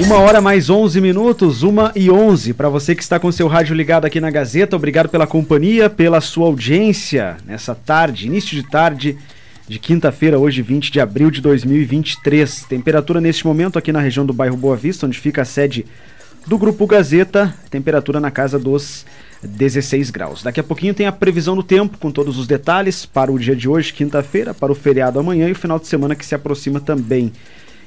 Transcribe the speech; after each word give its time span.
Uma 0.00 0.18
hora 0.18 0.40
mais 0.40 0.70
11 0.70 1.00
minutos, 1.00 1.64
uma 1.64 1.90
e 1.94 2.08
11. 2.08 2.54
Para 2.54 2.68
você 2.68 2.94
que 2.94 3.02
está 3.02 3.18
com 3.18 3.32
seu 3.32 3.48
rádio 3.48 3.74
ligado 3.74 4.04
aqui 4.04 4.20
na 4.20 4.30
Gazeta, 4.30 4.76
obrigado 4.76 5.08
pela 5.08 5.26
companhia, 5.26 5.90
pela 5.90 6.20
sua 6.20 6.46
audiência 6.46 7.36
nessa 7.44 7.74
tarde, 7.74 8.26
início 8.26 8.54
de 8.56 8.62
tarde 8.62 9.18
de 9.66 9.78
quinta-feira, 9.78 10.38
hoje 10.38 10.62
20 10.62 10.92
de 10.92 11.00
abril 11.00 11.32
de 11.32 11.40
2023. 11.40 12.64
Temperatura 12.68 13.20
neste 13.20 13.44
momento 13.44 13.76
aqui 13.76 13.90
na 13.90 14.00
região 14.00 14.24
do 14.24 14.32
bairro 14.32 14.56
Boa 14.56 14.76
Vista, 14.76 15.04
onde 15.04 15.18
fica 15.18 15.42
a 15.42 15.44
sede 15.44 15.84
do 16.46 16.56
Grupo 16.56 16.86
Gazeta, 16.86 17.52
temperatura 17.68 18.20
na 18.20 18.30
casa 18.30 18.56
dos 18.56 19.04
16 19.42 20.10
graus. 20.10 20.44
Daqui 20.44 20.60
a 20.60 20.64
pouquinho 20.64 20.94
tem 20.94 21.06
a 21.06 21.12
previsão 21.12 21.56
do 21.56 21.62
tempo 21.62 21.98
com 21.98 22.12
todos 22.12 22.38
os 22.38 22.46
detalhes 22.46 23.04
para 23.04 23.32
o 23.32 23.38
dia 23.38 23.54
de 23.54 23.68
hoje, 23.68 23.92
quinta-feira, 23.92 24.54
para 24.54 24.70
o 24.70 24.76
feriado 24.76 25.18
amanhã 25.18 25.48
e 25.48 25.52
o 25.52 25.56
final 25.56 25.78
de 25.78 25.88
semana 25.88 26.14
que 26.14 26.24
se 26.24 26.36
aproxima 26.36 26.80
também. 26.80 27.32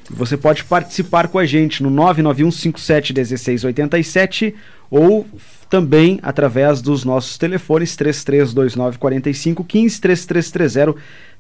Você 0.10 0.36
pode 0.36 0.64
participar 0.64 1.28
com 1.28 1.38
a 1.38 1.46
gente 1.46 1.84
no 1.84 1.92
991571687 1.92 4.56
ou 4.90 5.28
também 5.70 6.20
através 6.22 6.82
dos 6.82 7.06
nossos 7.06 7.38
telefones 7.38 7.96
33294515 7.96 10.00
3330 10.00 10.96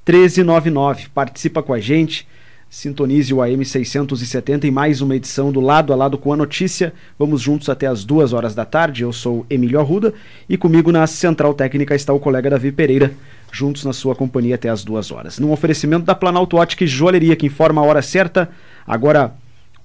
1399. 0.05 1.09
Participa 1.09 1.61
com 1.61 1.73
a 1.73 1.79
gente. 1.79 2.25
Sintonize 2.69 3.33
o 3.33 3.41
AM 3.41 3.65
670 3.65 4.65
em 4.65 4.71
mais 4.71 5.01
uma 5.01 5.17
edição 5.17 5.51
do 5.51 5.59
Lado 5.59 5.91
a 5.91 5.95
Lado 5.97 6.17
com 6.17 6.31
a 6.31 6.37
Notícia. 6.37 6.93
Vamos 7.19 7.41
juntos 7.41 7.67
até 7.67 7.85
as 7.85 8.05
duas 8.05 8.31
horas 8.31 8.55
da 8.55 8.63
tarde. 8.63 9.03
Eu 9.03 9.11
sou 9.11 9.45
Emílio 9.49 9.77
Arruda 9.77 10.13
e 10.47 10.55
comigo 10.55 10.89
na 10.89 11.05
Central 11.05 11.53
Técnica 11.53 11.93
está 11.93 12.13
o 12.13 12.19
colega 12.19 12.49
Davi 12.49 12.71
Pereira, 12.71 13.11
juntos 13.51 13.83
na 13.83 13.93
sua 13.93 14.15
companhia 14.15 14.55
até 14.55 14.69
as 14.69 14.83
duas 14.83 15.11
horas. 15.11 15.39
Num 15.39 15.51
oferecimento 15.51 16.05
da 16.05 16.15
Planalto 16.15 16.57
Ótica 16.57 16.83
e 16.83 16.87
Joalheria, 16.87 17.35
que 17.35 17.45
informa 17.45 17.81
a 17.81 17.85
hora 17.85 18.01
certa. 18.01 18.49
Agora, 18.87 19.33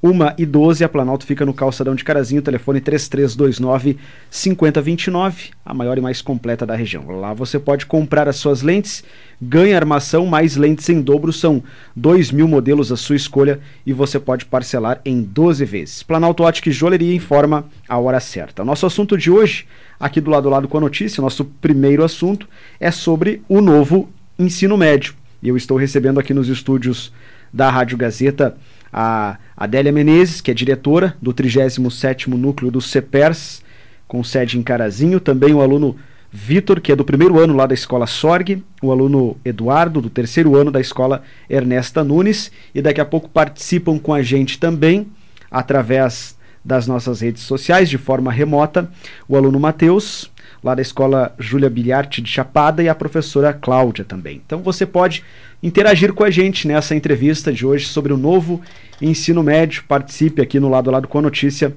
1 0.02 0.10
e 0.38 0.46
12, 0.46 0.84
a 0.84 0.88
Planalto 0.88 1.24
fica 1.24 1.44
no 1.44 1.54
calçadão 1.54 1.94
de 1.94 2.04
Carazinho, 2.04 2.42
telefone 2.42 2.80
3329 2.80 3.98
5029, 4.30 5.50
a 5.64 5.74
maior 5.74 5.96
e 5.96 6.00
mais 6.00 6.20
completa 6.20 6.66
da 6.66 6.74
região. 6.74 7.08
Lá 7.18 7.32
você 7.32 7.58
pode 7.58 7.86
comprar 7.86 8.28
as 8.28 8.36
suas 8.36 8.62
lentes, 8.62 9.02
ganha 9.40 9.76
armação, 9.76 10.26
mais 10.26 10.56
lentes 10.56 10.88
em 10.88 11.00
dobro, 11.00 11.32
são 11.32 11.62
2 11.94 12.30
mil 12.30 12.46
modelos 12.46 12.92
à 12.92 12.96
sua 12.96 13.16
escolha 13.16 13.60
e 13.84 13.92
você 13.92 14.20
pode 14.20 14.44
parcelar 14.44 15.00
em 15.04 15.22
12 15.22 15.64
vezes. 15.64 16.02
Planalto 16.02 16.42
Ótica 16.42 16.68
e 16.68 16.72
Joalheria 16.72 17.14
informa 17.14 17.64
a 17.88 17.98
hora 17.98 18.20
certa. 18.20 18.64
Nosso 18.64 18.86
assunto 18.86 19.16
de 19.16 19.30
hoje, 19.30 19.66
aqui 19.98 20.20
do 20.20 20.30
lado 20.30 20.48
a 20.48 20.52
lado 20.52 20.68
com 20.68 20.76
a 20.76 20.80
notícia, 20.80 21.22
nosso 21.22 21.44
primeiro 21.44 22.04
assunto 22.04 22.48
é 22.78 22.90
sobre 22.90 23.42
o 23.48 23.60
novo 23.60 24.08
ensino 24.38 24.76
médio. 24.76 25.14
E 25.42 25.48
eu 25.48 25.56
estou 25.56 25.76
recebendo 25.76 26.20
aqui 26.20 26.34
nos 26.34 26.48
estúdios 26.48 27.12
da 27.52 27.70
Rádio 27.70 27.96
Gazeta 27.96 28.56
a 28.92 29.38
Adélia 29.56 29.90
Menezes, 29.90 30.40
que 30.40 30.50
é 30.50 30.54
diretora 30.54 31.16
do 31.20 31.32
37º 31.32 32.28
Núcleo 32.28 32.70
do 32.70 32.80
CEPERS, 32.80 33.62
com 34.06 34.22
sede 34.22 34.58
em 34.58 34.62
Carazinho, 34.62 35.18
também 35.18 35.54
o 35.54 35.62
aluno 35.62 35.96
Vitor, 36.30 36.80
que 36.80 36.92
é 36.92 36.96
do 36.96 37.04
primeiro 37.04 37.40
ano 37.40 37.54
lá 37.54 37.66
da 37.66 37.72
Escola 37.72 38.06
Sorg, 38.06 38.62
o 38.82 38.92
aluno 38.92 39.38
Eduardo, 39.42 40.02
do 40.02 40.10
terceiro 40.10 40.54
ano 40.54 40.70
da 40.70 40.80
Escola 40.80 41.22
Ernesta 41.48 42.04
Nunes, 42.04 42.52
e 42.74 42.82
daqui 42.82 43.00
a 43.00 43.04
pouco 43.06 43.30
participam 43.30 43.98
com 43.98 44.12
a 44.12 44.22
gente 44.22 44.58
também, 44.58 45.06
através 45.50 46.36
das 46.62 46.86
nossas 46.86 47.20
redes 47.20 47.44
sociais, 47.44 47.88
de 47.88 47.96
forma 47.96 48.30
remota, 48.30 48.90
o 49.26 49.36
aluno 49.36 49.58
Matheus, 49.58 50.30
lá 50.66 50.74
da 50.74 50.82
Escola 50.82 51.32
Júlia 51.38 51.70
Bilharte 51.70 52.20
de 52.20 52.28
Chapada, 52.28 52.82
e 52.82 52.88
a 52.88 52.94
professora 52.94 53.52
Cláudia 53.52 54.04
também. 54.04 54.42
Então 54.44 54.58
você 54.62 54.84
pode 54.84 55.22
interagir 55.62 56.12
com 56.12 56.24
a 56.24 56.30
gente 56.30 56.66
nessa 56.66 56.92
entrevista 56.92 57.52
de 57.52 57.64
hoje 57.64 57.86
sobre 57.86 58.12
o 58.12 58.16
novo 58.16 58.60
ensino 59.00 59.44
médio. 59.44 59.84
Participe 59.86 60.42
aqui 60.42 60.58
no 60.58 60.68
lado 60.68 60.90
a 60.90 60.94
lado 60.94 61.06
com 61.06 61.18
a 61.18 61.22
notícia 61.22 61.72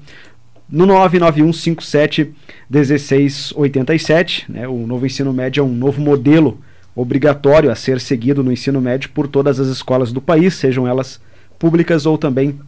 no 0.67 0.87
99157 0.87 2.33
1687. 2.67 4.51
Né? 4.51 4.67
O 4.67 4.87
novo 4.87 5.05
ensino 5.05 5.31
médio 5.31 5.61
é 5.61 5.63
um 5.63 5.73
novo 5.73 6.01
modelo 6.01 6.59
obrigatório 6.95 7.71
a 7.71 7.75
ser 7.75 8.01
seguido 8.01 8.43
no 8.43 8.51
ensino 8.51 8.81
médio 8.81 9.11
por 9.11 9.27
todas 9.27 9.59
as 9.59 9.67
escolas 9.67 10.11
do 10.11 10.19
país, 10.19 10.55
sejam 10.55 10.87
elas 10.87 11.21
públicas 11.59 12.07
ou 12.07 12.17
também 12.17 12.59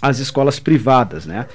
as 0.00 0.18
escolas 0.18 0.58
privadas. 0.58 1.24
Né? 1.24 1.46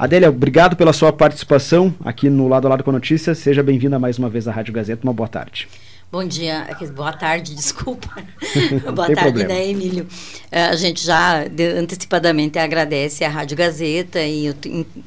Adélia, 0.00 0.30
obrigado 0.30 0.76
pela 0.76 0.94
sua 0.94 1.12
participação 1.12 1.94
aqui 2.02 2.30
no 2.30 2.48
Lado 2.48 2.66
a 2.66 2.70
Lado 2.70 2.82
com 2.82 2.88
a 2.88 2.92
Notícia. 2.94 3.34
Seja 3.34 3.62
bem-vinda 3.62 3.98
mais 3.98 4.18
uma 4.18 4.30
vez 4.30 4.48
à 4.48 4.50
Rádio 4.50 4.72
Gazeta. 4.72 5.02
Uma 5.04 5.12
boa 5.12 5.28
tarde. 5.28 5.68
Bom 6.10 6.24
dia, 6.24 6.66
boa 6.96 7.12
tarde, 7.12 7.54
desculpa. 7.54 8.08
boa 8.94 9.08
tarde, 9.08 9.14
problema. 9.20 9.52
né, 9.52 9.68
Emílio? 9.68 10.06
É, 10.50 10.64
a 10.64 10.74
gente 10.74 11.04
já 11.04 11.44
antecipadamente 11.78 12.58
agradece 12.58 13.24
a 13.24 13.28
Rádio 13.28 13.58
Gazeta 13.58 14.22
e 14.22 14.56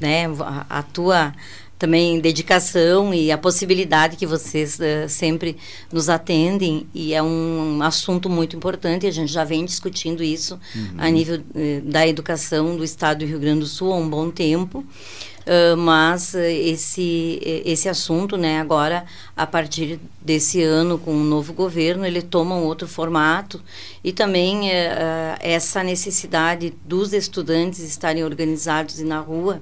né, 0.00 0.26
a 0.70 0.80
tua 0.84 1.34
também 1.84 2.18
dedicação 2.18 3.12
e 3.12 3.30
a 3.30 3.36
possibilidade 3.36 4.16
que 4.16 4.26
vocês 4.26 4.78
uh, 4.78 5.06
sempre 5.06 5.54
nos 5.92 6.08
atendem. 6.08 6.86
E 6.94 7.12
é 7.12 7.22
um, 7.22 7.76
um, 7.76 7.82
assunto 7.82 8.30
muito 8.30 8.56
importante 8.56 9.06
a 9.06 9.10
gente 9.10 9.30
já 9.30 9.44
vem 9.44 9.66
discutindo 9.66 10.22
isso 10.22 10.58
uhum. 10.74 10.94
a 10.96 11.10
nível 11.10 11.40
uh, 11.40 11.80
da 11.82 12.08
educação 12.08 12.74
do 12.74 12.82
estado 12.82 13.18
do 13.18 13.26
Rio 13.26 13.38
Grande 13.38 13.60
do 13.60 13.66
Sul 13.66 13.92
há 13.92 13.96
um 13.96 14.08
bom 14.08 14.30
tempo. 14.30 14.78
Uh, 14.78 15.76
mas 15.76 16.32
uh, 16.32 16.38
esse 16.38 17.38
esse 17.66 17.86
assunto, 17.86 18.38
né, 18.38 18.58
agora 18.58 19.04
a 19.36 19.46
partir 19.46 20.00
desse 20.18 20.62
ano 20.62 20.96
com 20.96 21.10
o 21.10 21.16
um 21.16 21.22
novo 21.22 21.52
governo, 21.52 22.06
ele 22.06 22.22
toma 22.22 22.54
um 22.54 22.62
outro 22.62 22.88
formato. 22.88 23.60
E 24.02 24.10
também 24.10 24.70
uh, 24.70 25.36
essa 25.38 25.82
necessidade 25.82 26.72
dos 26.82 27.12
estudantes 27.12 27.80
estarem 27.80 28.24
organizados 28.24 29.00
e 29.00 29.04
na 29.04 29.20
rua 29.20 29.60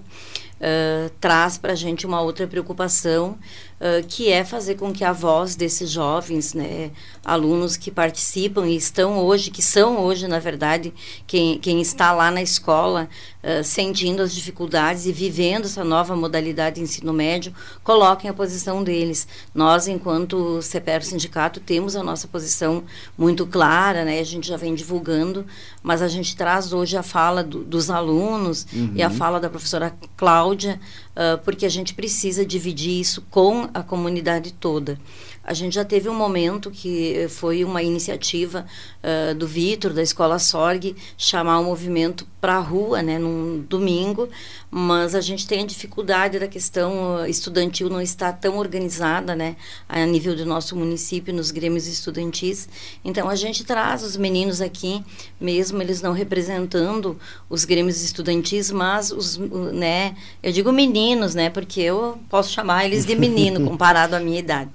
traz 1.20 1.58
para 1.58 1.72
a 1.72 1.76
gente 1.76 2.06
uma 2.06 2.20
outra 2.20 2.46
preocupação 2.46 3.38
uh, 3.82 4.06
que 4.06 4.30
é 4.30 4.44
fazer 4.44 4.76
com 4.76 4.92
que 4.92 5.04
a 5.04 5.12
voz 5.12 5.56
desses 5.56 5.90
jovens, 5.90 6.54
né, 6.54 6.92
alunos 7.24 7.76
que 7.76 7.90
participam 7.90 8.66
e 8.68 8.76
estão 8.76 9.18
hoje, 9.18 9.50
que 9.50 9.60
são 9.60 9.98
hoje, 9.98 10.28
na 10.28 10.38
verdade, 10.38 10.94
quem, 11.26 11.58
quem 11.58 11.80
está 11.80 12.12
lá 12.12 12.30
na 12.30 12.40
escola, 12.40 13.08
uh, 13.42 13.64
sentindo 13.64 14.22
as 14.22 14.32
dificuldades 14.32 15.06
e 15.06 15.12
vivendo 15.12 15.64
essa 15.64 15.82
nova 15.82 16.14
modalidade 16.14 16.76
de 16.76 16.82
ensino 16.82 17.12
médio, 17.12 17.52
coloquem 17.82 18.30
a 18.30 18.34
posição 18.34 18.84
deles. 18.84 19.26
Nós, 19.52 19.88
enquanto 19.88 20.62
CPR 20.62 21.04
Sindicato, 21.04 21.58
temos 21.58 21.96
a 21.96 22.02
nossa 22.02 22.28
posição 22.28 22.84
muito 23.18 23.44
clara, 23.46 24.04
né, 24.04 24.20
a 24.20 24.24
gente 24.24 24.46
já 24.46 24.56
vem 24.56 24.74
divulgando, 24.74 25.44
mas 25.82 26.00
a 26.00 26.08
gente 26.08 26.36
traz 26.36 26.72
hoje 26.72 26.96
a 26.96 27.02
fala 27.02 27.42
do, 27.42 27.64
dos 27.64 27.90
alunos 27.90 28.66
uhum. 28.72 28.92
e 28.94 29.02
a 29.02 29.08
uhum. 29.08 29.14
fala 29.14 29.40
da 29.40 29.50
professora 29.50 29.92
Cláudia, 30.16 30.80
uh, 31.16 31.38
porque 31.44 31.66
a 31.66 31.68
gente 31.68 31.94
precisa 31.94 32.44
dividir 32.44 33.00
isso 33.00 33.22
com 33.30 33.68
a 33.72 33.82
comunidade 33.82 34.52
toda. 34.52 34.98
A 35.44 35.54
gente 35.54 35.74
já 35.74 35.84
teve 35.84 36.08
um 36.08 36.14
momento 36.14 36.70
que 36.70 37.26
foi 37.28 37.64
uma 37.64 37.82
iniciativa 37.82 38.64
uh, 39.02 39.34
do 39.34 39.46
Vitor, 39.46 39.92
da 39.92 40.02
Escola 40.02 40.38
Sorg, 40.38 40.94
chamar 41.18 41.58
o 41.58 41.64
movimento 41.64 42.26
para 42.40 42.56
a 42.56 42.60
rua, 42.60 43.02
né, 43.02 43.18
num 43.18 43.64
domingo, 43.68 44.28
mas 44.74 45.14
a 45.14 45.20
gente 45.20 45.46
tem 45.46 45.64
a 45.64 45.66
dificuldade 45.66 46.38
da 46.38 46.48
questão 46.48 47.26
estudantil 47.26 47.90
não 47.90 48.00
estar 48.00 48.32
tão 48.32 48.56
organizada, 48.56 49.36
né, 49.36 49.54
a 49.86 50.06
nível 50.06 50.34
do 50.34 50.46
nosso 50.46 50.74
município, 50.74 51.34
nos 51.34 51.50
grêmios 51.50 51.86
estudantis. 51.86 52.70
Então, 53.04 53.28
a 53.28 53.34
gente 53.34 53.64
traz 53.64 54.02
os 54.02 54.16
meninos 54.16 54.62
aqui, 54.62 55.04
mesmo 55.38 55.82
eles 55.82 56.00
não 56.00 56.12
representando 56.12 57.18
os 57.50 57.66
grêmios 57.66 58.02
estudantis, 58.02 58.70
mas 58.70 59.12
os, 59.12 59.36
né, 59.36 60.16
eu 60.42 60.50
digo 60.50 60.72
meninos, 60.72 61.34
né, 61.34 61.50
porque 61.50 61.82
eu 61.82 62.18
posso 62.30 62.50
chamar 62.50 62.86
eles 62.86 63.04
de 63.04 63.14
menino, 63.14 63.60
comparado 63.68 64.16
à 64.16 64.20
minha 64.20 64.38
idade 64.38 64.70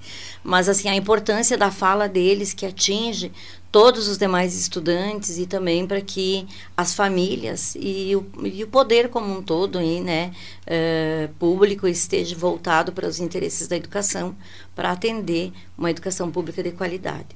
mas 0.48 0.66
assim 0.66 0.88
a 0.88 0.94
importância 0.94 1.58
da 1.58 1.70
fala 1.70 2.08
deles 2.08 2.54
que 2.54 2.64
atinge 2.64 3.30
todos 3.70 4.08
os 4.08 4.16
demais 4.16 4.58
estudantes 4.58 5.38
e 5.38 5.46
também 5.46 5.86
para 5.86 6.00
que 6.00 6.46
as 6.76 6.94
famílias 6.94 7.76
e 7.78 8.16
o, 8.16 8.26
e 8.46 8.64
o 8.64 8.68
poder 8.68 9.08
como 9.08 9.38
um 9.38 9.42
todo 9.42 9.80
e, 9.80 10.00
né, 10.00 10.32
uh, 10.66 11.32
público 11.34 11.86
esteja 11.86 12.34
voltado 12.36 12.92
para 12.92 13.06
os 13.06 13.20
interesses 13.20 13.68
da 13.68 13.76
educação 13.76 14.34
para 14.78 14.92
atender 14.92 15.52
uma 15.76 15.90
educação 15.90 16.30
pública 16.30 16.62
de 16.62 16.70
qualidade. 16.70 17.26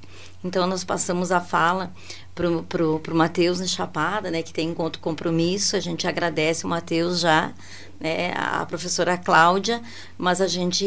Então 0.41 0.65
nós 0.65 0.85
passamos 0.85 1.29
a 1.29 1.41
fala 1.41 1.91
pro, 2.33 2.63
pro, 2.63 3.01
pro 3.01 3.13
Matheus 3.13 3.59
na 3.59 3.67
Chapada, 3.67 4.31
né, 4.31 4.41
que 4.41 4.53
tem 4.53 4.69
encontro 4.69 5.01
compromisso. 5.01 5.75
A 5.75 5.81
gente 5.81 6.07
agradece 6.07 6.63
o 6.63 6.69
Matheus 6.69 7.19
já, 7.19 7.51
né, 7.99 8.31
a 8.33 8.65
professora 8.65 9.17
Cláudia, 9.17 9.81
mas 10.17 10.39
a 10.39 10.47
gente 10.47 10.85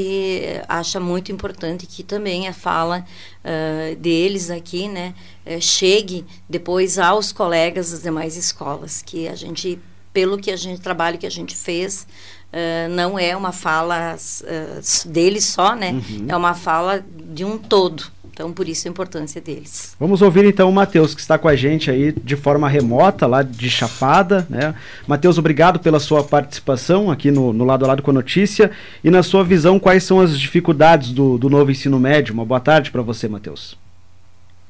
acha 0.67 0.99
muito 0.99 1.31
importante 1.31 1.87
que 1.87 2.03
também 2.03 2.49
a 2.49 2.55
fala 2.55 3.05
uh, 3.45 3.97
deles 3.97 4.49
aqui, 4.49 4.89
né, 4.89 5.15
uh, 5.45 5.61
chegue 5.61 6.25
depois 6.49 6.99
aos 6.99 7.33
colegas 7.33 7.91
das 7.91 8.01
demais 8.01 8.35
escolas, 8.35 9.03
que 9.03 9.29
a 9.29 9.35
gente, 9.35 9.79
pelo 10.11 10.39
que 10.39 10.51
a 10.51 10.57
gente 10.57 10.81
trabalho 10.81 11.19
que 11.19 11.27
a 11.27 11.31
gente 11.31 11.55
fez, 11.55 12.07
Uh, 12.53 12.89
não 12.91 13.19
é 13.19 13.37
uma 13.37 13.53
fala 13.53 14.17
uh, 14.17 15.09
deles 15.09 15.45
só, 15.45 15.75
né? 15.75 15.91
Uhum. 15.93 16.27
É 16.29 16.37
uma 16.37 16.55
fala 16.55 17.05
de 17.29 17.45
um 17.45 17.59
todo 17.59 18.05
Então, 18.33 18.53
por 18.53 18.69
isso 18.69 18.87
a 18.87 18.91
importância 18.91 19.41
deles. 19.41 19.95
Vamos 19.99 20.23
ouvir 20.23 20.45
então 20.45 20.69
o 20.69 20.73
Matheus, 20.73 21.15
que 21.15 21.21
está 21.21 21.37
com 21.37 21.49
a 21.49 21.57
gente 21.57 21.91
aí 21.91 22.13
de 22.13 22.37
forma 22.37 22.69
remota, 22.69 23.27
lá 23.27 23.43
de 23.43 23.69
Chapada. 23.69 24.47
Né? 24.49 24.75
Matheus, 25.07 25.39
obrigado 25.39 25.81
pela 25.81 25.99
sua 25.99 26.23
participação 26.23 27.11
aqui 27.11 27.31
no, 27.31 27.53
no 27.53 27.65
Lado 27.65 27.85
a 27.85 27.89
Lado 27.89 28.03
com 28.03 28.11
a 28.11 28.15
Notícia. 28.15 28.71
E 29.03 29.11
na 29.11 29.23
sua 29.23 29.43
visão, 29.43 29.79
quais 29.79 30.05
são 30.05 30.21
as 30.21 30.39
dificuldades 30.39 31.13
do, 31.13 31.37
do 31.37 31.51
novo 31.51 31.71
ensino 31.71 31.99
médio? 31.99 32.33
Uma 32.33 32.45
boa 32.45 32.61
tarde 32.61 32.91
para 32.91 33.03
você, 33.03 33.29
Matheus. 33.29 33.77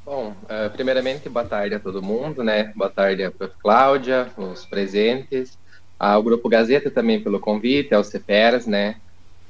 Bom, 0.05 0.35
uh, 0.45 0.71
primeiramente, 0.71 1.29
boa 1.29 1.45
tarde 1.45 1.75
a 1.75 1.81
todo 1.81 2.01
mundo, 2.01 2.45
né? 2.45 2.73
Boa 2.77 2.89
tarde 2.89 3.25
a 3.25 3.33
Cláudia, 3.61 4.29
os 4.37 4.65
presentes, 4.65 5.59
ao 5.99 6.23
Grupo 6.23 6.49
Gazeta 6.49 6.91
também 6.91 7.21
pelo 7.21 7.41
convite, 7.41 7.95
ao 7.95 8.05
CPERS, 8.05 8.67
né? 8.67 8.97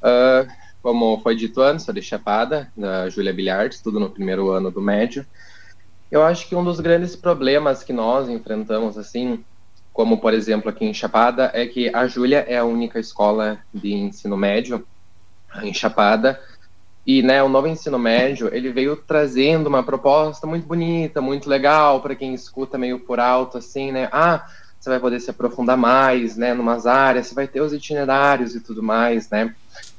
Uh, 0.02 0.50
como 0.82 1.20
foi 1.20 1.34
dito 1.34 1.60
antes, 1.60 1.84
sou 1.84 1.92
de 1.92 2.00
Chapada, 2.00 2.70
da 2.76 3.08
Júlia 3.08 3.32
Bilhardes, 3.32 3.80
tudo 3.80 3.98
no 3.98 4.10
primeiro 4.10 4.50
ano 4.50 4.70
do 4.70 4.80
médio. 4.80 5.26
Eu 6.10 6.22
acho 6.22 6.48
que 6.48 6.54
um 6.54 6.62
dos 6.62 6.78
grandes 6.78 7.16
problemas 7.16 7.82
que 7.82 7.92
nós 7.92 8.28
enfrentamos, 8.28 8.96
assim, 8.96 9.44
como 9.92 10.18
por 10.18 10.32
exemplo 10.32 10.70
aqui 10.70 10.84
em 10.84 10.94
Chapada, 10.94 11.50
é 11.52 11.66
que 11.66 11.92
a 11.92 12.06
Júlia 12.06 12.44
é 12.46 12.58
a 12.58 12.64
única 12.64 13.00
escola 13.00 13.58
de 13.74 13.92
ensino 13.92 14.36
médio 14.36 14.86
em 15.62 15.74
Chapada, 15.74 16.40
e 17.06 17.22
né, 17.22 17.42
o 17.42 17.48
novo 17.48 17.68
ensino 17.68 17.98
médio 17.98 18.52
ele 18.52 18.72
veio 18.72 18.96
trazendo 18.96 19.68
uma 19.68 19.82
proposta 19.82 20.46
muito 20.46 20.66
bonita, 20.66 21.20
muito 21.20 21.48
legal 21.48 22.00
para 22.00 22.16
quem 22.16 22.34
escuta 22.34 22.76
meio 22.76 22.98
por 22.98 23.20
alto, 23.20 23.58
assim, 23.58 23.92
né? 23.92 24.08
Ah, 24.12 24.46
você 24.86 24.90
vai 24.90 25.00
poder 25.00 25.20
se 25.20 25.30
aprofundar 25.30 25.76
mais, 25.76 26.36
né, 26.36 26.54
numas 26.54 26.86
áreas, 26.86 27.26
você 27.26 27.34
vai 27.34 27.48
ter 27.48 27.60
os 27.60 27.72
itinerários 27.72 28.54
e 28.54 28.60
tudo 28.60 28.82
mais, 28.82 29.28
né? 29.28 29.54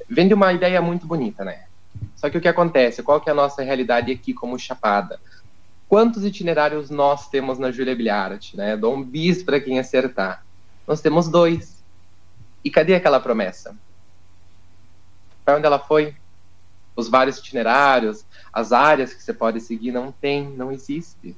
vende 0.08 0.32
uma 0.32 0.52
ideia 0.52 0.80
muito 0.80 1.06
bonita, 1.06 1.44
né? 1.44 1.64
Só 2.16 2.30
que 2.30 2.38
o 2.38 2.40
que 2.40 2.48
acontece? 2.48 3.02
Qual 3.02 3.20
que 3.20 3.28
é 3.28 3.32
a 3.32 3.34
nossa 3.34 3.62
realidade 3.62 4.10
aqui 4.10 4.32
como 4.32 4.58
Chapada? 4.58 5.20
Quantos 5.86 6.24
itinerários 6.24 6.90
nós 6.90 7.28
temos 7.28 7.58
na 7.58 7.70
Júlia 7.70 7.94
Bilhart, 7.94 8.54
né? 8.54 8.76
Dou 8.76 8.94
um 8.94 9.02
bis 9.02 9.42
para 9.42 9.60
quem 9.60 9.78
acertar. 9.78 10.44
Nós 10.86 11.00
temos 11.00 11.28
dois. 11.28 11.82
E 12.64 12.70
cadê 12.70 12.94
aquela 12.94 13.20
promessa? 13.20 13.76
Para 15.44 15.56
onde 15.56 15.66
ela 15.66 15.78
foi? 15.78 16.14
Os 16.96 17.08
vários 17.08 17.38
itinerários, 17.38 18.24
as 18.52 18.72
áreas 18.72 19.12
que 19.12 19.22
você 19.22 19.32
pode 19.32 19.60
seguir, 19.60 19.92
não 19.92 20.10
tem, 20.10 20.48
não 20.48 20.72
existe. 20.72 21.36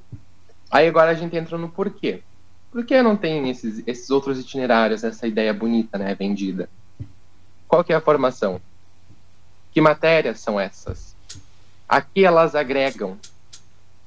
Aí 0.69 0.87
agora 0.87 1.11
a 1.11 1.13
gente 1.13 1.35
entra 1.35 1.57
no 1.57 1.69
porquê. 1.69 2.23
Por 2.71 2.85
que 2.85 3.01
não 3.01 3.17
tem 3.17 3.49
esses, 3.49 3.83
esses 3.85 4.09
outros 4.09 4.39
itinerários, 4.39 5.03
essa 5.03 5.27
ideia 5.27 5.53
bonita, 5.53 5.97
né, 5.97 6.15
vendida? 6.15 6.69
Qual 7.67 7.83
que 7.83 7.91
é 7.91 7.95
a 7.95 8.01
formação? 8.01 8.61
Que 9.71 9.81
matérias 9.81 10.39
são 10.39 10.59
essas? 10.59 11.13
A 11.87 12.01
que 12.01 12.23
elas 12.23 12.55
agregam? 12.55 13.17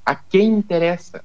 A 0.05 0.15
quem 0.15 0.49
interessa? 0.49 1.23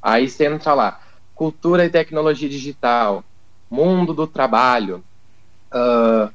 Aí 0.00 0.28
você 0.28 0.46
entra 0.46 0.72
lá, 0.72 1.00
cultura 1.34 1.84
e 1.84 1.90
tecnologia 1.90 2.48
digital, 2.48 3.22
mundo 3.70 4.14
do 4.14 4.26
trabalho, 4.26 5.04
uh, 5.72 6.32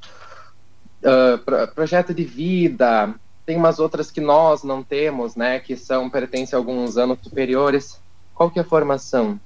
uh, 1.03 1.67
projeto 1.73 2.13
de 2.13 2.23
vida, 2.23 3.13
tem 3.45 3.57
umas 3.57 3.79
outras 3.79 4.11
que 4.11 4.21
nós 4.21 4.63
não 4.63 4.83
temos, 4.83 5.35
né, 5.35 5.59
que 5.59 5.75
são 5.75 6.09
pertencem 6.09 6.55
a 6.55 6.59
alguns 6.59 6.97
anos 6.97 7.17
superiores. 7.21 7.99
Qual 8.35 8.51
que 8.51 8.59
é 8.59 8.61
a 8.61 8.65
formação 8.65 9.39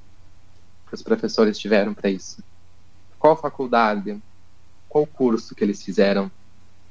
que 0.91 0.95
os 0.95 1.01
professores 1.01 1.57
tiveram 1.57 1.93
para 1.95 2.11
isso? 2.11 2.43
Qual 3.17 3.35
faculdade? 3.35 4.21
qual 4.91 5.07
curso 5.07 5.55
que 5.55 5.63
eles 5.63 5.81
fizeram 5.81 6.29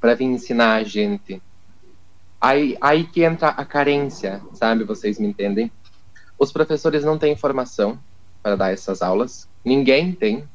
para 0.00 0.14
vir 0.14 0.24
ensinar 0.24 0.76
a 0.76 0.82
gente. 0.82 1.40
Aí, 2.40 2.78
aí 2.80 3.04
que 3.04 3.22
entra 3.22 3.48
a 3.48 3.62
carência, 3.62 4.40
sabe? 4.54 4.84
Vocês 4.84 5.18
me 5.18 5.28
entendem? 5.28 5.70
Os 6.38 6.50
professores 6.50 7.04
não 7.04 7.18
têm 7.18 7.36
formação 7.36 7.98
para 8.42 8.56
dar 8.56 8.72
essas 8.72 9.02
aulas, 9.02 9.46
ninguém 9.62 10.12
tem. 10.12 10.48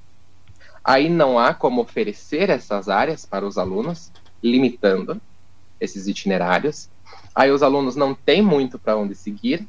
Aí 0.83 1.07
não 1.07 1.37
há 1.37 1.53
como 1.53 1.81
oferecer 1.81 2.49
essas 2.49 2.89
áreas 2.89 3.27
para 3.27 3.45
os 3.45 3.59
alunos, 3.59 4.11
limitando 4.41 5.21
esses 5.79 6.07
itinerários. 6.07 6.89
Aí 7.35 7.51
os 7.51 7.61
alunos 7.61 7.95
não 7.95 8.15
têm 8.15 8.41
muito 8.41 8.79
para 8.79 8.97
onde 8.97 9.13
seguir, 9.13 9.67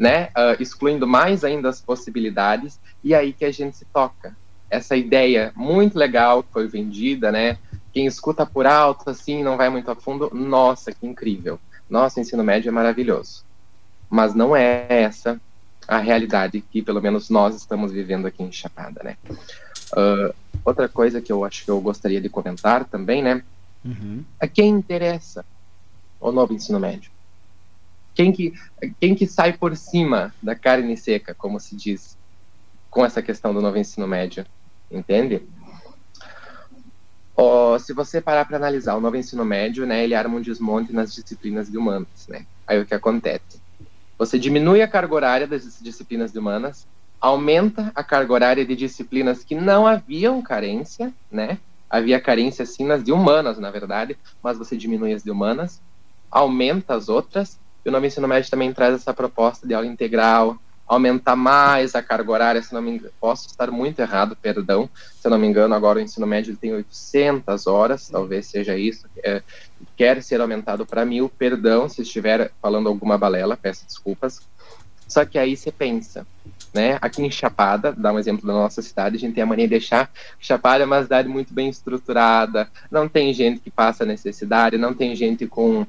né? 0.00 0.28
Uh, 0.28 0.56
excluindo 0.58 1.06
mais 1.06 1.44
ainda 1.44 1.68
as 1.68 1.78
possibilidades, 1.78 2.80
e 3.04 3.14
aí 3.14 3.34
que 3.34 3.44
a 3.44 3.52
gente 3.52 3.76
se 3.76 3.84
toca 3.84 4.34
essa 4.70 4.96
ideia 4.96 5.52
muito 5.54 5.98
legal 5.98 6.42
que 6.42 6.50
foi 6.50 6.66
vendida, 6.66 7.30
né? 7.30 7.58
Quem 7.92 8.06
escuta 8.06 8.46
por 8.46 8.66
alto, 8.66 9.10
assim, 9.10 9.42
não 9.42 9.58
vai 9.58 9.68
muito 9.68 9.90
a 9.90 9.94
fundo, 9.94 10.30
nossa, 10.32 10.90
que 10.90 11.06
incrível. 11.06 11.60
Nossa, 11.88 12.18
ensino 12.18 12.42
médio 12.42 12.70
é 12.70 12.72
maravilhoso. 12.72 13.44
Mas 14.08 14.34
não 14.34 14.56
é 14.56 14.86
essa 14.88 15.38
a 15.86 15.98
realidade 15.98 16.62
que, 16.62 16.80
pelo 16.80 17.02
menos, 17.02 17.28
nós 17.28 17.54
estamos 17.54 17.92
vivendo 17.92 18.26
aqui 18.26 18.42
em 18.42 18.50
Chapada, 18.50 19.02
né? 19.02 19.16
Uh, 19.92 20.34
outra 20.64 20.88
coisa 20.88 21.20
que 21.20 21.32
eu 21.32 21.44
acho 21.44 21.64
que 21.64 21.70
eu 21.70 21.80
gostaria 21.80 22.20
de 22.20 22.28
comentar 22.28 22.84
também, 22.84 23.22
né? 23.22 23.42
Uhum. 23.84 24.24
A 24.38 24.46
quem 24.46 24.70
interessa 24.70 25.44
o 26.18 26.32
novo 26.32 26.54
ensino 26.54 26.80
médio? 26.80 27.10
Quem 28.20 28.32
que, 28.32 28.52
quem 29.00 29.14
que 29.14 29.26
sai 29.26 29.54
por 29.54 29.74
cima 29.74 30.34
da 30.42 30.54
carne 30.54 30.94
seca, 30.94 31.34
como 31.34 31.58
se 31.58 31.74
diz, 31.74 32.18
com 32.90 33.02
essa 33.02 33.22
questão 33.22 33.54
do 33.54 33.62
novo 33.62 33.78
ensino 33.78 34.06
médio? 34.06 34.44
entende? 34.90 35.48
Oh, 37.34 37.78
se 37.78 37.94
você 37.94 38.20
parar 38.20 38.44
para 38.44 38.58
analisar 38.58 38.94
o 38.94 39.00
novo 39.00 39.16
ensino 39.16 39.42
médio, 39.42 39.86
né, 39.86 40.04
ele 40.04 40.14
arma 40.14 40.36
um 40.36 40.42
desmonte 40.42 40.92
nas 40.92 41.14
disciplinas 41.14 41.70
de 41.70 41.78
humanas, 41.78 42.28
né? 42.28 42.44
Aí 42.66 42.78
o 42.78 42.84
que 42.84 42.92
acontece? 42.92 43.62
Você 44.18 44.38
diminui 44.38 44.82
a 44.82 44.88
carga 44.88 45.14
horária 45.14 45.46
das 45.46 45.80
disciplinas 45.80 46.30
de 46.30 46.38
humanas, 46.38 46.86
aumenta 47.18 47.90
a 47.94 48.04
carga 48.04 48.34
horária 48.34 48.66
de 48.66 48.76
disciplinas 48.76 49.42
que 49.42 49.54
não 49.54 49.86
haviam 49.86 50.42
carência, 50.42 51.10
né? 51.30 51.56
Havia 51.88 52.20
carência 52.20 52.66
sim 52.66 52.84
nas 52.84 53.02
de 53.02 53.12
humanas, 53.12 53.58
na 53.58 53.70
verdade, 53.70 54.14
mas 54.42 54.58
você 54.58 54.76
diminui 54.76 55.14
as 55.14 55.22
de 55.22 55.30
humanas, 55.30 55.80
aumenta 56.30 56.94
as 56.94 57.08
outras, 57.08 57.58
e 57.84 57.88
o 57.88 57.92
novo 57.92 58.06
ensino 58.06 58.28
médio 58.28 58.50
também 58.50 58.72
traz 58.72 58.94
essa 58.94 59.14
proposta 59.14 59.66
de 59.66 59.74
aula 59.74 59.86
integral, 59.86 60.58
aumentar 60.90 61.36
mais 61.36 61.94
a 61.94 62.02
carga 62.02 62.32
horária, 62.32 62.62
se 62.62 62.74
não 62.74 62.82
me 62.82 62.90
engano, 62.90 63.12
posso 63.20 63.46
estar 63.46 63.70
muito 63.70 64.00
errado, 64.00 64.36
perdão, 64.36 64.90
se 65.20 65.28
não 65.28 65.38
me 65.38 65.46
engano, 65.46 65.72
agora 65.72 66.00
o 66.00 66.02
ensino 66.02 66.26
médio 66.26 66.56
tem 66.56 66.74
800 66.74 67.68
horas, 67.68 68.08
talvez 68.08 68.46
seja 68.46 68.76
isso, 68.76 69.06
é, 69.22 69.40
quer 69.96 70.20
ser 70.20 70.40
aumentado 70.40 70.84
para 70.84 71.04
mil, 71.04 71.28
perdão 71.28 71.88
se 71.88 72.02
estiver 72.02 72.50
falando 72.60 72.88
alguma 72.88 73.16
balela, 73.16 73.56
peço 73.56 73.86
desculpas, 73.86 74.40
só 75.06 75.24
que 75.24 75.38
aí 75.38 75.56
você 75.56 75.70
pensa, 75.70 76.26
né, 76.74 76.98
aqui 77.00 77.22
em 77.22 77.30
Chapada, 77.30 77.92
dá 77.92 78.12
um 78.12 78.18
exemplo 78.18 78.44
da 78.44 78.52
nossa 78.52 78.82
cidade, 78.82 79.14
a 79.14 79.18
gente 79.20 79.34
tem 79.34 79.44
a 79.44 79.46
mania 79.46 79.66
de 79.66 79.70
deixar 79.70 80.10
Chapada 80.40 80.82
é 80.82 80.86
uma 80.86 81.02
cidade 81.04 81.28
muito 81.28 81.54
bem 81.54 81.68
estruturada, 81.68 82.68
não 82.90 83.08
tem 83.08 83.32
gente 83.32 83.60
que 83.60 83.70
passa 83.70 84.04
necessidade, 84.04 84.76
não 84.76 84.92
tem 84.92 85.14
gente 85.14 85.46
com 85.46 85.86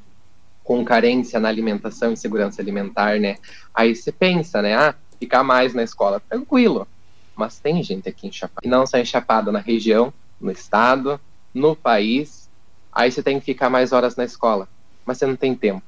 com 0.72 0.86
carência 0.86 1.38
na 1.38 1.50
alimentação 1.50 2.14
e 2.14 2.18
segurança 2.18 2.62
alimentar, 2.62 3.20
né? 3.20 3.36
Aí 3.76 3.94
você 3.94 4.10
pensa, 4.10 4.62
né? 4.62 4.74
Ah, 4.74 4.96
ficar 5.20 5.44
mais 5.44 5.74
na 5.74 5.84
escola, 5.84 6.22
tranquilo. 6.22 6.88
Mas 7.36 7.60
tem 7.60 7.84
gente 7.84 8.08
aqui 8.08 8.28
em 8.28 8.32
Chapada, 8.32 8.62
e 8.66 8.70
não 8.70 8.88
só 8.88 8.98
em 8.98 9.04
Chapada, 9.04 9.52
na 9.52 9.60
região, 9.60 10.14
no 10.40 10.50
estado, 10.50 11.20
no 11.54 11.76
país. 11.76 12.50
Aí 12.90 13.12
você 13.12 13.22
tem 13.22 13.38
que 13.38 13.48
ficar 13.48 13.70
mais 13.70 13.92
horas 13.92 14.16
na 14.16 14.24
escola, 14.24 14.66
mas 15.06 15.18
você 15.18 15.26
não 15.26 15.36
tem 15.36 15.54
tempo. 15.54 15.84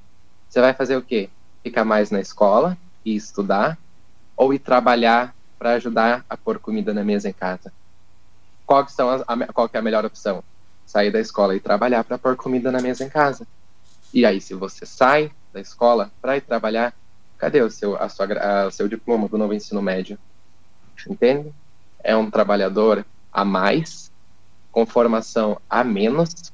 Você 0.49 0.59
vai 0.59 0.73
fazer 0.73 0.97
o 0.97 1.01
quê? 1.01 1.29
Ficar 1.63 1.85
mais 1.85 2.11
na 2.11 2.19
escola 2.19 2.77
e 3.05 3.15
estudar, 3.15 3.77
ou 4.35 4.53
ir 4.53 4.59
trabalhar 4.59 5.33
para 5.57 5.75
ajudar 5.75 6.25
a 6.29 6.35
pôr 6.35 6.59
comida 6.59 6.93
na 6.93 7.05
mesa 7.05 7.29
em 7.29 7.33
casa? 7.33 7.71
Qual 8.65 8.85
que, 8.85 8.91
são 8.91 9.09
as, 9.09 9.21
a, 9.25 9.53
qual 9.53 9.69
que 9.69 9.77
é 9.77 9.79
a 9.79 9.83
melhor 9.83 10.03
opção? 10.03 10.43
Sair 10.85 11.09
da 11.09 11.21
escola 11.21 11.55
e 11.55 11.61
trabalhar 11.61 12.03
para 12.03 12.17
pôr 12.17 12.35
comida 12.35 12.69
na 12.69 12.81
mesa 12.81 13.05
em 13.05 13.09
casa. 13.09 13.47
E 14.13 14.25
aí, 14.25 14.39
se 14.39 14.53
você 14.53 14.85
sai 14.85 15.31
da 15.51 15.59
escola 15.59 16.11
para 16.21 16.37
ir 16.37 16.41
trabalhar, 16.41 16.93
cadê 17.37 17.61
o 17.61 17.71
seu, 17.71 17.95
a 17.95 18.07
sua, 18.07 18.25
a, 18.25 18.67
o 18.67 18.71
seu 18.71 18.87
diploma 18.87 19.27
do 19.27 19.37
novo 19.37 19.53
ensino 19.53 19.81
médio? 19.81 20.19
Entende? 21.07 21.51
É 22.03 22.15
um 22.15 22.29
trabalhador 22.29 23.03
a 23.31 23.43
mais, 23.43 24.11
com 24.71 24.85
formação 24.85 25.59
a 25.69 25.83
menos, 25.83 26.53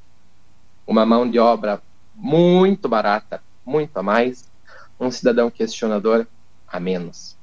uma 0.87 1.05
mão 1.05 1.29
de 1.29 1.37
obra 1.37 1.81
muito 2.15 2.87
barata, 2.87 3.43
muito 3.65 3.97
a 3.97 4.03
mais, 4.03 4.49
um 4.99 5.11
cidadão 5.11 5.51
questionador 5.51 6.25
a 6.67 6.79
menos. 6.79 7.38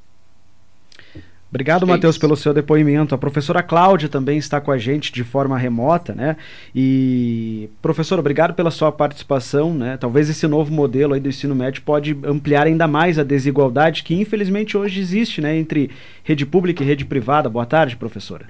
Obrigado, 1.49 1.87
Matheus, 1.87 2.19
pelo 2.19 2.37
seu 2.37 2.53
depoimento. 2.53 3.15
A 3.15 3.19
professora 3.19 3.63
Cláudia 3.63 4.09
também 4.09 4.37
está 4.37 4.61
com 4.61 4.73
a 4.73 4.79
gente 4.79 5.13
de 5.13 5.23
forma 5.23 5.57
remota, 5.57 6.13
né? 6.13 6.37
E, 6.75 7.71
professor, 7.81 8.19
obrigado 8.19 8.53
pela 8.53 8.71
sua 8.71 8.91
participação, 8.91 9.73
né? 9.73 9.97
Talvez 9.97 10.29
esse 10.29 10.47
novo 10.49 10.73
modelo 10.73 11.15
aí 11.15 11.21
do 11.21 11.29
ensino 11.29 11.55
médio 11.55 11.83
pode 11.83 12.19
ampliar 12.25 12.67
ainda 12.67 12.89
mais 12.89 13.17
a 13.17 13.23
desigualdade 13.23 14.03
que, 14.03 14.15
infelizmente, 14.15 14.77
hoje 14.77 15.01
existe, 15.01 15.41
né? 15.41 15.57
Entre 15.57 15.91
rede 16.25 16.45
pública 16.45 16.83
e 16.83 16.87
rede 16.87 17.05
privada. 17.05 17.49
Boa 17.49 17.65
tarde, 17.65 17.97
professora. 17.97 18.47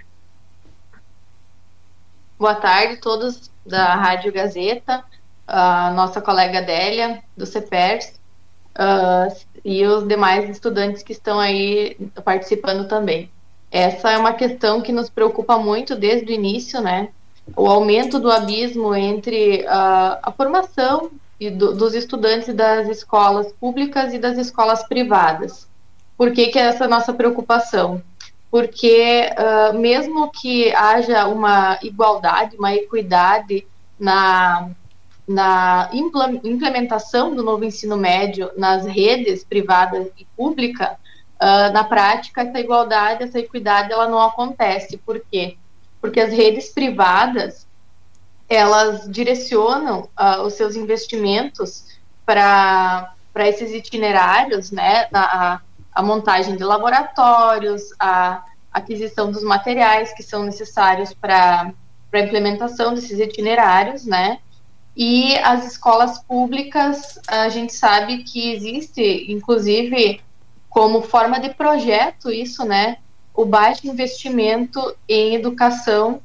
Boa 2.39 2.55
tarde, 2.55 2.97
todos 2.97 3.51
da 3.65 3.95
Rádio 3.95 4.33
Gazeta. 4.33 5.05
a 5.47 5.91
nossa 5.91 6.21
colega 6.21 6.59
Adélia, 6.59 7.23
do 7.37 7.47
CEPERS, 7.47 8.19
uh, 8.77 9.46
e 9.67 9.85
os 9.85 10.07
demais 10.07 10.49
estudantes 10.49 11.03
que 11.03 11.11
estão 11.11 11.41
aí 11.41 11.97
participando 12.25 12.87
também. 12.87 13.29
Essa 13.69 14.13
é 14.13 14.17
uma 14.17 14.33
questão 14.33 14.81
que 14.81 14.93
nos 14.93 15.11
preocupa 15.11 15.59
muito 15.59 15.97
desde 15.97 16.31
o 16.31 16.33
início, 16.33 16.81
né? 16.81 17.09
O 17.57 17.67
aumento 17.67 18.21
do 18.21 18.31
abismo 18.31 18.95
entre 18.95 19.63
uh, 19.63 20.23
a 20.23 20.33
formação 20.37 21.11
do, 21.57 21.75
dos 21.75 21.95
estudantes 21.95 22.55
das 22.55 22.89
escolas 22.89 23.53
públicas 23.55 24.15
e 24.15 24.21
das 24.21 24.39
escolas 24.39 24.87
privadas. 24.87 25.69
Por 26.17 26.31
que, 26.31 26.47
que 26.47 26.61
é 26.61 26.63
essa 26.63 26.87
nossa 26.87 27.13
preocupação? 27.13 28.01
Porque 28.49 29.29
uh, 29.37 29.77
mesmo 29.77 30.31
que 30.31 30.73
haja 30.77 31.27
uma 31.27 31.77
igualdade, 31.83 32.57
uma 32.57 32.73
equidade 32.73 33.67
na, 33.99 34.71
na 35.27 35.91
implementação 36.45 37.35
do 37.35 37.43
novo 37.43 37.65
ensino 37.65 37.97
médio 37.97 38.51
nas 38.57 38.87
redes 38.87 39.43
privadas 39.43 40.09
e 40.17 40.25
pública, 40.37 40.97
uh, 41.41 41.73
na 41.73 41.83
prática 41.83 42.43
essa 42.43 42.61
igualdade, 42.61 43.25
essa 43.25 43.39
equidade, 43.39 43.93
ela 43.93 44.09
não 44.09 44.21
acontece. 44.21 44.97
Por 44.99 45.21
quê? 45.31 45.57
Porque 46.01 46.21
as 46.21 46.33
redes 46.33 46.69
privadas 46.69 47.67
elas 48.49 49.11
direcionam 49.11 50.09
uh, 50.19 50.43
os 50.43 50.55
seus 50.55 50.77
investimentos 50.77 51.99
para 52.25 53.15
esses 53.39 53.73
itinerários, 53.73 54.71
né, 54.71 55.09
a, 55.13 55.61
a 55.93 56.03
montagem 56.03 56.57
de 56.57 56.63
laboratórios, 56.63 57.83
a 57.99 58.45
aquisição 58.73 59.31
dos 59.31 59.43
materiais 59.43 60.13
que 60.13 60.23
são 60.23 60.45
necessários 60.45 61.13
para 61.13 61.73
a 62.13 62.19
implementação 62.21 62.95
desses 62.95 63.19
itinerários, 63.19 64.05
né, 64.07 64.39
e 64.97 65.37
as 65.39 65.67
escolas 65.67 66.19
públicas, 66.21 67.19
a 67.29 67.51
gente 67.51 67.75
sabe 67.75 68.25
que 68.25 68.53
existe, 68.53 69.31
inclusive, 69.31 70.23
como 70.71 71.03
forma 71.03 71.39
de 71.39 71.51
projeto 71.53 72.31
isso, 72.31 72.65
né, 72.65 72.97
o 73.35 73.45
baixo 73.45 73.87
investimento 73.87 74.97
em 75.07 75.35
educação 75.35 76.23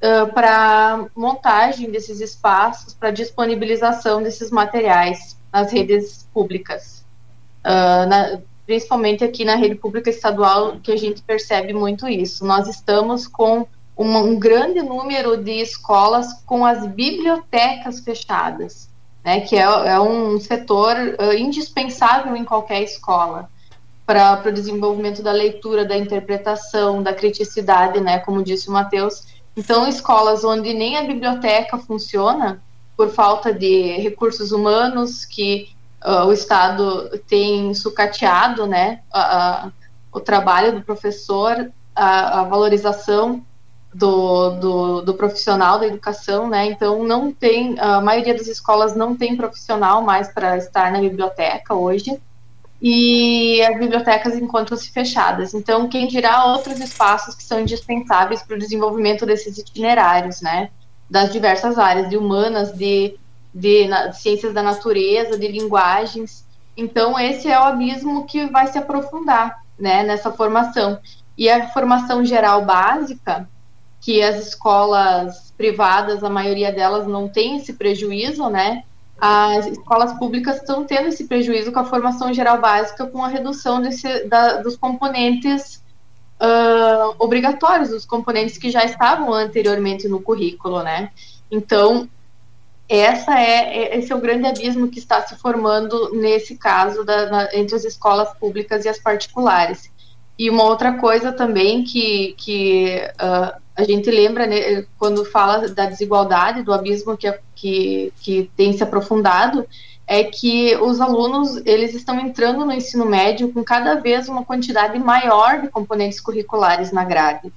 uh, 0.00 0.32
para 0.32 1.06
montagem 1.16 1.90
desses 1.90 2.20
espaços, 2.20 2.94
para 2.94 3.10
disponibilização 3.10 4.22
desses 4.22 4.52
materiais 4.52 5.36
nas 5.52 5.72
redes 5.72 6.28
públicas. 6.32 7.04
Uh, 7.64 8.06
na, 8.08 8.40
principalmente 8.64 9.24
aqui 9.24 9.44
na 9.44 9.56
rede 9.56 9.74
pública 9.74 10.08
estadual, 10.08 10.78
que 10.80 10.92
a 10.92 10.96
gente 10.96 11.22
percebe 11.22 11.72
muito 11.72 12.08
isso. 12.08 12.44
Nós 12.44 12.68
estamos 12.68 13.26
com 13.26 13.66
uma, 13.96 14.20
um 14.20 14.38
grande 14.38 14.82
número 14.82 15.36
de 15.36 15.60
escolas 15.60 16.32
com 16.46 16.64
as 16.64 16.86
bibliotecas 16.86 18.00
fechadas, 18.00 18.88
né, 19.24 19.40
que 19.40 19.56
é, 19.56 19.62
é 19.62 20.00
um 20.00 20.40
setor 20.40 20.96
uh, 20.96 21.32
indispensável 21.32 22.34
em 22.34 22.44
qualquer 22.44 22.82
escola 22.82 23.48
para 24.04 24.42
o 24.46 24.52
desenvolvimento 24.52 25.22
da 25.22 25.32
leitura, 25.32 25.84
da 25.84 25.96
interpretação, 25.96 27.02
da 27.02 27.14
criticidade, 27.14 28.00
né, 28.00 28.18
como 28.18 28.42
disse 28.42 28.68
o 28.68 28.72
Matheus, 28.72 29.32
então, 29.56 29.86
escolas 29.86 30.44
onde 30.44 30.72
nem 30.72 30.96
a 30.96 31.02
biblioteca 31.02 31.76
funciona, 31.76 32.62
por 32.96 33.10
falta 33.10 33.52
de 33.52 33.96
recursos 33.98 34.52
humanos 34.52 35.24
que 35.24 35.68
uh, 36.04 36.26
o 36.26 36.32
Estado 36.32 37.20
tem 37.28 37.74
sucateado, 37.74 38.66
né, 38.66 39.00
a, 39.12 39.66
a, 39.66 39.72
o 40.12 40.20
trabalho 40.20 40.72
do 40.72 40.82
professor, 40.82 41.70
a, 41.94 42.40
a 42.40 42.44
valorização 42.44 43.44
do, 43.94 44.50
do, 44.50 45.02
do, 45.02 45.14
profissional 45.14 45.78
da 45.78 45.86
educação, 45.86 46.48
né, 46.48 46.66
então 46.66 47.04
não 47.04 47.30
tem, 47.30 47.78
a 47.78 48.00
maioria 48.00 48.34
das 48.34 48.46
escolas 48.46 48.96
não 48.96 49.14
tem 49.14 49.36
profissional 49.36 50.02
mais 50.02 50.28
para 50.32 50.56
estar 50.56 50.90
na 50.90 51.00
biblioteca 51.00 51.74
hoje, 51.74 52.18
e 52.84 53.62
as 53.62 53.78
bibliotecas 53.78 54.34
encontram-se 54.34 54.90
fechadas. 54.90 55.54
Então, 55.54 55.88
quem 55.88 56.08
dirá 56.08 56.46
outros 56.46 56.80
espaços 56.80 57.32
que 57.32 57.44
são 57.44 57.60
indispensáveis 57.60 58.42
para 58.42 58.56
o 58.56 58.58
desenvolvimento 58.58 59.24
desses 59.24 59.56
itinerários, 59.56 60.40
né? 60.40 60.68
Das 61.08 61.32
diversas 61.32 61.78
áreas, 61.78 62.10
de 62.10 62.16
humanas, 62.16 62.72
de, 62.72 63.16
de, 63.54 63.86
de 63.86 64.16
ciências 64.16 64.52
da 64.52 64.64
natureza, 64.64 65.38
de 65.38 65.46
linguagens. 65.46 66.44
Então, 66.76 67.16
esse 67.16 67.48
é 67.48 67.56
o 67.56 67.62
abismo 67.62 68.26
que 68.26 68.46
vai 68.46 68.66
se 68.66 68.78
aprofundar, 68.78 69.62
né? 69.78 70.02
Nessa 70.02 70.32
formação. 70.32 70.98
E 71.38 71.48
a 71.48 71.68
formação 71.68 72.24
geral 72.24 72.64
básica, 72.64 73.48
que 74.02 74.22
as 74.22 74.48
escolas 74.48 75.54
privadas, 75.56 76.22
a 76.22 76.28
maioria 76.28 76.70
delas 76.70 77.06
não 77.06 77.26
tem 77.26 77.56
esse 77.56 77.72
prejuízo, 77.72 78.50
né? 78.50 78.84
as 79.24 79.66
escolas 79.68 80.12
públicas 80.14 80.56
estão 80.56 80.84
tendo 80.84 81.06
esse 81.06 81.28
prejuízo 81.28 81.70
com 81.70 81.78
a 81.78 81.84
formação 81.84 82.34
geral 82.34 82.60
básica, 82.60 83.06
com 83.06 83.24
a 83.24 83.28
redução 83.28 83.80
desse, 83.80 84.24
da, 84.24 84.56
dos 84.56 84.76
componentes 84.76 85.80
uh, 86.40 87.14
obrigatórios, 87.20 87.90
dos 87.90 88.04
componentes 88.04 88.58
que 88.58 88.68
já 88.68 88.84
estavam 88.84 89.32
anteriormente 89.32 90.08
no 90.08 90.20
currículo, 90.20 90.82
né? 90.82 91.12
Então, 91.48 92.08
essa 92.88 93.38
é, 93.38 93.92
é 93.92 93.98
esse 93.98 94.10
é 94.12 94.16
o 94.16 94.20
grande 94.20 94.48
abismo 94.48 94.88
que 94.88 94.98
está 94.98 95.22
se 95.22 95.36
formando 95.36 96.10
nesse 96.12 96.56
caso 96.56 97.04
da, 97.04 97.30
na, 97.30 97.48
entre 97.54 97.76
as 97.76 97.84
escolas 97.84 98.36
públicas 98.40 98.84
e 98.84 98.88
as 98.88 98.98
particulares. 98.98 99.88
E 100.36 100.50
uma 100.50 100.64
outra 100.64 100.94
coisa 100.94 101.30
também 101.30 101.84
que, 101.84 102.34
que 102.36 103.08
uh, 103.20 103.61
a 103.74 103.84
gente 103.84 104.10
lembra 104.10 104.46
né, 104.46 104.84
quando 104.98 105.24
fala 105.24 105.68
da 105.68 105.86
desigualdade, 105.86 106.62
do 106.62 106.72
abismo 106.72 107.16
que, 107.16 107.32
que, 107.54 108.12
que 108.20 108.50
tem 108.56 108.72
se 108.72 108.82
aprofundado, 108.82 109.66
é 110.06 110.24
que 110.24 110.76
os 110.76 111.00
alunos 111.00 111.62
eles 111.64 111.94
estão 111.94 112.18
entrando 112.20 112.64
no 112.64 112.72
ensino 112.72 113.06
médio 113.06 113.52
com 113.52 113.64
cada 113.64 113.94
vez 113.94 114.28
uma 114.28 114.44
quantidade 114.44 114.98
maior 114.98 115.60
de 115.60 115.68
componentes 115.68 116.20
curriculares 116.20 116.92
na 116.92 117.04
grade. 117.04 117.52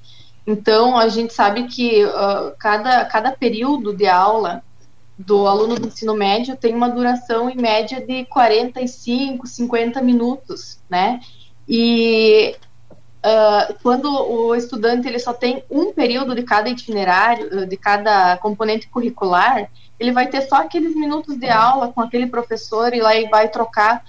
Então, 0.47 0.97
a 0.97 1.09
gente 1.09 1.33
sabe 1.33 1.63
que 1.63 2.05
uh, 2.05 2.55
cada, 2.59 3.03
cada 3.05 3.31
período 3.31 3.93
de 3.93 4.05
aula 4.05 4.63
do 5.17 5.47
aluno 5.47 5.75
do 5.75 5.87
ensino 5.87 6.13
médio 6.13 6.55
tem 6.55 6.75
uma 6.75 6.89
duração 6.89 7.49
em 7.49 7.55
média 7.55 7.99
de 8.05 8.25
45, 8.25 9.47
50 9.47 10.01
minutos, 10.01 10.79
né? 10.89 11.19
E 11.67 12.55
Uh, 13.25 13.73
quando 13.81 14.05
o 14.05 14.53
estudante 14.53 15.07
ele 15.07 15.17
só 15.17 15.33
tem 15.33 15.63
um 15.67 15.91
período 15.91 16.35
de 16.35 16.43
cada 16.43 16.69
itinerário, 16.69 17.65
de 17.65 17.75
cada 17.75 18.37
componente 18.37 18.87
curricular, 18.87 19.67
ele 19.99 20.11
vai 20.11 20.27
ter 20.27 20.43
só 20.43 20.57
aqueles 20.57 20.95
minutos 20.95 21.35
de 21.35 21.49
aula 21.49 21.91
com 21.91 22.01
aquele 22.01 22.27
professor 22.27 22.93
e 22.93 23.01
lá 23.01 23.15
e 23.15 23.27
vai 23.27 23.47
trocar 23.47 24.03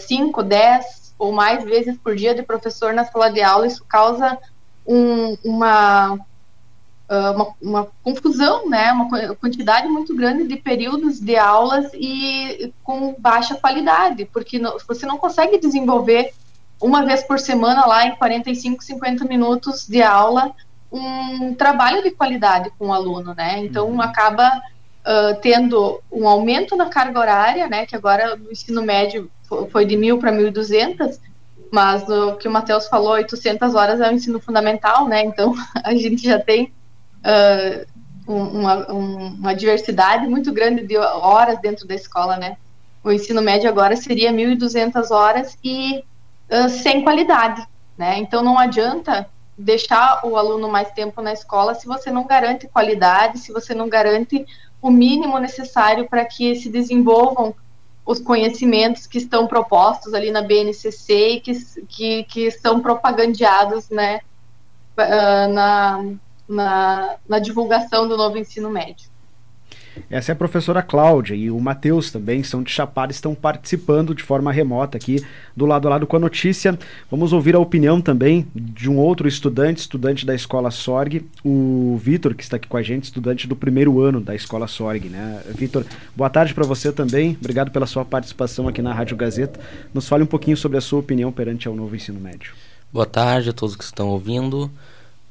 5, 0.00 0.40
uh, 0.40 0.42
10 0.42 1.14
ou 1.16 1.30
mais 1.30 1.62
vezes 1.62 1.96
por 1.96 2.16
dia 2.16 2.34
de 2.34 2.42
professor 2.42 2.92
na 2.92 3.04
sala 3.04 3.30
de 3.30 3.40
aula. 3.40 3.68
Isso 3.68 3.84
causa 3.84 4.36
um, 4.84 5.36
uma, 5.44 6.14
uh, 6.14 7.32
uma, 7.36 7.54
uma, 7.62 7.88
confusão, 8.02 8.68
né? 8.68 8.90
uma 8.90 9.08
quantidade 9.36 9.86
muito 9.86 10.12
grande 10.16 10.42
de 10.42 10.56
períodos 10.56 11.20
de 11.20 11.36
aulas 11.36 11.92
e 11.94 12.74
com 12.82 13.14
baixa 13.16 13.54
qualidade, 13.54 14.24
porque 14.24 14.58
não, 14.58 14.76
você 14.88 15.06
não 15.06 15.18
consegue 15.18 15.56
desenvolver 15.58 16.32
uma 16.80 17.04
vez 17.04 17.22
por 17.22 17.38
semana 17.38 17.86
lá 17.86 18.06
em 18.06 18.16
45, 18.16 18.82
50 18.82 19.24
minutos 19.24 19.86
de 19.86 20.02
aula, 20.02 20.52
um 20.90 21.54
trabalho 21.54 22.02
de 22.02 22.10
qualidade 22.10 22.70
com 22.78 22.88
o 22.88 22.92
aluno, 22.92 23.34
né? 23.34 23.58
Então 23.58 23.88
uhum. 23.88 24.00
acaba 24.00 24.48
uh, 24.48 25.40
tendo 25.42 26.00
um 26.10 26.26
aumento 26.26 26.76
na 26.76 26.86
carga 26.86 27.20
horária, 27.20 27.68
né? 27.68 27.84
Que 27.84 27.96
agora 27.96 28.36
no 28.36 28.50
ensino 28.50 28.82
médio 28.82 29.30
foi 29.70 29.84
de 29.84 29.96
mil 29.96 30.18
para 30.18 30.32
1.200, 30.32 31.18
mas 31.70 32.08
o 32.08 32.36
que 32.36 32.48
o 32.48 32.50
Matheus 32.50 32.86
falou, 32.86 33.12
800 33.12 33.74
horas 33.74 34.00
é 34.00 34.08
o 34.08 34.12
ensino 34.12 34.40
fundamental, 34.40 35.06
né? 35.06 35.24
Então 35.24 35.54
a 35.82 35.94
gente 35.94 36.22
já 36.24 36.38
tem 36.38 36.72
uh, 37.18 37.86
uma, 38.26 38.86
uma 38.86 39.54
diversidade 39.54 40.26
muito 40.26 40.52
grande 40.52 40.86
de 40.86 40.96
horas 40.96 41.60
dentro 41.60 41.86
da 41.86 41.94
escola, 41.94 42.36
né? 42.36 42.56
O 43.02 43.10
ensino 43.10 43.40
médio 43.40 43.68
agora 43.68 43.96
seria 43.96 44.32
1.200 44.32 45.10
horas 45.10 45.56
e 45.62 46.04
sem 46.68 47.02
qualidade, 47.02 47.66
né? 47.96 48.18
Então 48.18 48.42
não 48.42 48.58
adianta 48.58 49.28
deixar 49.56 50.24
o 50.24 50.36
aluno 50.36 50.68
mais 50.68 50.90
tempo 50.92 51.20
na 51.20 51.32
escola 51.32 51.74
se 51.74 51.86
você 51.86 52.10
não 52.10 52.26
garante 52.26 52.68
qualidade, 52.68 53.38
se 53.38 53.52
você 53.52 53.74
não 53.74 53.88
garante 53.88 54.46
o 54.80 54.90
mínimo 54.90 55.38
necessário 55.38 56.08
para 56.08 56.24
que 56.24 56.54
se 56.54 56.68
desenvolvam 56.68 57.54
os 58.06 58.20
conhecimentos 58.20 59.06
que 59.06 59.18
estão 59.18 59.46
propostos 59.46 60.14
ali 60.14 60.30
na 60.30 60.40
BNCC 60.40 61.32
e 61.32 61.40
que, 61.40 61.52
que, 61.86 62.24
que 62.24 62.50
são 62.50 62.80
propagandeados 62.80 63.90
né, 63.90 64.20
na, 65.52 66.04
na, 66.48 67.16
na 67.28 67.38
divulgação 67.38 68.08
do 68.08 68.16
novo 68.16 68.38
ensino 68.38 68.70
médio. 68.70 69.10
Essa 70.10 70.32
é 70.32 70.34
a 70.34 70.36
professora 70.36 70.82
Cláudia 70.82 71.34
e 71.34 71.50
o 71.50 71.60
Matheus 71.60 72.10
também, 72.10 72.42
são 72.42 72.62
de 72.62 72.70
Chapada, 72.70 73.12
estão 73.12 73.34
participando 73.34 74.14
de 74.14 74.22
forma 74.22 74.52
remota 74.52 74.96
aqui 74.96 75.24
do 75.56 75.66
lado 75.66 75.86
a 75.86 75.90
lado 75.90 76.06
com 76.06 76.16
a 76.16 76.20
notícia. 76.20 76.78
Vamos 77.10 77.32
ouvir 77.32 77.54
a 77.54 77.58
opinião 77.58 78.00
também 78.00 78.46
de 78.54 78.88
um 78.90 78.96
outro 78.96 79.28
estudante, 79.28 79.78
estudante 79.78 80.24
da 80.24 80.34
Escola 80.34 80.70
Sorg, 80.70 81.26
o 81.44 81.98
Vitor, 82.02 82.34
que 82.34 82.42
está 82.42 82.56
aqui 82.56 82.68
com 82.68 82.76
a 82.76 82.82
gente, 82.82 83.04
estudante 83.04 83.46
do 83.46 83.56
primeiro 83.56 84.00
ano 84.00 84.20
da 84.20 84.34
Escola 84.34 84.66
Sorg. 84.66 85.08
Né? 85.08 85.42
Vitor, 85.54 85.84
boa 86.14 86.30
tarde 86.30 86.54
para 86.54 86.66
você 86.66 86.92
também, 86.92 87.36
obrigado 87.40 87.70
pela 87.70 87.86
sua 87.86 88.04
participação 88.04 88.68
aqui 88.68 88.82
na 88.82 88.92
Rádio 88.92 89.16
Gazeta. 89.16 89.60
Nos 89.92 90.08
fale 90.08 90.22
um 90.22 90.26
pouquinho 90.26 90.56
sobre 90.56 90.78
a 90.78 90.80
sua 90.80 91.00
opinião 91.00 91.32
perante 91.32 91.68
ao 91.68 91.74
novo 91.74 91.94
ensino 91.94 92.20
médio. 92.20 92.52
Boa 92.92 93.06
tarde 93.06 93.50
a 93.50 93.52
todos 93.52 93.76
que 93.76 93.84
estão 93.84 94.08
ouvindo. 94.08 94.70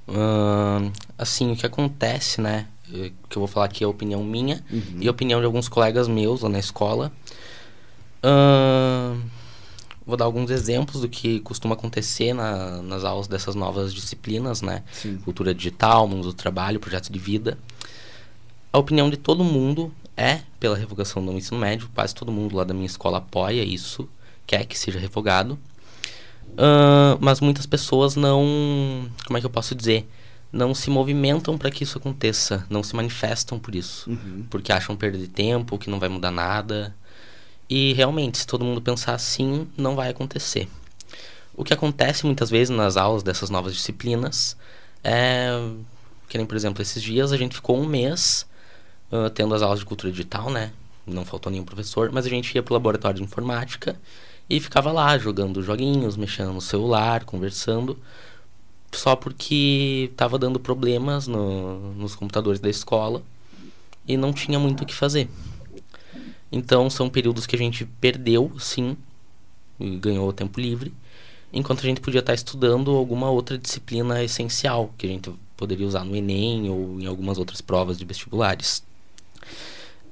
Uh, 0.08 0.92
assim, 1.18 1.52
o 1.52 1.56
que 1.56 1.66
acontece, 1.66 2.40
né? 2.40 2.66
Que 2.92 3.38
eu 3.38 3.40
vou 3.40 3.48
falar 3.48 3.66
aqui 3.66 3.84
é 3.84 3.88
a 3.88 3.90
opinião 3.90 4.24
minha 4.24 4.64
uhum. 4.72 4.98
e 5.00 5.08
a 5.08 5.12
opinião 5.12 5.40
de 5.40 5.46
alguns 5.46 5.68
colegas 5.68 6.08
meus 6.08 6.42
lá 6.42 6.50
na 6.50 6.60
escola. 6.60 7.12
Uh, 8.24 9.22
vou 10.06 10.16
dar 10.16 10.26
alguns 10.26 10.50
exemplos 10.50 11.02
do 11.02 11.10
que 11.10 11.40
costuma 11.42 11.76
acontecer 11.76 12.34
na, 12.34 12.82
nas 12.82 13.04
aulas 13.04 13.28
dessas 13.28 13.56
novas 13.56 13.94
disciplinas, 13.94 14.62
né? 14.62 14.84
Sim. 14.92 15.18
Cultura 15.18 15.54
digital, 15.54 16.08
mundo 16.08 16.24
do 16.24 16.34
trabalho, 16.34 16.80
projeto 16.80 17.12
de 17.12 17.20
vida. 17.20 17.58
A 18.72 18.78
opinião 18.78 19.10
de 19.10 19.18
todo 19.18 19.44
mundo 19.44 19.92
é 20.16 20.42
pela 20.60 20.78
revogação 20.78 21.24
do 21.26 21.32
ensino 21.34 21.60
médio. 21.60 21.90
Quase 21.94 22.16
todo 22.16 22.32
mundo 22.32 22.56
lá 22.56 22.64
da 22.64 22.74
minha 22.74 22.86
escola 22.86 23.20
apoia 23.20 23.64
isso, 23.64 24.10
quer 24.46 24.66
que 24.66 24.78
seja 24.78 25.00
revogado. 25.00 25.60
Uh, 26.54 27.18
mas 27.20 27.40
muitas 27.40 27.66
pessoas 27.66 28.16
não. 28.16 29.10
Como 29.26 29.38
é 29.38 29.40
que 29.40 29.46
eu 29.46 29.50
posso 29.50 29.76
dizer? 29.76 30.08
Não 30.58 30.74
se 30.74 30.90
movimentam 30.90 31.56
para 31.56 31.70
que 31.70 31.84
isso 31.84 32.00
aconteça, 32.00 32.66
não 32.68 32.82
se 32.82 32.96
manifestam 32.96 33.60
por 33.60 33.76
isso, 33.76 34.10
uhum. 34.10 34.44
porque 34.50 34.72
acham 34.72 34.96
perder 34.96 35.28
tempo, 35.28 35.78
que 35.78 35.90
não 35.90 36.00
vai 36.00 36.10
mudar 36.10 36.32
nada. 36.32 36.96
E 37.70 37.94
realmente, 37.94 38.40
se 38.40 38.48
todo 38.48 38.66
mundo 38.66 38.82
pensar 38.82 39.14
assim, 39.14 39.68
não 39.78 39.96
vai 39.96 40.10
acontecer. 40.10 40.68
O 41.56 41.64
que 41.64 41.74
acontece 41.74 42.26
muitas 42.26 42.50
vezes 42.50 42.76
nas 42.76 42.98
aulas 42.98 43.22
dessas 43.22 43.52
novas 43.52 43.74
disciplinas 43.74 44.58
é 45.04 45.50
que 46.28 46.38
nem, 46.38 46.46
por 46.46 46.56
exemplo, 46.56 46.82
esses 46.82 47.02
dias 47.02 47.32
a 47.32 47.38
gente 47.38 47.56
ficou 47.56 47.80
um 47.80 47.86
mês 47.86 48.46
uh, 49.12 49.30
tendo 49.30 49.54
as 49.54 49.62
aulas 49.62 49.80
de 49.80 49.86
cultura 49.86 50.12
digital, 50.12 50.50
né? 50.50 50.72
Não 51.06 51.24
faltou 51.24 51.52
nenhum 51.52 51.64
professor, 51.64 52.12
mas 52.12 52.26
a 52.26 52.30
gente 52.30 52.54
ia 52.54 52.64
pro 52.64 52.74
laboratório 52.74 53.18
de 53.18 53.24
informática 53.24 53.96
e 54.50 54.60
ficava 54.60 54.92
lá 54.92 55.18
jogando 55.18 55.64
joguinhos, 55.64 56.18
mexendo 56.18 56.52
no 56.52 56.62
celular, 56.62 57.24
conversando 57.24 57.98
só 58.92 59.16
porque 59.16 60.10
estava 60.12 60.40
dando 60.40 60.60
problemas 60.60 61.28
no, 61.28 61.94
nos 61.94 62.16
computadores 62.16 62.60
da 62.60 62.70
escola 62.70 63.22
e 64.08 64.16
não 64.16 64.32
tinha 64.32 64.60
muito 64.60 64.84
o 64.84 64.86
que 64.86 64.96
fazer. 64.96 65.30
Então 66.52 66.90
são 66.90 67.10
períodos 67.10 67.46
que 67.46 67.56
a 67.56 67.60
gente 67.60 67.86
perdeu, 68.00 68.52
sim, 68.60 68.96
e 69.80 69.98
ganhou 69.98 70.32
tempo 70.32 70.60
livre, 70.60 70.94
enquanto 71.52 71.80
a 71.80 71.84
gente 71.84 72.02
podia 72.02 72.20
estar 72.20 72.34
estudando 72.34 72.92
alguma 72.92 73.30
outra 73.30 73.58
disciplina 73.58 74.24
essencial 74.24 74.94
que 74.98 75.06
a 75.06 75.10
gente 75.10 75.32
poderia 75.56 75.86
usar 75.86 76.04
no 76.04 76.16
Enem 76.16 76.70
ou 76.70 77.00
em 77.02 77.06
algumas 77.06 77.38
outras 77.38 77.62
provas 77.62 77.98
de 77.98 78.06
vestibulares. 78.06 78.84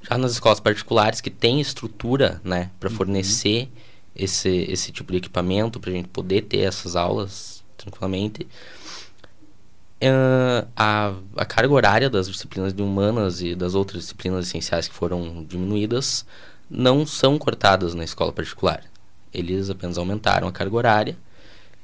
Já 0.01 0.17
nas 0.17 0.33
escolas 0.33 0.59
particulares 0.59 1.21
que 1.21 1.29
tem 1.29 1.59
estrutura, 1.59 2.41
né, 2.43 2.69
para 2.79 2.89
uhum. 2.89 2.95
fornecer 2.95 3.69
esse, 4.15 4.49
esse 4.49 4.91
tipo 4.91 5.11
de 5.11 5.17
equipamento 5.17 5.79
para 5.79 5.89
a 5.89 5.93
gente 5.93 6.07
poder 6.09 6.43
ter 6.43 6.59
essas 6.59 6.95
aulas 6.95 7.54
tranquilamente. 7.77 8.47
Uh, 10.01 10.67
a, 10.75 11.13
a 11.37 11.45
carga 11.45 11.73
horária 11.73 12.09
das 12.09 12.29
disciplinas 12.29 12.73
de 12.73 12.81
humanas 12.81 13.41
e 13.41 13.55
das 13.55 13.75
outras 13.75 14.01
disciplinas 14.03 14.47
essenciais 14.47 14.87
que 14.87 14.93
foram 14.93 15.43
diminuídas 15.45 16.25
não 16.69 17.05
são 17.05 17.37
cortadas 17.37 17.93
na 17.93 18.03
escola 18.03 18.31
particular. 18.31 18.83
Eles 19.33 19.69
apenas 19.69 19.97
aumentaram 19.97 20.47
a 20.47 20.51
carga 20.51 20.75
horária 20.75 21.17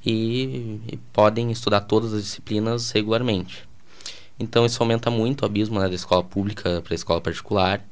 e, 0.05 0.79
e 0.87 0.97
podem 1.13 1.51
estudar 1.51 1.81
todas 1.81 2.13
as 2.13 2.23
disciplinas 2.23 2.91
regularmente. 2.91 3.67
Então 4.39 4.65
isso 4.65 4.81
aumenta 4.81 5.09
muito 5.09 5.41
o 5.41 5.45
abismo 5.45 5.79
né, 5.79 5.87
da 5.87 5.95
escola 5.95 6.23
pública 6.23 6.81
para 6.81 6.93
a 6.93 6.95
escola 6.95 7.21
particular 7.21 7.85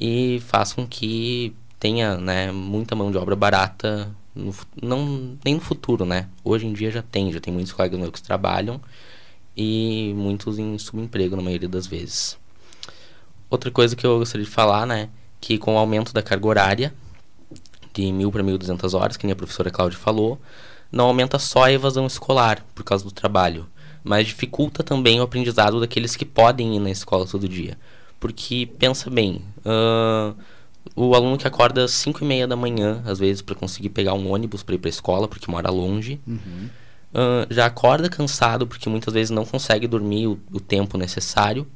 e 0.00 0.40
faz 0.46 0.72
com 0.72 0.86
que 0.86 1.54
tenha 1.78 2.16
né, 2.16 2.50
muita 2.50 2.94
mão 2.94 3.10
de 3.10 3.18
obra 3.18 3.36
barata 3.36 4.10
no, 4.36 4.54
não, 4.80 5.38
nem 5.44 5.54
no 5.54 5.60
futuro, 5.60 6.04
né? 6.04 6.28
Hoje 6.44 6.66
em 6.66 6.72
dia 6.72 6.90
já 6.90 7.02
tem, 7.02 7.32
já 7.32 7.40
tem 7.40 7.52
muitos 7.52 7.72
colegas 7.72 7.98
meus 7.98 8.12
que 8.12 8.22
trabalham 8.22 8.80
e 9.56 10.12
muitos 10.14 10.58
em 10.58 10.76
subemprego 10.78 11.34
na 11.34 11.42
maioria 11.42 11.68
das 11.68 11.86
vezes. 11.86 12.38
Outra 13.48 13.70
coisa 13.70 13.96
que 13.96 14.06
eu 14.06 14.18
gostaria 14.18 14.44
de 14.44 14.50
falar, 14.50 14.86
né, 14.86 15.08
que 15.40 15.56
com 15.56 15.74
o 15.74 15.78
aumento 15.78 16.12
da 16.12 16.22
carga 16.22 16.46
horária 16.46 16.94
de 17.94 18.02
1.000 18.02 18.30
para 18.30 18.42
1.200 18.42 18.94
horas, 18.94 19.16
que 19.16 19.30
a 19.30 19.36
professora 19.36 19.70
Cláudia 19.70 19.98
falou, 19.98 20.38
não 20.92 21.06
aumenta 21.06 21.38
só 21.38 21.64
a 21.64 21.72
evasão 21.72 22.06
escolar 22.06 22.64
por 22.74 22.84
causa 22.84 23.04
do 23.04 23.10
trabalho, 23.10 23.66
mas 24.04 24.26
dificulta 24.26 24.82
também 24.82 25.18
o 25.18 25.22
aprendizado 25.22 25.80
daqueles 25.80 26.14
que 26.14 26.24
podem 26.24 26.76
ir 26.76 26.80
na 26.80 26.90
escola 26.90 27.26
todo 27.26 27.48
dia. 27.48 27.78
Porque, 28.20 28.68
pensa 28.78 29.08
bem, 29.08 29.42
uh, 29.64 30.36
o 30.94 31.14
aluno 31.14 31.36
que 31.36 31.46
acorda 31.46 31.84
às 31.84 31.92
5 31.92 32.22
e 32.22 32.26
meia 32.26 32.46
da 32.46 32.56
manhã, 32.56 33.02
às 33.04 33.18
vezes, 33.18 33.42
para 33.42 33.54
conseguir 33.54 33.90
pegar 33.90 34.14
um 34.14 34.30
ônibus 34.30 34.62
para 34.62 34.74
ir 34.74 34.78
para 34.78 34.88
a 34.88 34.90
escola, 34.90 35.26
porque 35.26 35.50
mora 35.50 35.70
longe. 35.70 36.20
Uhum. 36.26 36.68
Uh, 37.12 37.46
já 37.52 37.66
acorda 37.66 38.08
cansado, 38.08 38.66
porque 38.66 38.88
muitas 38.88 39.14
vezes 39.14 39.30
não 39.30 39.44
consegue 39.44 39.86
dormir 39.86 40.26
o, 40.26 40.38
o 40.52 40.60
tempo 40.60 40.98
necessário. 40.98 41.66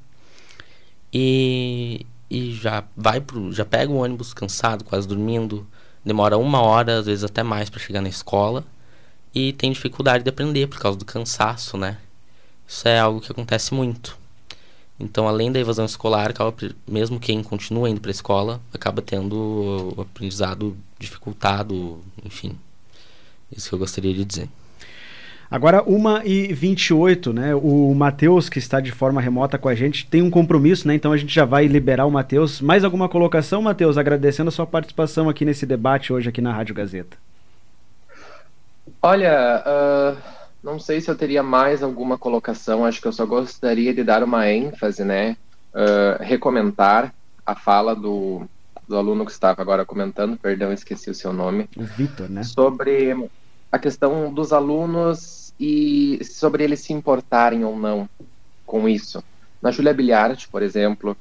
E, 1.13 2.07
e 2.31 2.53
já 2.53 2.85
vai 2.97 3.21
pro, 3.21 3.53
já 3.53 3.65
pega 3.65 3.91
o 3.91 3.97
ônibus 3.97 4.33
cansado, 4.33 4.85
quase 4.85 5.09
dormindo. 5.09 5.67
Demora 6.05 6.39
uma 6.39 6.61
hora, 6.63 6.99
às 6.99 7.07
vezes 7.07 7.25
até 7.25 7.43
mais, 7.43 7.69
para 7.69 7.81
chegar 7.81 8.01
na 8.01 8.09
escola. 8.09 8.65
E 9.35 9.53
tem 9.53 9.73
dificuldade 9.73 10.25
de 10.25 10.31
aprender 10.31 10.67
por 10.67 10.79
causa 10.79 10.99
do 10.99 11.05
cansaço, 11.05 11.77
né? 11.77 11.99
Isso 12.67 12.87
é 12.87 12.99
algo 12.99 13.21
que 13.21 13.33
acontece 13.33 13.75
muito. 13.75 14.20
Então, 15.01 15.27
além 15.27 15.51
da 15.51 15.59
evasão 15.59 15.87
escolar, 15.87 16.29
acaba, 16.29 16.55
mesmo 16.87 17.19
quem 17.19 17.43
continua 17.43 17.89
indo 17.89 18.03
para 18.03 18.11
a 18.11 18.13
escola, 18.13 18.61
acaba 18.73 19.01
tendo 19.01 19.95
o 19.97 20.03
aprendizado 20.03 20.77
dificultado, 20.99 21.99
enfim. 22.23 22.55
Isso 23.51 23.71
que 23.71 23.75
eu 23.75 23.79
gostaria 23.79 24.13
de 24.13 24.25
dizer. 24.27 24.49
Agora, 25.51 25.83
1h28, 25.83 27.33
né? 27.33 27.55
O 27.55 27.93
Matheus, 27.95 28.51
que 28.51 28.59
está 28.59 28.79
de 28.79 28.93
forma 28.93 29.23
remota 29.23 29.59
com 29.59 29.69
a 29.69 29.75
gente, 29.75 30.07
tem 30.07 30.21
um 30.21 30.31
compromisso, 30.31 30.87
né? 30.87 30.95
Então 30.95 31.13
a 31.13 31.17
gente 31.17 31.35
já 31.35 31.47
vai 31.47 31.67
liberar 31.67 32.05
o 32.05 32.11
Matheus. 32.11 32.61
Mais 32.61 32.85
alguma 32.85 33.09
colocação, 33.09 33.63
Matheus? 33.63 33.97
Agradecendo 33.97 34.49
a 34.49 34.53
sua 34.53 34.67
participação 34.67 35.29
aqui 35.31 35.47
nesse 35.47 35.65
debate 35.65 36.13
hoje 36.13 36.29
aqui 36.29 36.43
na 36.43 36.53
Rádio 36.53 36.75
Gazeta. 36.75 37.17
Olha, 39.03 39.65
uh 39.67 40.40
não 40.63 40.79
sei 40.79 41.01
se 41.01 41.11
eu 41.11 41.17
teria 41.17 41.43
mais 41.43 41.83
alguma 41.83 42.19
colocação, 42.19 42.85
acho 42.85 43.01
que 43.01 43.09
eu 43.09 43.13
só 43.13 43.25
gostaria 43.25 43.95
de 43.95 44.05
dar 44.05 44.23
uma 44.23 44.51
ênfase, 44.51 45.05
né? 45.05 45.37
Uh, 45.73 46.23
recomendar 46.23 47.15
a 47.47 47.55
fala 47.55 47.95
do, 47.95 48.43
do 48.87 48.97
aluno 48.97 49.25
que 49.25 49.33
estava 49.33 49.63
agora 49.63 49.85
comentando, 49.85 50.37
perdão, 50.37 50.73
esqueci 50.73 51.11
o 51.11 51.15
seu 51.15 51.33
nome. 51.33 51.69
O 51.77 51.85
Vitor, 51.85 52.29
né? 52.29 52.43
Sobre 52.43 53.29
a 53.71 53.79
questão 53.79 54.33
dos 54.33 54.53
alunos 54.53 55.55
e 55.59 56.21
sobre 56.25 56.65
eles 56.65 56.81
se 56.81 56.93
importarem 56.93 57.65
ou 57.65 57.77
não 57.79 58.09
com 58.67 58.89
isso. 58.89 59.23
Na 59.61 59.71
Júlia 59.71 59.95
Bilharte, 59.95 60.49
por 60.49 60.63
exemplo, 60.63 61.17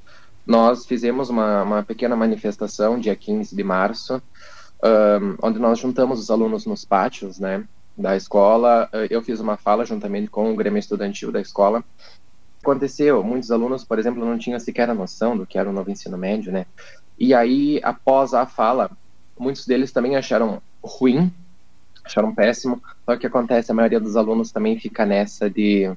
nós 0.45 0.85
fizemos 0.85 1.29
uma, 1.29 1.63
uma 1.63 1.83
pequena 1.83 2.15
manifestação 2.15 2.99
dia 2.99 3.15
15 3.15 3.55
de 3.55 3.63
março, 3.63 4.21
um, 4.83 5.35
onde 5.43 5.59
nós 5.59 5.79
juntamos 5.79 6.19
os 6.19 6.31
alunos 6.31 6.65
nos 6.65 6.85
pátios, 6.85 7.39
né? 7.39 7.63
Da 7.99 8.15
escola, 8.15 8.89
eh, 8.93 9.07
eu 9.09 9.21
fiz 9.21 9.39
uma 9.39 9.57
fala 9.57 9.85
juntamente 9.85 10.29
com 10.29 10.51
o 10.51 10.55
Grêmio 10.55 10.79
Estudantil 10.79 11.31
da 11.31 11.41
escola. 11.41 11.83
Aconteceu, 12.61 13.23
muitos 13.23 13.51
alunos, 13.51 13.83
por 13.83 13.99
exemplo, 13.99 14.25
não 14.25 14.37
tinham 14.37 14.59
sequer 14.59 14.89
a 14.89 14.93
noção 14.93 15.37
do 15.37 15.45
que 15.45 15.57
era 15.57 15.69
o 15.69 15.73
novo 15.73 15.91
ensino 15.91 16.17
médio, 16.17 16.51
né? 16.51 16.65
E 17.17 17.33
aí, 17.33 17.79
após 17.83 18.33
a 18.33 18.45
fala, 18.45 18.89
muitos 19.37 19.65
deles 19.65 19.91
também 19.91 20.15
acharam 20.15 20.61
ruim, 20.81 21.31
acharam 22.03 22.33
péssimo. 22.33 22.81
Só 23.05 23.17
que 23.17 23.27
acontece, 23.27 23.71
a 23.71 23.75
maioria 23.75 23.99
dos 23.99 24.15
alunos 24.15 24.51
também 24.51 24.79
fica 24.79 25.05
nessa 25.05 25.49
de 25.49 25.87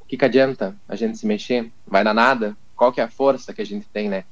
o 0.00 0.04
que, 0.06 0.16
que 0.16 0.24
adianta 0.24 0.74
a 0.88 0.96
gente 0.96 1.18
se 1.18 1.26
mexer? 1.26 1.70
Vai 1.86 2.02
dar 2.02 2.14
nada? 2.14 2.56
Qual 2.74 2.92
que 2.92 3.00
é 3.00 3.04
a 3.04 3.08
força 3.08 3.52
que 3.52 3.60
a 3.60 3.66
gente 3.66 3.86
tem, 3.88 4.08
né? 4.08 4.24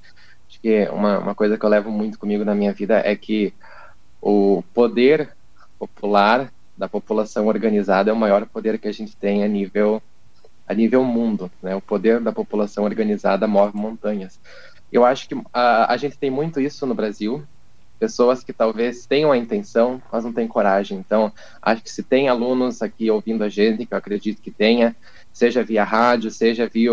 Acho 0.49 0.61
que 0.61 0.89
uma, 0.89 1.19
uma 1.19 1.35
coisa 1.35 1.59
que 1.59 1.65
eu 1.65 1.69
levo 1.69 1.91
muito 1.91 2.19
comigo 2.19 2.45
na 2.45 2.55
minha 2.55 2.73
vida 2.73 3.03
é 3.05 3.15
que 3.15 3.53
o 4.21 4.63
poder 4.75 5.37
popular 5.79 6.51
da 6.79 6.89
população 6.89 7.49
organizada 7.49 8.11
é 8.11 8.13
o 8.13 8.17
maior 8.17 8.47
poder 8.47 8.79
que 8.79 8.87
a 8.87 8.93
gente 8.93 9.17
tem 9.17 9.43
a 9.43 9.49
nível 9.49 10.01
a 10.67 10.75
nível 10.75 11.03
mundo, 11.03 11.51
né? 11.63 11.75
O 11.75 11.81
poder 11.81 12.21
da 12.21 12.31
população 12.31 12.85
organizada 12.85 13.49
move 13.49 13.75
montanhas. 13.75 14.39
Eu 14.93 15.05
acho 15.05 15.27
que 15.27 15.35
a, 15.53 15.93
a 15.93 15.97
gente 15.97 16.19
tem 16.19 16.31
muito 16.31 16.61
isso 16.61 16.87
no 16.87 16.95
Brasil, 16.95 17.43
pessoas 17.99 18.45
que 18.45 18.53
talvez 18.53 19.07
tenham 19.07 19.33
a 19.33 19.37
intenção, 19.37 20.01
mas 20.13 20.25
não 20.25 20.33
têm 20.33 20.47
coragem. 20.47 20.99
Então, 20.99 21.33
acho 21.63 21.83
que 21.83 21.91
se 21.91 22.03
tem 22.03 22.29
alunos 22.29 22.83
aqui 22.83 23.11
ouvindo 23.11 23.43
a 23.43 23.49
gente, 23.49 23.87
que 23.87 23.95
eu 23.95 23.99
acredito 23.99 24.43
que 24.43 24.51
tenha, 24.51 24.95
seja 25.33 25.65
via 25.65 25.85
rádio, 25.85 26.31
seja 26.31 26.69
via, 26.69 26.93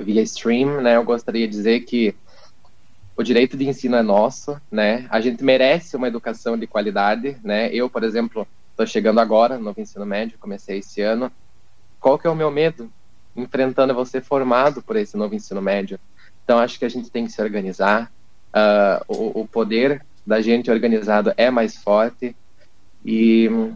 via 0.00 0.22
stream, 0.22 0.82
né? 0.82 0.96
Eu 0.96 1.04
gostaria 1.04 1.46
de 1.46 1.52
dizer 1.52 1.80
que 1.80 2.14
o 3.16 3.22
direito 3.22 3.56
de 3.56 3.68
ensino 3.68 3.94
é 3.94 4.02
nosso, 4.02 4.60
né? 4.70 5.06
A 5.08 5.20
gente 5.20 5.44
merece 5.44 5.96
uma 5.96 6.08
educação 6.08 6.58
de 6.58 6.66
qualidade, 6.66 7.36
né? 7.44 7.72
Eu, 7.72 7.88
por 7.88 8.02
exemplo, 8.02 8.46
estou 8.82 8.86
chegando 8.86 9.20
agora 9.20 9.58
no 9.58 9.72
ensino 9.76 10.04
médio, 10.04 10.38
comecei 10.38 10.78
esse 10.78 11.00
ano. 11.00 11.30
Qual 12.00 12.18
que 12.18 12.26
é 12.26 12.30
o 12.30 12.34
meu 12.34 12.50
medo? 12.50 12.90
Enfrentando 13.36 13.94
você 13.94 14.20
formado 14.20 14.82
por 14.82 14.96
esse 14.96 15.16
novo 15.16 15.34
ensino 15.34 15.62
médio. 15.62 15.98
Então, 16.44 16.58
acho 16.58 16.78
que 16.78 16.84
a 16.84 16.88
gente 16.88 17.10
tem 17.10 17.24
que 17.24 17.32
se 17.32 17.40
organizar. 17.40 18.10
Uh, 18.52 19.04
o, 19.08 19.40
o, 19.40 19.48
poder 19.48 20.04
da 20.26 20.42
gente 20.42 20.70
organizado 20.70 21.32
é 21.38 21.50
mais 21.50 21.74
forte 21.76 22.36
e 23.02 23.48
hum, 23.48 23.74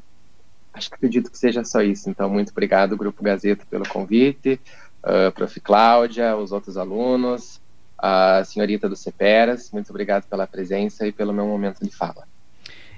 acho 0.74 0.90
que 0.90 0.96
acredito 0.96 1.30
que 1.30 1.38
seja 1.38 1.64
só 1.64 1.80
isso. 1.80 2.10
Então, 2.10 2.28
muito 2.28 2.50
obrigado, 2.50 2.96
Grupo 2.96 3.22
Gazeta, 3.22 3.64
pelo 3.70 3.88
convite, 3.88 4.60
uh, 5.02 5.32
Prof. 5.32 5.60
Cláudia, 5.60 6.36
os 6.36 6.52
outros 6.52 6.76
alunos, 6.76 7.60
a 7.96 8.44
senhorita 8.44 8.88
do 8.88 8.96
CEPERAS, 8.96 9.70
muito 9.70 9.88
obrigado 9.88 10.24
pela 10.24 10.46
presença 10.46 11.06
e 11.06 11.12
pelo 11.12 11.32
meu 11.32 11.46
momento 11.46 11.82
de 11.82 11.90
fala. 11.90 12.26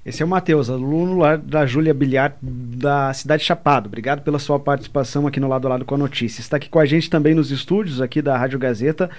Esse 0.09 0.23
é 0.23 0.25
o 0.25 0.29
Matheus, 0.29 0.71
aluno 0.71 1.19
lá 1.19 1.37
da 1.37 1.67
Júlia 1.67 1.93
Bilhar, 1.93 2.35
da 2.41 3.13
cidade 3.13 3.43
de 3.43 3.47
Chapado. 3.47 3.89
Obrigado 3.89 4.23
pela 4.23 4.39
sua 4.39 4.59
participação 4.59 5.27
aqui 5.27 5.39
no 5.39 5.47
Lado 5.47 5.67
a 5.67 5.71
Lado 5.73 5.85
com 5.85 5.97
a 5.97 5.99
Notícia. 5.99 6.41
Está 6.41 6.57
aqui 6.57 6.71
com 6.71 6.79
a 6.79 6.87
gente 6.87 7.11
também 7.11 7.35
nos 7.35 7.51
estúdios 7.51 8.01
aqui 8.01 8.23
da 8.23 8.35
Rádio 8.35 8.59
Gazeta 8.59 9.11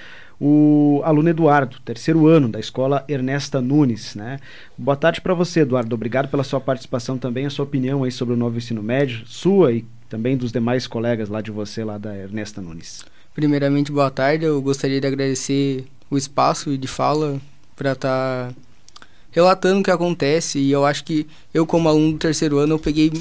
o 0.42 1.00
aluno 1.04 1.30
Eduardo, 1.30 1.78
terceiro 1.86 2.26
ano 2.26 2.50
da 2.50 2.60
escola 2.60 3.06
Ernesta 3.08 3.62
Nunes. 3.62 4.16
Né? 4.16 4.40
Boa 4.76 4.98
tarde 4.98 5.22
para 5.22 5.36
você, 5.36 5.60
Eduardo. 5.60 5.94
Obrigado 5.94 6.28
pela 6.28 6.44
sua 6.44 6.60
participação 6.60 7.20
também, 7.20 7.46
a 7.46 7.52
sua 7.52 7.66
opinião 7.66 8.04
aí 8.04 8.12
sobre 8.12 8.34
o 8.34 8.38
novo 8.38 8.58
ensino 8.58 8.82
médio, 8.82 9.28
sua 9.28 9.72
e 9.72 9.86
também 10.10 10.36
dos 10.36 10.52
demais 10.52 10.88
colegas 10.88 11.30
lá 11.30 11.40
de 11.40 11.52
você, 11.52 11.84
lá 11.84 12.00
da 12.00 12.18
Ernesta 12.18 12.64
Nunes. 12.64 13.06
Primeiramente, 13.36 13.92
boa 13.92 14.10
tarde. 14.10 14.46
Eu 14.46 14.60
gostaria 14.60 15.00
de 15.00 15.06
agradecer 15.06 15.86
o 16.10 16.18
espaço 16.18 16.76
de 16.76 16.88
fala 16.88 17.40
para 17.76 17.92
estar 17.92 18.48
tá 18.48 18.69
relatando 19.32 19.82
o 19.82 19.84
que 19.84 19.92
acontece. 19.92 20.60
E 20.60 20.72
eu 20.72 20.86
acho 20.86 21.04
que 21.04 21.28
eu, 21.54 21.66
como 21.66 21.90
aluno 21.90 22.14
do 22.14 22.18
terceiro 22.18 22.58
ano, 22.58 22.76
eu 22.76 22.80
peguei. 22.80 23.12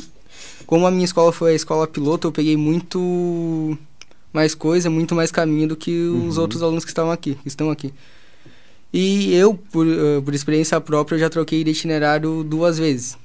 Como 0.67 0.87
a 0.87 0.91
minha 0.91 1.05
escola 1.05 1.33
foi 1.33 1.53
a 1.53 1.55
escola 1.55 1.87
piloto, 1.87 2.29
eu 2.29 2.33
peguei 2.33 2.57
muito 2.57 3.79
mais 4.33 4.55
coisa, 4.55 4.91
muito 4.91 5.15
mais 5.15 5.31
caminho 5.31 5.69
do 5.69 5.77
que 5.77 5.91
os 5.91 6.37
uhum. 6.37 6.43
outros 6.43 6.63
alunos 6.63 6.85
que 6.85 6.91
estavam 6.91 7.11
aqui, 7.11 7.35
que 7.37 7.49
estão 7.49 7.71
aqui. 7.71 7.93
E 8.93 9.35
eu, 9.35 9.55
por, 9.55 9.87
uh, 9.87 10.23
por 10.23 10.35
experiência 10.35 10.81
própria, 10.81 11.19
já 11.19 11.29
troquei 11.29 11.63
de 11.65 11.71
itinerário 11.71 12.43
duas 12.45 12.79
vezes. 12.79 13.17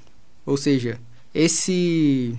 Ou 0.45 0.57
seja, 0.57 0.99
esse 1.33 2.37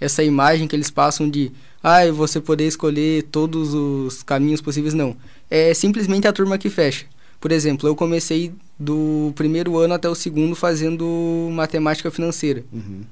essa 0.00 0.24
imagem 0.24 0.66
que 0.66 0.74
eles 0.74 0.90
passam 0.90 1.30
de 1.30 1.52
ah, 1.82 2.10
você 2.12 2.40
poder 2.40 2.66
escolher 2.66 3.24
todos 3.24 3.72
os 3.74 4.22
caminhos 4.22 4.60
possíveis, 4.60 4.94
não. 4.94 5.16
É 5.50 5.72
simplesmente 5.74 6.26
a 6.26 6.32
turma 6.32 6.58
que 6.58 6.68
fecha. 6.68 7.06
Por 7.40 7.52
exemplo, 7.52 7.88
eu 7.88 7.94
comecei 7.94 8.52
do 8.82 9.32
primeiro 9.34 9.78
ano 9.78 9.94
até 9.94 10.08
o 10.08 10.14
segundo 10.14 10.54
fazendo 10.54 11.48
matemática 11.52 12.10
financeira. 12.10 12.64
Uhum. 12.72 13.02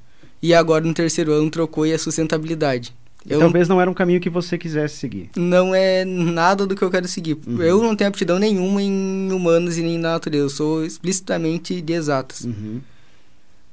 E 0.42 0.54
agora 0.54 0.84
no 0.84 0.94
terceiro 0.94 1.32
ano 1.32 1.50
trocou 1.50 1.86
e 1.86 1.92
é 1.92 1.98
sustentabilidade. 1.98 2.94
Eu 3.28 3.38
talvez 3.38 3.68
não 3.68 3.80
era 3.80 3.90
um 3.90 3.94
caminho 3.94 4.20
que 4.20 4.30
você 4.30 4.56
quisesse 4.56 4.96
seguir. 4.96 5.30
Não 5.36 5.74
é 5.74 6.04
nada 6.06 6.66
do 6.66 6.74
que 6.74 6.82
eu 6.82 6.90
quero 6.90 7.06
seguir. 7.06 7.36
Uhum. 7.46 7.62
Eu 7.62 7.82
não 7.82 7.94
tenho 7.94 8.08
aptidão 8.08 8.38
nenhuma 8.38 8.82
em 8.82 9.30
humanos 9.30 9.76
e 9.76 9.82
nem 9.82 9.98
na 9.98 10.12
natureza. 10.12 10.44
Eu 10.44 10.48
sou 10.48 10.84
explicitamente 10.84 11.82
de 11.82 11.92
exatas. 11.92 12.44
Uhum. 12.44 12.80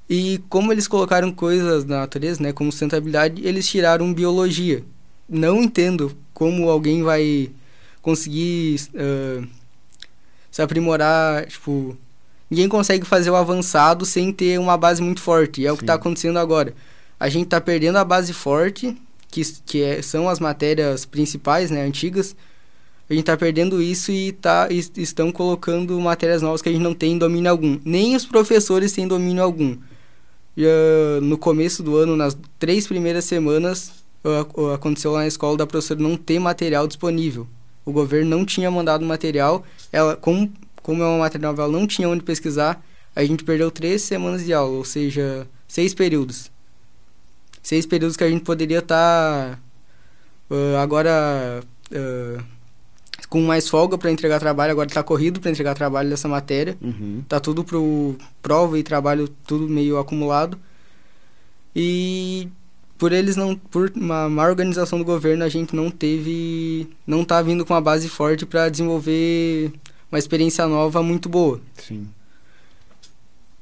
E 0.09 0.41
como 0.49 0.71
eles 0.71 0.87
colocaram 0.87 1.31
coisas 1.31 1.85
na 1.85 2.01
natureza, 2.01 2.43
né, 2.43 2.51
como 2.51 2.71
sustentabilidade, 2.71 3.41
eles 3.45 3.67
tiraram 3.67 4.13
biologia. 4.13 4.83
Não 5.29 5.61
entendo 5.61 6.11
como 6.33 6.69
alguém 6.69 7.03
vai 7.03 7.49
conseguir 8.01 8.81
uh, 8.93 9.47
se 10.57 10.61
aprimorar, 10.63 11.45
tipo... 11.45 11.95
Ninguém 12.49 12.67
consegue 12.67 13.05
fazer 13.05 13.29
o 13.29 13.35
avançado 13.35 14.07
sem 14.07 14.33
ter 14.33 14.57
uma 14.57 14.75
base 14.75 15.03
muito 15.03 15.21
forte. 15.21 15.61
E 15.61 15.67
é 15.67 15.69
Sim. 15.69 15.75
o 15.75 15.77
que 15.77 15.83
está 15.83 15.93
acontecendo 15.93 16.39
agora. 16.39 16.73
A 17.19 17.29
gente 17.29 17.43
está 17.43 17.61
perdendo 17.61 17.97
a 17.97 18.03
base 18.03 18.33
forte 18.33 18.97
que, 19.29 19.43
que 19.67 19.83
é, 19.83 20.01
são 20.01 20.27
as 20.27 20.39
matérias 20.39 21.05
principais, 21.05 21.69
né, 21.69 21.83
antigas, 21.83 22.35
a 23.07 23.13
gente 23.13 23.21
está 23.21 23.37
perdendo 23.37 23.79
isso 23.79 24.11
e, 24.11 24.31
tá, 24.31 24.67
e 24.71 24.79
estão 24.79 25.31
colocando 25.31 25.99
matérias 25.99 26.41
novas 26.41 26.59
que 26.59 26.69
a 26.69 26.71
gente 26.71 26.81
não 26.81 26.95
tem 26.95 27.19
domínio 27.19 27.51
algum. 27.51 27.79
Nem 27.85 28.15
os 28.15 28.25
professores 28.25 28.91
têm 28.91 29.07
domínio 29.07 29.43
algum. 29.43 29.77
E, 30.55 30.65
uh, 30.65 31.21
no 31.21 31.37
começo 31.37 31.83
do 31.83 31.95
ano, 31.97 32.15
nas 32.15 32.35
três 32.57 32.87
primeiras 32.87 33.25
semanas, 33.25 33.91
uh, 34.25 34.71
aconteceu 34.71 35.11
lá 35.11 35.19
na 35.19 35.27
escola 35.27 35.55
da 35.55 35.67
professora 35.67 36.01
não 36.01 36.17
ter 36.17 36.39
material 36.39 36.87
disponível. 36.87 37.47
O 37.87 37.91
governo 37.93 38.29
não 38.29 38.45
tinha 38.45 38.69
mandado 38.69 39.05
material, 39.05 39.65
ela, 39.91 40.15
como, 40.15 40.51
como 40.83 41.01
é 41.01 41.05
uma 41.05 41.19
matéria 41.19 41.47
nova, 41.47 41.63
ela 41.63 41.71
não 41.71 41.87
tinha 41.87 42.07
onde 42.07 42.23
pesquisar, 42.23 42.83
a 43.15 43.23
gente 43.23 43.43
perdeu 43.43 43.71
três 43.71 44.01
semanas 44.03 44.45
de 44.45 44.53
aula, 44.53 44.77
ou 44.77 44.85
seja, 44.85 45.47
seis 45.67 45.93
períodos 45.93 46.51
seis 47.67 47.85
períodos 47.85 48.15
que 48.15 48.23
a 48.23 48.29
gente 48.29 48.45
poderia 48.45 48.79
estar 48.79 49.59
tá, 49.59 49.59
uh, 50.49 50.77
agora 50.77 51.61
uh, 51.91 52.43
com 53.27 53.41
mais 53.41 53.67
folga 53.67 53.97
para 53.97 54.09
entregar 54.09 54.39
trabalho, 54.39 54.71
agora 54.71 54.87
está 54.87 55.03
corrido 55.03 55.41
para 55.41 55.51
entregar 55.51 55.75
trabalho 55.75 56.09
dessa 56.09 56.29
matéria. 56.29 56.77
Uhum. 56.81 57.25
Tá 57.27 57.41
tudo 57.41 57.65
pro 57.65 58.15
prova 58.41 58.79
e 58.79 58.83
trabalho 58.83 59.27
tudo 59.45 59.67
meio 59.67 59.97
acumulado. 59.97 60.57
E 61.75 62.47
por 62.97 63.11
eles 63.11 63.35
não 63.35 63.55
por 63.55 63.91
uma 63.95 64.29
má 64.29 64.47
organização 64.47 64.99
do 64.99 65.05
governo, 65.05 65.43
a 65.43 65.49
gente 65.49 65.75
não 65.75 65.89
teve 65.89 66.87
não 67.05 67.23
tá 67.23 67.41
vindo 67.41 67.65
com 67.65 67.73
uma 67.73 67.81
base 67.81 68.09
forte 68.09 68.45
para 68.45 68.69
desenvolver 68.69 69.71
uma 70.11 70.19
experiência 70.19 70.65
nova 70.67 71.01
muito 71.03 71.29
boa. 71.29 71.61
Sim. 71.77 72.07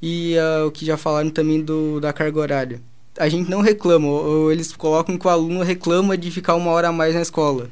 E 0.00 0.34
uh, 0.36 0.66
o 0.66 0.70
que 0.70 0.84
já 0.84 0.96
falaram 0.96 1.30
também 1.30 1.62
do 1.62 2.00
da 2.00 2.12
carga 2.12 2.38
horária 2.40 2.80
a 3.18 3.28
gente 3.28 3.50
não 3.50 3.60
reclama, 3.60 4.08
ou 4.08 4.52
eles 4.52 4.72
colocam 4.74 5.16
que 5.18 5.26
o 5.26 5.30
aluno 5.30 5.62
reclama 5.62 6.16
de 6.16 6.30
ficar 6.30 6.54
uma 6.54 6.70
hora 6.70 6.88
a 6.88 6.92
mais 6.92 7.14
na 7.14 7.22
escola. 7.22 7.70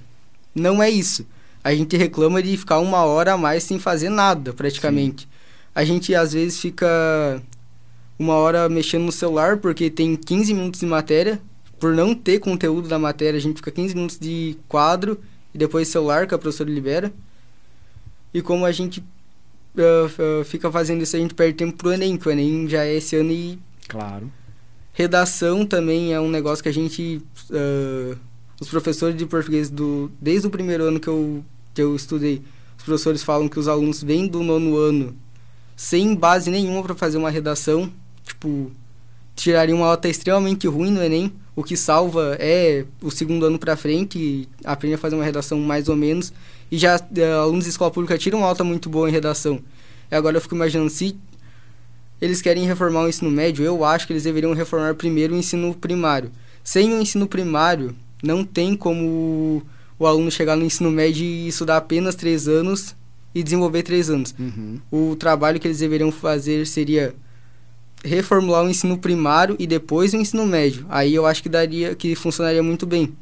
Não 0.55 0.83
é 0.83 0.89
isso. 0.91 1.27
A 1.63 1.75
gente 1.75 1.97
reclama 1.97 2.43
de 2.43 2.57
ficar 2.57 2.79
uma 2.79 3.05
hora 3.05 3.35
a 3.35 3.39
mais 3.39 3.63
sem 3.65 3.79
fazer 3.79 4.09
nada, 4.09 4.53
praticamente. 4.53 5.23
Sim. 5.23 5.29
A 5.75 5.85
gente 5.85 6.15
às 6.15 6.33
vezes 6.33 6.61
fica 6.61 7.43
uma 8.19 8.35
hora 8.35 8.69
mexendo 8.69 9.05
no 9.05 9.13
celular 9.13 9.57
porque 9.59 9.91
tem 9.91 10.15
15 10.17 10.55
minutos 10.55 10.81
de 10.81 10.87
matéria. 10.87 11.41
Por 11.85 11.95
não 11.95 12.15
ter 12.15 12.39
conteúdo 12.39 12.89
da 12.89 12.99
matéria, 12.99 13.37
a 13.37 13.41
gente 13.41 13.57
fica 13.57 13.71
15 13.71 13.95
minutos 13.95 14.19
de 14.19 14.57
quadro 14.67 15.21
e 15.53 15.59
depois 15.59 15.87
celular 15.87 16.27
que 16.27 16.35
a 16.35 16.39
professora 16.39 16.71
libera. 16.71 17.13
E 18.33 18.41
como 18.41 18.65
a 18.65 18.73
gente 18.73 19.01
uh, 19.01 20.41
uh, 20.41 20.45
fica 20.47 20.73
fazendo 20.73 21.03
isso, 21.03 21.15
a 21.15 21.19
gente 21.19 21.35
perde 21.35 21.53
tempo 21.53 21.77
pro 21.77 21.93
Enem, 21.93 22.17
que 22.17 22.27
o 22.27 22.31
Enem 22.31 22.67
já 22.67 22.87
é 22.87 22.95
esse 22.95 23.17
ano 23.17 23.33
e. 23.33 23.59
Claro. 23.87 24.33
Redação 24.95 25.67
também 25.67 26.15
é 26.15 26.19
um 26.19 26.31
negócio 26.31 26.63
que 26.63 26.71
a 26.71 26.73
gente. 26.73 27.21
Uh, 27.51 28.17
os 28.59 28.69
professores 28.71 29.15
de 29.15 29.27
português, 29.27 29.69
do, 29.69 30.11
desde 30.19 30.47
o 30.47 30.51
primeiro 30.51 30.85
ano 30.85 30.99
que 30.99 31.09
eu, 31.09 31.45
que 31.75 31.83
eu 31.83 31.95
estudei, 31.95 32.41
os 32.79 32.85
professores 32.85 33.23
falam 33.23 33.47
que 33.47 33.59
os 33.59 33.69
alunos 33.69 34.03
vêm 34.03 34.27
do 34.27 34.43
nono 34.43 34.79
ano 34.79 35.15
sem 35.77 36.15
base 36.15 36.51
nenhuma 36.51 36.83
para 36.83 36.95
fazer 36.95 37.19
uma 37.19 37.29
redação. 37.29 37.93
Tipo, 38.25 38.73
tirariam 39.37 39.77
uma 39.77 39.89
nota 39.89 40.09
extremamente 40.09 40.67
ruim 40.67 40.91
no 40.91 41.03
Enem. 41.03 41.31
O 41.57 41.63
que 41.63 41.77
salva 41.77 42.37
é 42.41 42.85
o 43.01 43.11
segundo 43.11 43.47
ano 43.47 43.59
para 43.59 43.77
frente, 43.77 44.49
aprende 44.65 44.97
a 44.97 44.99
fazer 44.99 45.15
uma 45.15 45.25
redação 45.25 45.59
mais 45.61 45.89
ou 45.89 45.95
menos. 45.95 46.33
E 46.71 46.77
já 46.77 46.97
uh, 46.97 47.41
alunos 47.43 47.65
de 47.65 47.71
escola 47.71 47.91
pública 47.91 48.19
tiram 48.19 48.41
nota 48.41 48.65
muito 48.65 48.89
boa 48.89 49.09
em 49.09 49.13
redação. 49.13 49.61
E 50.11 50.15
agora 50.15 50.37
eu 50.37 50.41
fico 50.41 50.55
imaginando 50.55 50.91
se 50.91 51.17
eles 52.21 52.43
querem 52.43 52.65
reformar 52.65 53.03
o 53.03 53.09
ensino 53.09 53.31
médio, 53.31 53.65
eu 53.65 53.85
acho 53.85 54.07
que 54.07 54.13
eles 54.13 54.25
deveriam 54.25 54.53
reformar 54.53 54.95
primeiro 54.95 55.35
o 55.35 55.39
ensino 55.39 55.75
primário. 55.75 56.31
Sem 56.63 56.93
o 56.93 57.01
ensino 57.01 57.27
primário, 57.27 57.95
não 58.23 58.45
tem 58.45 58.75
como 58.75 59.63
o 59.99 60.07
aluno 60.07 60.31
chegar 60.31 60.57
no 60.57 60.65
ensino 60.65 60.91
médio 60.91 61.25
e 61.25 61.49
estudar 61.49 61.77
apenas 61.77 62.15
três 62.15 62.49
anos 62.49 62.97
e 63.35 63.43
desenvolver 63.43 63.83
três 63.83 64.09
anos. 64.11 64.35
Uhum. 64.39 64.81
O 64.91 65.17
trabalho 65.17 65.61
que 65.61 65.67
eles 65.67 65.79
deveriam 65.79 66.11
fazer 66.11 66.67
seria 66.67 67.15
reformular 68.05 68.65
o 68.65 68.69
ensino 68.69 68.99
primário 68.99 69.57
e 69.59 69.67
depois 69.67 70.13
o 70.13 70.17
ensino 70.17 70.47
médio. 70.47 70.87
Aí 70.89 71.15
eu 71.15 71.27
acho 71.27 71.43
que 71.43 71.49
daria, 71.49 71.95
que 71.95 72.15
funcionaria 72.15 72.63
muito 72.63 72.87
bem. 72.87 73.15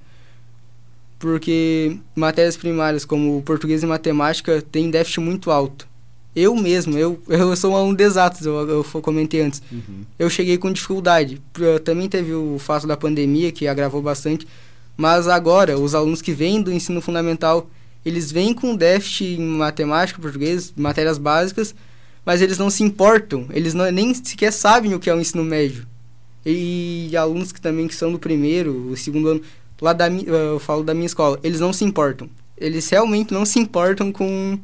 Porque 1.18 1.96
matérias 2.16 2.56
primárias 2.56 3.04
como 3.04 3.40
português 3.42 3.82
e 3.82 3.86
matemática 3.86 4.60
têm 4.60 4.90
déficit 4.90 5.20
muito 5.20 5.50
alto. 5.50 5.86
Eu 6.34 6.56
mesmo, 6.56 6.98
eu, 6.98 7.22
eu 7.28 7.54
sou 7.54 7.72
um 7.72 7.76
aluno 7.76 7.96
de 7.96 8.02
exatos, 8.02 8.44
eu, 8.44 8.68
eu 8.68 8.84
comentei 9.00 9.42
antes. 9.42 9.62
Uhum. 9.70 10.04
Eu 10.18 10.28
cheguei 10.28 10.58
com 10.58 10.72
dificuldade. 10.72 11.40
Também 11.84 12.08
teve 12.08 12.34
o 12.34 12.58
fato 12.58 12.86
da 12.86 12.96
pandemia, 12.96 13.52
que 13.52 13.68
agravou 13.68 14.02
bastante. 14.02 14.46
Mas 14.96 15.28
agora, 15.28 15.78
os 15.78 15.94
alunos 15.94 16.20
que 16.20 16.32
vêm 16.32 16.60
do 16.60 16.72
ensino 16.72 17.00
fundamental, 17.00 17.70
eles 18.04 18.32
vêm 18.32 18.52
com 18.52 18.74
déficit 18.74 19.40
em 19.40 19.40
matemática, 19.40 20.20
português, 20.20 20.72
matérias 20.76 21.18
básicas, 21.18 21.74
mas 22.24 22.40
eles 22.40 22.58
não 22.58 22.70
se 22.70 22.82
importam. 22.82 23.46
Eles 23.50 23.74
não, 23.74 23.90
nem 23.90 24.14
sequer 24.14 24.52
sabem 24.52 24.94
o 24.94 25.00
que 25.00 25.10
é 25.10 25.14
o 25.14 25.20
ensino 25.20 25.44
médio. 25.44 25.86
E, 26.44 27.16
alunos 27.16 27.52
que 27.52 27.60
também 27.60 27.86
que 27.86 27.94
são 27.94 28.10
do 28.10 28.18
primeiro, 28.18 28.90
o 28.90 28.96
segundo 28.96 29.28
ano, 29.28 29.42
lá 29.80 29.92
da 29.92 30.08
eu 30.08 30.58
falo 30.58 30.82
da 30.82 30.94
minha 30.94 31.06
escola, 31.06 31.38
eles 31.42 31.60
não 31.60 31.72
se 31.72 31.84
importam. 31.84 32.28
Eles 32.56 32.88
realmente 32.88 33.32
não 33.32 33.44
se 33.44 33.58
importam 33.58 34.12
com 34.12 34.58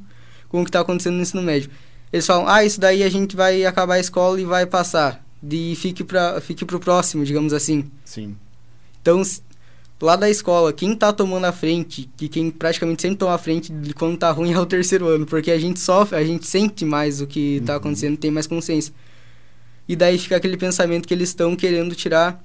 com 0.49 0.63
o 0.63 0.65
que 0.65 0.71
está 0.71 0.81
acontecendo 0.81 1.17
no 1.17 1.23
ensino 1.23 1.43
médio. 1.43 1.71
Eles 2.13 2.27
falam, 2.27 2.49
ah, 2.49 2.65
isso 2.65 2.81
daí 2.81 3.03
a 3.03 3.09
gente 3.11 3.37
vai 3.37 3.65
acabar 3.67 3.95
a 3.95 4.01
escola 4.01 4.41
e 4.41 4.45
vai 4.45 4.65
passar. 4.65 5.23
E 5.43 5.77
fique 5.77 6.03
para 6.03 6.41
fique 6.41 6.65
o 6.65 6.81
próximo, 6.81 7.25
digamos 7.25 7.53
assim. 7.53 7.85
Sim. 8.05 8.35
Então, 9.01 9.23
lá 10.01 10.17
da 10.17 10.31
escola, 10.31 10.73
quem 10.73 10.93
está 10.93 11.13
tomando 11.13 11.45
a 11.45 11.53
frente, 11.53 12.09
que 12.17 12.29
quem 12.29 12.51
praticamente 12.51 13.03
sempre 13.03 13.19
toma 13.19 13.35
a 13.35 13.39
frente 13.39 13.73
de 13.73 13.93
quando 13.93 14.15
está 14.15 14.31
ruim 14.31 14.53
é 14.55 14.59
o 14.59 14.67
terceiro 14.67 15.09
ano, 15.09 15.27
porque 15.27 15.51
a 15.51 15.59
gente 15.59 15.81
sofre, 15.81 16.17
a 16.17 16.25
gente 16.25 16.47
sente 16.47 16.85
mais 16.85 17.21
o 17.21 17.27
que 17.27 17.57
está 17.57 17.73
uhum. 17.73 17.79
acontecendo, 17.79 18.17
tem 18.17 18.31
mais 18.31 18.47
consciência. 18.47 18.93
E 19.89 19.97
daí 19.97 20.19
fica 20.19 20.37
aquele 20.37 20.57
pensamento 20.57 21.09
que 21.09 21.15
eles 21.15 21.31
estão 21.31 21.57
querendo 21.57 21.95
tirar 21.95 22.45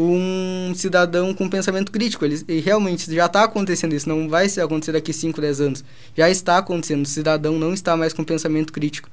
um 0.00 0.72
cidadão 0.76 1.34
com 1.34 1.48
pensamento 1.48 1.90
crítico. 1.90 2.24
Eles, 2.24 2.44
e 2.46 2.60
realmente 2.60 3.12
já 3.12 3.26
está 3.26 3.42
acontecendo 3.42 3.94
isso, 3.94 4.08
não 4.08 4.28
vai 4.28 4.46
acontecer 4.46 4.92
daqui 4.92 5.12
5, 5.12 5.40
10 5.40 5.60
anos. 5.60 5.84
Já 6.16 6.30
está 6.30 6.58
acontecendo, 6.58 7.04
o 7.04 7.08
cidadão 7.08 7.58
não 7.58 7.74
está 7.74 7.96
mais 7.96 8.12
com 8.12 8.22
pensamento 8.22 8.72
crítico. 8.72 9.10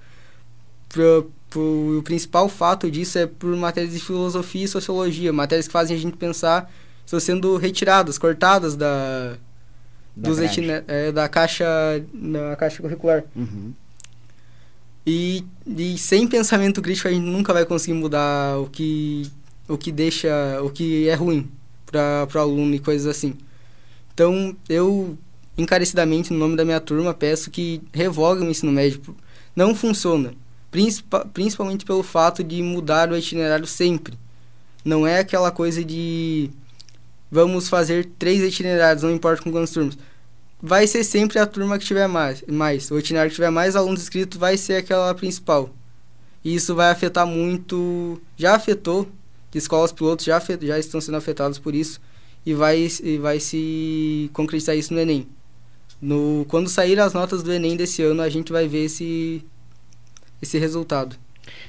Pro, 0.87 1.31
pro, 1.49 1.97
o 1.99 2.03
principal 2.03 2.47
fato 2.47 2.89
disso 2.89 3.17
é 3.17 3.25
por 3.25 3.55
matérias 3.55 3.93
de 3.93 3.99
filosofia 3.99 4.65
e 4.65 4.67
sociologia, 4.67 5.33
matérias 5.33 5.65
que 5.65 5.73
fazem 5.73 5.97
a 5.97 5.99
gente 5.99 6.17
pensar, 6.17 6.71
estão 7.05 7.19
sendo 7.19 7.55
retiradas, 7.57 8.17
cortadas 8.17 8.75
da, 8.75 9.37
da, 10.15 10.29
dos 10.29 10.39
é, 10.39 11.11
da 11.11 11.29
caixa 11.29 11.65
da 12.13 12.55
caixa 12.55 12.81
curricular. 12.81 13.23
Uhum. 13.35 13.73
E, 15.05 15.45
e 15.67 15.97
sem 15.97 16.27
pensamento 16.27 16.81
crítico 16.81 17.07
a 17.07 17.11
gente 17.11 17.23
nunca 17.23 17.53
vai 17.53 17.63
conseguir 17.63 17.93
mudar 17.93 18.57
o 18.57 18.67
que 18.67 19.31
o 19.67 19.77
que 19.77 19.91
deixa, 19.91 20.61
o 20.63 20.69
que 20.69 21.07
é 21.07 21.13
ruim 21.13 21.49
para 21.85 22.27
o 22.35 22.39
aluno 22.39 22.73
e 22.75 22.79
coisas 22.79 23.07
assim. 23.07 23.35
Então, 24.13 24.55
eu 24.69 25.17
encarecidamente, 25.57 26.31
no 26.31 26.39
nome 26.39 26.55
da 26.55 26.65
minha 26.65 26.79
turma, 26.79 27.13
peço 27.13 27.49
que 27.49 27.81
revoguem 27.93 28.47
o 28.47 28.51
ensino 28.51 28.71
médio. 28.71 29.15
Não 29.55 29.73
funciona, 29.73 30.33
principalmente 31.33 31.85
pelo 31.85 32.03
fato 32.03 32.43
de 32.43 32.61
mudar 32.61 33.11
o 33.11 33.17
itinerário 33.17 33.65
sempre. 33.65 34.17
Não 34.83 35.07
é 35.07 35.19
aquela 35.19 35.51
coisa 35.51 35.83
de 35.83 36.49
vamos 37.35 37.67
fazer 37.67 38.05
três 38.17 38.41
itinerários, 38.41 39.03
não 39.03 39.11
importa 39.11 39.43
com 39.43 39.51
quantas 39.51 39.71
turmas. 39.71 39.97
Vai 40.61 40.87
ser 40.87 41.03
sempre 41.03 41.37
a 41.37 41.45
turma 41.45 41.77
que 41.77 41.85
tiver 41.85 42.07
mais, 42.07 42.41
mais. 42.47 42.89
O 42.89 42.97
itinerário 42.97 43.29
que 43.29 43.35
tiver 43.35 43.49
mais 43.49 43.75
alunos 43.75 44.01
inscritos 44.01 44.39
vai 44.39 44.55
ser 44.55 44.77
aquela 44.77 45.13
principal. 45.13 45.69
E 46.43 46.55
isso 46.55 46.73
vai 46.73 46.89
afetar 46.89 47.27
muito, 47.27 48.21
já 48.37 48.55
afetou 48.55 49.07
escolas 49.53 49.91
pilotos 49.91 50.25
já, 50.25 50.41
já 50.61 50.79
estão 50.79 50.99
sendo 50.99 51.15
afetadas 51.15 51.57
por 51.57 51.73
isso 51.73 52.01
e 52.45 52.53
vai, 52.53 52.87
e 53.03 53.17
vai 53.17 53.39
se 53.39 54.29
concretizar 54.33 54.75
isso 54.75 54.93
no 54.93 54.99
Enem. 54.99 55.27
No, 56.01 56.45
quando 56.47 56.69
sair 56.69 56.99
as 56.99 57.13
notas 57.13 57.41
do 57.43 57.51
Enem 57.51 57.75
desse 57.75 58.01
ano, 58.01 58.21
a 58.21 58.29
gente 58.29 58.51
vai 58.51 58.67
ver 58.67 58.85
esse, 58.85 59.43
esse 60.41 60.57
resultado. 60.57 61.17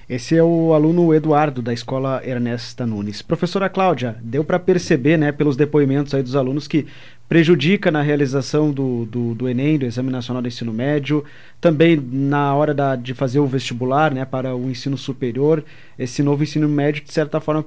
Esse 0.09 0.37
é 0.37 0.43
o 0.43 0.73
aluno 0.73 1.13
Eduardo, 1.13 1.61
da 1.61 1.73
escola 1.73 2.23
Ernesta 2.25 2.87
Nunes. 2.87 3.23
Professora 3.23 3.69
Cláudia, 3.69 4.17
deu 4.23 4.45
para 4.45 4.59
perceber, 4.59 5.17
né, 5.17 5.33
pelos 5.33 5.57
depoimentos 5.57 6.15
aí 6.15 6.23
dos 6.23 6.37
alunos, 6.37 6.69
que 6.69 6.87
prejudica 7.29 7.91
na 7.91 8.03
realização 8.03 8.71
do, 8.71 9.05
do, 9.07 9.35
do, 9.35 9.49
Enem, 9.49 9.79
do 9.79 9.87
Exame 9.87 10.11
Nacional 10.11 10.41
do 10.41 10.49
Ensino 10.49 10.73
Médio, 10.73 11.25
também 11.61 11.97
na 11.97 12.55
hora 12.55 12.73
da, 12.73 12.95
de 12.95 13.15
fazer 13.15 13.41
o 13.41 13.47
vestibular, 13.47 14.15
né, 14.15 14.25
para 14.25 14.55
o 14.55 14.71
ensino 14.71 14.97
superior. 14.97 15.65
Esse 15.99 16.23
novo 16.23 16.43
ensino 16.43 16.69
médio, 16.69 17.05
de 17.05 17.13
certa 17.13 17.41
forma, 17.41 17.65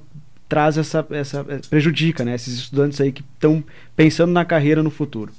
traz 0.47 0.77
essa, 0.77 1.05
essa 1.11 1.45
prejudica, 1.69 2.23
né, 2.23 2.35
esses 2.35 2.55
estudantes 2.55 2.99
aí 3.01 3.11
que 3.11 3.21
estão 3.21 3.63
pensando 3.95 4.31
na 4.31 4.45
carreira 4.45 4.81
no 4.81 4.89
futuro. 4.89 5.31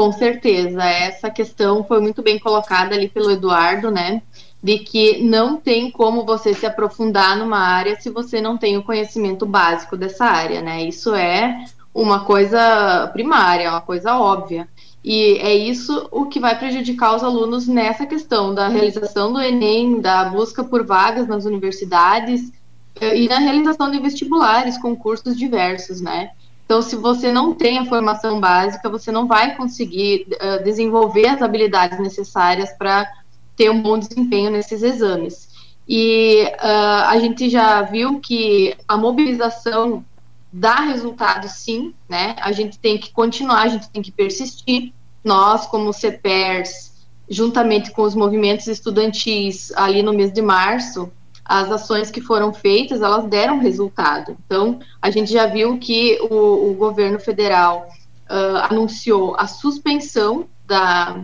Com 0.00 0.12
certeza, 0.12 0.82
essa 0.82 1.28
questão 1.28 1.84
foi 1.84 2.00
muito 2.00 2.22
bem 2.22 2.38
colocada 2.38 2.94
ali 2.94 3.06
pelo 3.06 3.30
Eduardo, 3.30 3.90
né? 3.90 4.22
De 4.62 4.78
que 4.78 5.22
não 5.22 5.58
tem 5.58 5.90
como 5.90 6.24
você 6.24 6.54
se 6.54 6.64
aprofundar 6.64 7.36
numa 7.36 7.58
área 7.58 8.00
se 8.00 8.08
você 8.08 8.40
não 8.40 8.56
tem 8.56 8.78
o 8.78 8.82
conhecimento 8.82 9.44
básico 9.44 9.98
dessa 9.98 10.24
área, 10.24 10.62
né? 10.62 10.82
Isso 10.84 11.14
é 11.14 11.66
uma 11.94 12.24
coisa 12.24 13.10
primária, 13.12 13.68
uma 13.68 13.82
coisa 13.82 14.16
óbvia. 14.16 14.66
E 15.04 15.36
é 15.36 15.54
isso 15.54 16.08
o 16.10 16.24
que 16.24 16.40
vai 16.40 16.58
prejudicar 16.58 17.14
os 17.14 17.22
alunos 17.22 17.68
nessa 17.68 18.06
questão 18.06 18.54
da 18.54 18.68
realização 18.68 19.30
do 19.30 19.38
Enem, 19.38 20.00
da 20.00 20.24
busca 20.24 20.64
por 20.64 20.82
vagas 20.82 21.28
nas 21.28 21.44
universidades 21.44 22.50
eh, 22.98 23.18
e 23.18 23.28
na 23.28 23.38
realização 23.38 23.90
de 23.90 24.00
vestibulares, 24.00 24.78
concursos 24.78 25.36
diversos, 25.36 26.00
né? 26.00 26.30
Então, 26.70 26.82
se 26.82 26.94
você 26.94 27.32
não 27.32 27.52
tem 27.52 27.78
a 27.78 27.84
formação 27.84 28.38
básica, 28.38 28.88
você 28.88 29.10
não 29.10 29.26
vai 29.26 29.56
conseguir 29.56 30.28
uh, 30.34 30.62
desenvolver 30.62 31.26
as 31.26 31.42
habilidades 31.42 31.98
necessárias 31.98 32.72
para 32.74 33.12
ter 33.56 33.68
um 33.72 33.82
bom 33.82 33.98
desempenho 33.98 34.52
nesses 34.52 34.80
exames. 34.84 35.48
E 35.88 36.44
uh, 36.44 37.08
a 37.08 37.18
gente 37.18 37.50
já 37.50 37.82
viu 37.82 38.20
que 38.20 38.76
a 38.86 38.96
mobilização 38.96 40.04
dá 40.52 40.76
resultado, 40.76 41.48
sim, 41.48 41.92
né? 42.08 42.36
A 42.40 42.52
gente 42.52 42.78
tem 42.78 42.96
que 42.98 43.12
continuar, 43.12 43.62
a 43.62 43.68
gente 43.68 43.90
tem 43.90 44.00
que 44.00 44.12
persistir. 44.12 44.92
Nós, 45.24 45.66
como 45.66 45.92
CEPERS, 45.92 46.92
juntamente 47.28 47.90
com 47.90 48.02
os 48.02 48.14
movimentos 48.14 48.68
estudantis 48.68 49.72
ali 49.74 50.04
no 50.04 50.12
mês 50.12 50.32
de 50.32 50.40
março, 50.40 51.10
as 51.44 51.70
ações 51.70 52.10
que 52.10 52.20
foram 52.20 52.52
feitas, 52.52 53.02
elas 53.02 53.24
deram 53.24 53.58
resultado. 53.58 54.36
Então, 54.46 54.78
a 55.00 55.10
gente 55.10 55.32
já 55.32 55.46
viu 55.46 55.78
que 55.78 56.18
o, 56.30 56.70
o 56.70 56.74
governo 56.74 57.18
federal 57.18 57.88
uh, 58.28 58.56
anunciou 58.70 59.34
a 59.36 59.46
suspensão 59.46 60.46
da, 60.66 61.22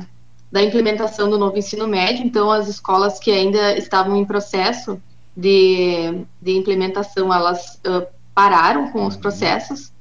da 0.50 0.62
implementação 0.62 1.30
do 1.30 1.38
novo 1.38 1.56
ensino 1.56 1.86
médio, 1.86 2.24
então 2.24 2.50
as 2.50 2.68
escolas 2.68 3.18
que 3.18 3.30
ainda 3.30 3.76
estavam 3.78 4.16
em 4.16 4.24
processo 4.24 5.00
de, 5.36 6.24
de 6.40 6.56
implementação, 6.56 7.32
elas 7.32 7.80
uh, 7.86 8.06
pararam 8.34 8.90
com 8.90 9.06
os 9.06 9.16
processos, 9.16 9.92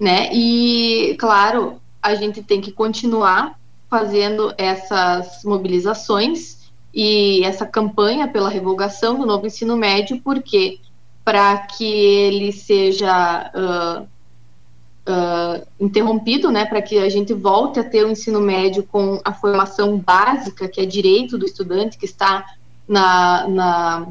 né, 0.00 0.28
e, 0.32 1.16
claro, 1.18 1.80
a 2.02 2.14
gente 2.14 2.42
tem 2.42 2.60
que 2.60 2.72
continuar 2.72 3.58
fazendo 3.88 4.52
essas 4.58 5.44
mobilizações, 5.44 6.63
e 6.94 7.42
essa 7.44 7.66
campanha 7.66 8.28
pela 8.28 8.48
revogação 8.48 9.18
do 9.18 9.26
novo 9.26 9.46
ensino 9.46 9.76
médio, 9.76 10.20
porque 10.22 10.78
para 11.24 11.58
que 11.58 11.84
ele 11.84 12.52
seja 12.52 13.50
uh, 13.54 14.02
uh, 15.10 15.66
interrompido, 15.80 16.52
né, 16.52 16.64
para 16.64 16.80
que 16.80 16.98
a 16.98 17.08
gente 17.08 17.32
volte 17.32 17.80
a 17.80 17.84
ter 17.84 18.04
o 18.04 18.10
ensino 18.10 18.40
médio 18.40 18.84
com 18.84 19.20
a 19.24 19.32
formação 19.32 19.98
básica, 19.98 20.68
que 20.68 20.80
é 20.80 20.86
direito 20.86 21.36
do 21.36 21.44
estudante, 21.44 21.98
que 21.98 22.04
está 22.04 22.44
na, 22.86 23.48
na 23.48 24.06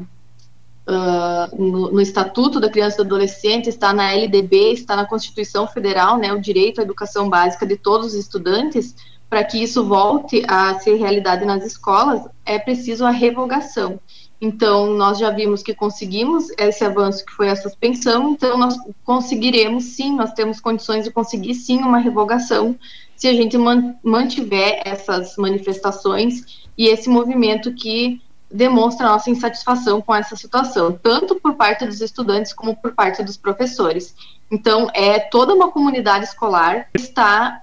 uh, 0.86 1.56
no, 1.56 1.92
no, 1.92 2.00
Estatuto 2.00 2.60
da 2.60 2.68
Criança 2.68 2.96
e 2.96 2.98
do 2.98 3.14
Adolescente, 3.14 3.68
está 3.68 3.94
na 3.94 4.12
LDB, 4.12 4.72
está 4.72 4.94
na 4.94 5.06
Constituição 5.06 5.66
Federal, 5.66 6.18
né, 6.18 6.32
o 6.32 6.40
direito 6.40 6.80
à 6.80 6.84
educação 6.84 7.30
básica 7.30 7.64
de 7.64 7.76
todos 7.76 8.08
os 8.08 8.14
estudantes, 8.14 8.94
para 9.28 9.44
que 9.44 9.62
isso 9.62 9.84
volte 9.84 10.42
a 10.46 10.78
ser 10.78 10.94
realidade 10.96 11.44
nas 11.44 11.64
escolas, 11.64 12.22
é 12.44 12.58
preciso 12.58 13.04
a 13.04 13.10
revogação. 13.10 13.98
Então, 14.40 14.90
nós 14.90 15.18
já 15.18 15.30
vimos 15.30 15.62
que 15.62 15.74
conseguimos 15.74 16.48
esse 16.58 16.84
avanço 16.84 17.24
que 17.24 17.32
foi 17.32 17.48
a 17.48 17.56
suspensão, 17.56 18.32
então 18.32 18.58
nós 18.58 18.76
conseguiremos 19.02 19.84
sim, 19.84 20.14
nós 20.14 20.32
temos 20.32 20.60
condições 20.60 21.04
de 21.04 21.10
conseguir 21.10 21.54
sim 21.54 21.78
uma 21.78 21.98
revogação 21.98 22.76
se 23.16 23.26
a 23.28 23.32
gente 23.32 23.56
mantiver 24.02 24.82
essas 24.84 25.36
manifestações 25.36 26.66
e 26.76 26.88
esse 26.88 27.08
movimento 27.08 27.72
que 27.72 28.20
demonstra 28.50 29.08
nossa 29.08 29.30
insatisfação 29.30 30.00
com 30.00 30.14
essa 30.14 30.36
situação, 30.36 30.92
tanto 30.92 31.36
por 31.36 31.54
parte 31.54 31.86
dos 31.86 32.00
estudantes 32.00 32.52
como 32.52 32.76
por 32.76 32.92
parte 32.92 33.22
dos 33.22 33.36
professores. 33.36 34.14
Então, 34.50 34.88
é 34.92 35.18
toda 35.18 35.54
uma 35.54 35.70
comunidade 35.70 36.26
escolar 36.26 36.88
que 36.92 37.00
está 37.00 37.62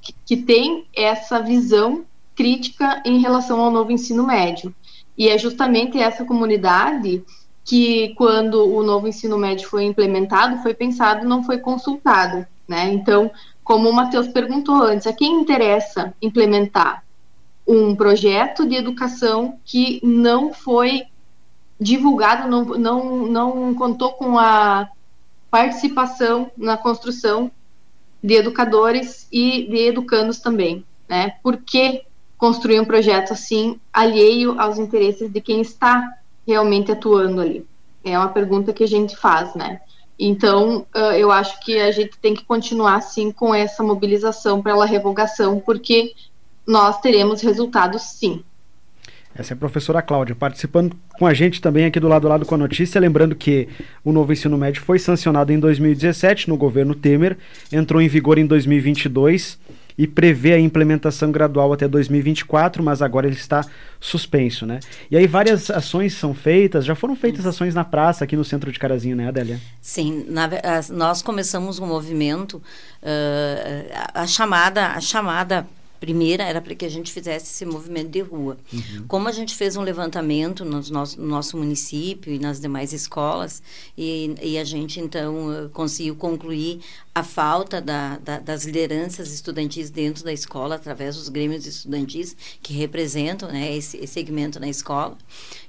que, 0.00 0.14
que 0.24 0.36
tem 0.36 0.86
essa 0.94 1.40
visão 1.40 2.04
crítica 2.34 3.02
em 3.04 3.20
relação 3.20 3.60
ao 3.60 3.70
novo 3.70 3.92
ensino 3.92 4.26
médio. 4.26 4.74
E 5.16 5.28
é 5.28 5.38
justamente 5.38 5.98
essa 5.98 6.24
comunidade 6.24 7.24
que, 7.64 8.14
quando 8.16 8.66
o 8.66 8.82
novo 8.82 9.08
ensino 9.08 9.38
médio 9.38 9.68
foi 9.68 9.84
implementado, 9.84 10.62
foi 10.62 10.74
pensado, 10.74 11.26
não 11.26 11.42
foi 11.42 11.58
consultado, 11.58 12.46
né? 12.68 12.92
Então, 12.92 13.30
como 13.62 13.88
o 13.88 13.92
Matheus 13.92 14.28
perguntou 14.28 14.82
antes, 14.82 15.06
a 15.06 15.12
quem 15.12 15.40
interessa 15.40 16.12
implementar 16.20 17.04
um 17.66 17.96
projeto 17.96 18.66
de 18.66 18.74
educação 18.74 19.58
que 19.64 20.00
não 20.02 20.52
foi 20.52 21.04
divulgado, 21.80 22.48
não, 22.48 22.64
não, 22.64 23.26
não 23.26 23.74
contou 23.74 24.12
com 24.12 24.38
a 24.38 24.88
participação 25.50 26.50
na 26.56 26.76
construção 26.76 27.50
de 28.24 28.36
educadores 28.36 29.28
e 29.30 29.68
de 29.68 29.88
educandos 29.88 30.38
também, 30.38 30.82
né? 31.06 31.34
Por 31.42 31.58
que 31.58 32.04
construir 32.38 32.80
um 32.80 32.84
projeto 32.86 33.34
assim, 33.34 33.78
alheio 33.92 34.58
aos 34.58 34.78
interesses 34.78 35.30
de 35.30 35.42
quem 35.42 35.60
está 35.60 36.10
realmente 36.46 36.90
atuando 36.90 37.42
ali? 37.42 37.66
É 38.02 38.18
uma 38.18 38.30
pergunta 38.30 38.72
que 38.72 38.82
a 38.82 38.88
gente 38.88 39.14
faz, 39.14 39.54
né? 39.54 39.82
Então, 40.18 40.86
eu 41.18 41.30
acho 41.30 41.60
que 41.60 41.78
a 41.78 41.90
gente 41.90 42.16
tem 42.18 42.32
que 42.32 42.44
continuar, 42.44 43.02
sim, 43.02 43.30
com 43.30 43.54
essa 43.54 43.82
mobilização 43.82 44.62
pela 44.62 44.86
revogação, 44.86 45.60
porque 45.60 46.14
nós 46.66 47.00
teremos 47.00 47.42
resultados, 47.42 48.00
sim. 48.02 48.42
Essa 49.36 49.52
é 49.52 49.54
a 49.54 49.58
professora 49.58 50.00
Cláudia, 50.00 50.34
participando 50.34 50.96
com 51.18 51.26
a 51.26 51.34
gente 51.34 51.60
também 51.60 51.84
aqui 51.84 51.98
do 51.98 52.06
lado 52.06 52.22
do 52.22 52.28
lado 52.28 52.46
com 52.46 52.54
a 52.54 52.58
notícia, 52.58 53.00
lembrando 53.00 53.34
que 53.34 53.68
o 54.04 54.12
novo 54.12 54.32
ensino 54.32 54.56
médio 54.56 54.82
foi 54.82 54.98
sancionado 54.98 55.52
em 55.52 55.58
2017 55.58 56.48
no 56.48 56.56
governo 56.56 56.94
Temer, 56.94 57.36
entrou 57.72 58.00
em 58.00 58.08
vigor 58.08 58.38
em 58.38 58.46
2022 58.46 59.58
e 59.96 60.06
prevê 60.06 60.52
a 60.52 60.58
implementação 60.58 61.30
gradual 61.30 61.72
até 61.72 61.86
2024, 61.86 62.82
mas 62.82 63.00
agora 63.00 63.26
ele 63.26 63.36
está 63.36 63.64
suspenso, 64.00 64.66
né? 64.66 64.80
E 65.10 65.16
aí 65.16 65.26
várias 65.26 65.70
ações 65.70 66.14
são 66.14 66.34
feitas, 66.34 66.84
já 66.84 66.94
foram 66.94 67.14
feitas 67.14 67.46
ações 67.46 67.74
na 67.74 67.84
praça 67.84 68.24
aqui 68.24 68.36
no 68.36 68.44
centro 68.44 68.72
de 68.72 68.78
Carazinho, 68.78 69.16
né, 69.16 69.28
Adélia? 69.28 69.60
Sim, 69.80 70.26
na, 70.28 70.48
nós 70.90 71.22
começamos 71.22 71.78
um 71.78 71.86
movimento, 71.86 72.54
uh, 72.54 74.10
a 74.14 74.26
chamada, 74.26 74.88
a 74.88 75.00
chamada 75.00 75.66
primeira 76.04 76.44
era 76.44 76.60
para 76.60 76.74
que 76.74 76.84
a 76.84 76.88
gente 76.90 77.10
fizesse 77.10 77.46
esse 77.46 77.64
movimento 77.64 78.10
de 78.10 78.20
rua. 78.20 78.58
Uhum. 78.70 79.06
Como 79.08 79.26
a 79.26 79.32
gente 79.32 79.54
fez 79.54 79.74
um 79.74 79.80
levantamento 79.80 80.62
nos 80.62 80.90
nosso, 80.90 81.18
no 81.18 81.26
nosso 81.26 81.56
município 81.56 82.30
e 82.30 82.38
nas 82.38 82.60
demais 82.60 82.92
escolas, 82.92 83.62
e, 83.96 84.34
e 84.42 84.58
a 84.58 84.64
gente 84.64 85.00
então 85.00 85.50
eh, 85.50 85.68
conseguiu 85.72 86.14
concluir 86.14 86.80
a 87.14 87.22
falta 87.22 87.80
da, 87.80 88.18
da, 88.18 88.38
das 88.38 88.64
lideranças 88.64 89.32
estudantis 89.32 89.88
dentro 89.88 90.24
da 90.24 90.32
escola, 90.32 90.74
através 90.74 91.16
dos 91.16 91.30
grêmios 91.30 91.64
estudantis, 91.64 92.36
que 92.60 92.74
representam 92.74 93.50
né, 93.50 93.74
esse, 93.74 93.96
esse 93.96 94.12
segmento 94.12 94.60
na 94.60 94.68
escola. 94.68 95.16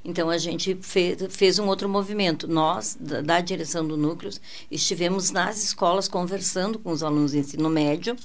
Então, 0.04 0.30
a 0.30 0.38
gente 0.38 0.78
fez, 0.82 1.18
fez 1.30 1.60
um 1.60 1.68
outro 1.68 1.88
movimento. 1.88 2.48
Nós, 2.48 2.98
da, 3.00 3.22
da 3.22 3.40
direção 3.40 3.88
do 3.88 3.96
núcleo, 3.96 4.32
estivemos 4.70 5.32
nas 5.32 5.64
escolas 5.64 6.08
conversando 6.08 6.78
com 6.78 6.92
os 6.92 7.04
alunos 7.04 7.32
de 7.32 7.40
ensino 7.40 7.70
médio, 7.70 8.16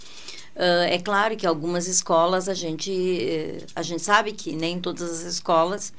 Uh, 0.61 0.85
é 0.91 0.99
claro 0.99 1.39
que 1.39 1.47
algumas 1.47 1.89
escolas 1.89 2.47
a 2.47 2.53
gente 2.53 2.93
eh, 2.93 3.65
a 3.75 3.81
gente 3.81 4.03
sabe 4.03 4.33
que 4.33 4.55
nem 4.55 4.79
todas 4.79 5.11
as 5.11 5.21
escolas 5.21 5.91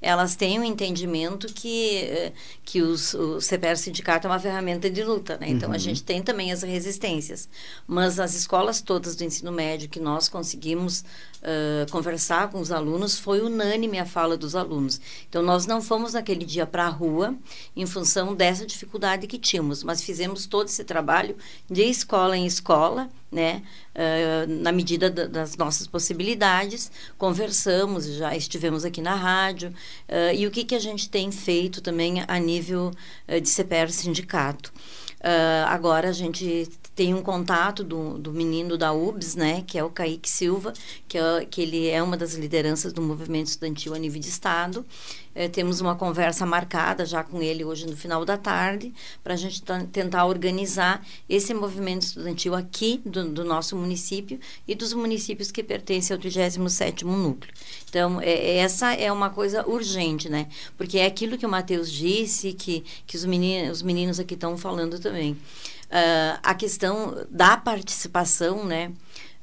elas 0.00 0.36
têm 0.36 0.60
um 0.60 0.64
entendimento 0.64 1.46
que, 1.48 1.96
eh, 1.96 2.32
que 2.64 2.82
os, 2.82 3.14
o 3.14 3.40
CPR 3.40 3.76
sindicato 3.76 4.26
é 4.26 4.30
uma 4.30 4.38
ferramenta 4.38 4.90
de 4.90 5.02
luta, 5.02 5.38
né? 5.38 5.48
Então, 5.48 5.70
uhum. 5.70 5.74
a 5.74 5.78
gente 5.78 6.02
tem 6.02 6.22
também 6.22 6.52
as 6.52 6.62
resistências. 6.62 7.48
Mas 7.86 8.20
as 8.20 8.34
escolas 8.34 8.80
todas 8.80 9.16
do 9.16 9.24
ensino 9.24 9.50
médio 9.50 9.88
que 9.88 9.98
nós 9.98 10.28
conseguimos 10.28 11.00
uh, 11.00 11.90
conversar 11.90 12.50
com 12.50 12.60
os 12.60 12.70
alunos, 12.70 13.18
foi 13.18 13.40
unânime 13.40 13.98
a 13.98 14.04
fala 14.04 14.36
dos 14.36 14.54
alunos. 14.54 15.00
Então, 15.28 15.42
nós 15.42 15.66
não 15.66 15.80
fomos 15.80 16.12
naquele 16.12 16.44
dia 16.44 16.66
para 16.66 16.84
a 16.84 16.90
rua 16.90 17.34
em 17.74 17.86
função 17.86 18.34
dessa 18.34 18.66
dificuldade 18.66 19.26
que 19.26 19.38
tínhamos, 19.38 19.82
mas 19.82 20.02
fizemos 20.02 20.46
todo 20.46 20.68
esse 20.68 20.84
trabalho 20.84 21.36
de 21.70 21.82
escola 21.82 22.36
em 22.36 22.46
escola, 22.46 23.08
né? 23.32 23.62
Uh, 23.96 24.46
na 24.46 24.72
medida 24.72 25.08
da, 25.08 25.26
das 25.26 25.56
nossas 25.56 25.86
possibilidades, 25.86 26.90
conversamos, 27.16 28.04
já 28.04 28.36
estivemos 28.36 28.84
aqui 28.84 29.00
na 29.00 29.14
rádio, 29.14 29.70
uh, 29.70 30.34
e 30.36 30.46
o 30.46 30.50
que, 30.50 30.64
que 30.64 30.74
a 30.74 30.78
gente 30.78 31.08
tem 31.08 31.32
feito 31.32 31.80
também 31.80 32.22
a 32.28 32.38
nível 32.38 32.90
uh, 33.26 33.40
de 33.40 33.48
CPR 33.48 33.90
sindicato. 33.90 34.70
agora 35.66 36.10
a 36.10 36.12
gente 36.12 36.68
tem 36.96 37.12
um 37.12 37.22
contato 37.22 37.84
do, 37.84 38.18
do 38.18 38.32
menino 38.32 38.78
da 38.78 38.90
UBS, 38.90 39.34
né, 39.34 39.62
que 39.66 39.78
é 39.78 39.84
o 39.84 39.90
Kaique 39.90 40.30
Silva, 40.30 40.72
que, 41.06 41.18
é, 41.18 41.44
que 41.44 41.60
ele 41.60 41.88
é 41.88 42.02
uma 42.02 42.16
das 42.16 42.34
lideranças 42.34 42.90
do 42.90 43.02
movimento 43.02 43.48
estudantil 43.48 43.94
a 43.94 43.98
nível 43.98 44.18
de 44.18 44.28
Estado. 44.28 44.84
É, 45.38 45.48
temos 45.48 45.82
uma 45.82 45.94
conversa 45.94 46.46
marcada 46.46 47.04
já 47.04 47.22
com 47.22 47.42
ele 47.42 47.62
hoje 47.62 47.86
no 47.86 47.94
final 47.94 48.24
da 48.24 48.38
tarde, 48.38 48.90
para 49.22 49.34
a 49.34 49.36
gente 49.36 49.62
tentar 49.92 50.24
organizar 50.24 51.06
esse 51.28 51.52
movimento 51.52 52.04
estudantil 52.04 52.54
aqui 52.54 53.02
do, 53.04 53.28
do, 53.28 53.44
nosso 53.44 53.76
município 53.76 54.40
e 54.66 54.74
dos 54.74 54.94
municípios 54.94 55.52
que 55.52 55.62
pertencem 55.62 56.16
ao 56.16 56.22
37º 56.22 57.02
Núcleo. 57.02 57.52
Então, 57.86 58.18
é, 58.18 58.30
é, 58.30 58.56
essa 58.56 58.94
é 58.94 59.12
uma 59.12 59.28
coisa 59.28 59.68
urgente, 59.68 60.30
né? 60.30 60.48
Porque 60.74 60.98
é 60.98 61.04
aquilo 61.04 61.36
que 61.36 61.44
o 61.44 61.50
Matheus 61.50 61.92
disse, 61.92 62.54
que, 62.54 62.82
que 63.06 63.14
os, 63.14 63.26
meninos, 63.26 63.76
os 63.76 63.82
meninos 63.82 64.18
aqui 64.18 64.32
estão 64.32 64.56
falando 64.56 64.98
também 64.98 65.32
uh, 65.32 66.38
a 66.42 66.54
questão 66.54 67.26
da 67.30 67.58
participação, 67.58 68.64
né? 68.64 68.90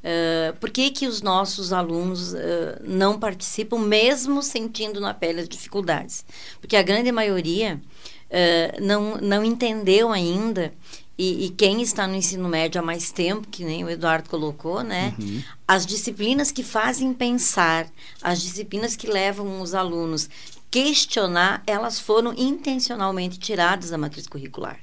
Uh, 0.03 0.53
por 0.59 0.69
que, 0.69 0.91
que 0.91 1.07
os 1.07 1.21
nossos 1.21 1.71
alunos 1.71 2.33
uh, 2.33 2.37
não 2.83 3.17
participam, 3.17 3.79
mesmo 3.79 4.43
sentindo 4.43 4.99
na 4.99 5.13
pele 5.13 5.39
as 5.39 5.47
dificuldades? 5.47 6.25
Porque 6.59 6.75
a 6.75 6.83
grande 6.83 7.09
maioria 7.09 7.81
uh, 8.29 8.83
não, 8.83 9.15
não 9.17 9.45
entendeu 9.45 10.11
ainda, 10.11 10.73
e, 11.17 11.45
e, 11.45 11.49
quem 11.49 11.81
está 11.81 12.07
no 12.07 12.15
ensino 12.15 12.49
médio 12.49 12.81
há 12.81 12.83
mais 12.83 13.11
tempo, 13.11 13.47
que 13.47 13.63
nem 13.63 13.83
o 13.83 13.89
Eduardo 13.89 14.27
colocou, 14.27 14.81
né? 14.81 15.13
Uhum. 15.19 15.43
As 15.67 15.85
disciplinas 15.85 16.51
que 16.51 16.63
fazem 16.63 17.13
pensar, 17.13 17.87
as 18.19 18.41
disciplinas 18.41 18.95
que 18.95 19.05
levam 19.05 19.61
os 19.61 19.75
alunos 19.75 20.27
questionar, 20.71 21.61
elas 21.67 21.99
foram 21.99 22.33
intencionalmente 22.35 23.37
tiradas 23.37 23.91
da 23.91 23.97
matriz 23.97 24.25
curricular. 24.25 24.79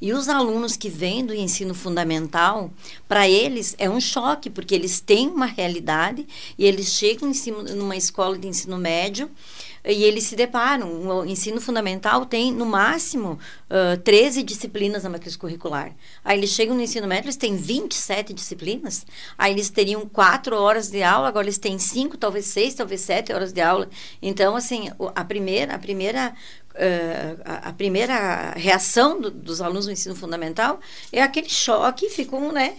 E 0.00 0.12
os 0.12 0.28
alunos 0.28 0.76
que 0.76 0.88
vêm 0.88 1.24
do 1.24 1.34
ensino 1.34 1.74
fundamental, 1.74 2.70
para 3.08 3.28
eles 3.28 3.74
é 3.78 3.88
um 3.88 4.00
choque, 4.00 4.50
porque 4.50 4.74
eles 4.74 5.00
têm 5.00 5.28
uma 5.28 5.46
realidade 5.46 6.26
e 6.58 6.64
eles 6.64 6.92
chegam 6.92 7.28
em 7.28 7.34
cima, 7.34 7.62
numa 7.62 7.96
escola 7.96 8.36
de 8.36 8.46
ensino 8.46 8.76
médio 8.76 9.30
e 9.86 10.02
eles 10.02 10.24
se 10.24 10.34
deparam. 10.34 11.08
O 11.08 11.24
ensino 11.24 11.60
fundamental 11.60 12.26
tem, 12.26 12.52
no 12.52 12.66
máximo, 12.66 13.38
uh, 13.70 13.96
13 14.02 14.42
disciplinas 14.42 15.04
na 15.04 15.10
matriz 15.10 15.36
curricular. 15.36 15.94
Aí 16.24 16.36
eles 16.38 16.50
chegam 16.50 16.74
no 16.74 16.82
ensino 16.82 17.06
médio, 17.06 17.26
eles 17.26 17.36
têm 17.36 17.56
27 17.56 18.34
disciplinas. 18.34 19.06
Aí 19.38 19.52
eles 19.52 19.70
teriam 19.70 20.06
4 20.08 20.56
horas 20.56 20.90
de 20.90 21.02
aula, 21.02 21.28
agora 21.28 21.46
eles 21.46 21.58
têm 21.58 21.78
5, 21.78 22.16
talvez 22.16 22.46
6, 22.46 22.74
talvez 22.74 23.00
7 23.02 23.32
horas 23.32 23.52
de 23.52 23.60
aula. 23.60 23.88
Então, 24.20 24.56
assim, 24.56 24.90
a 25.14 25.24
primeira, 25.24 25.74
a 25.74 25.78
primeira 25.78 26.34
Uh, 26.76 27.40
a, 27.42 27.70
a, 27.70 27.72
primeira 27.72 28.50
reação 28.50 29.18
do, 29.18 29.30
dos 29.30 29.62
alunos 29.62 29.86
do 29.86 29.92
ensino 29.92 30.14
fundamental 30.14 30.78
é 31.10 31.22
aquele 31.22 31.48
choque, 31.48 32.10
ficam, 32.10 32.52
né, 32.52 32.76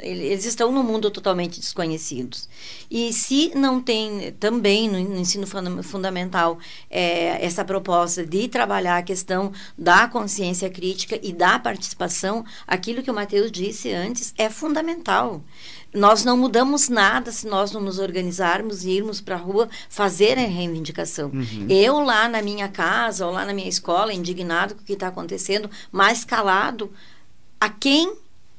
eles 0.00 0.46
estão 0.46 0.72
no 0.72 0.82
mundo 0.82 1.10
totalmente 1.10 1.60
desconhecidos. 1.60 2.48
E 2.90 3.12
se 3.12 3.52
não 3.54 3.82
tem 3.82 4.32
também 4.40 4.88
no, 4.88 4.98
no 4.98 5.18
ensino 5.18 5.46
fundamental 5.82 6.58
é, 6.90 7.44
essa 7.44 7.62
proposta 7.66 8.24
de 8.24 8.48
trabalhar 8.48 8.96
a 8.96 9.02
questão 9.02 9.52
da 9.76 10.08
consciência 10.08 10.70
crítica 10.70 11.20
e 11.22 11.30
da 11.30 11.58
participação, 11.58 12.46
aquilo 12.66 13.02
que 13.02 13.10
o 13.10 13.14
Matheus 13.14 13.52
disse 13.52 13.92
antes 13.92 14.32
é 14.38 14.48
fundamental 14.48 15.44
nós 15.94 16.24
não 16.24 16.36
mudamos 16.36 16.88
nada 16.88 17.30
se 17.30 17.46
nós 17.46 17.70
não 17.70 17.80
nos 17.80 17.98
organizarmos 17.98 18.84
e 18.84 18.90
irmos 18.90 19.20
para 19.20 19.36
a 19.36 19.38
rua 19.38 19.68
fazer 19.88 20.36
a 20.36 20.42
reivindicação. 20.42 21.30
Uhum. 21.32 21.66
Eu 21.68 22.00
lá 22.00 22.28
na 22.28 22.42
minha 22.42 22.68
casa 22.68 23.24
ou 23.26 23.32
lá 23.32 23.46
na 23.46 23.54
minha 23.54 23.68
escola, 23.68 24.12
indignado 24.12 24.74
com 24.74 24.82
o 24.82 24.84
que 24.84 24.94
está 24.94 25.08
acontecendo, 25.08 25.70
mais 25.92 26.24
calado, 26.24 26.92
a 27.60 27.68
quem 27.68 28.12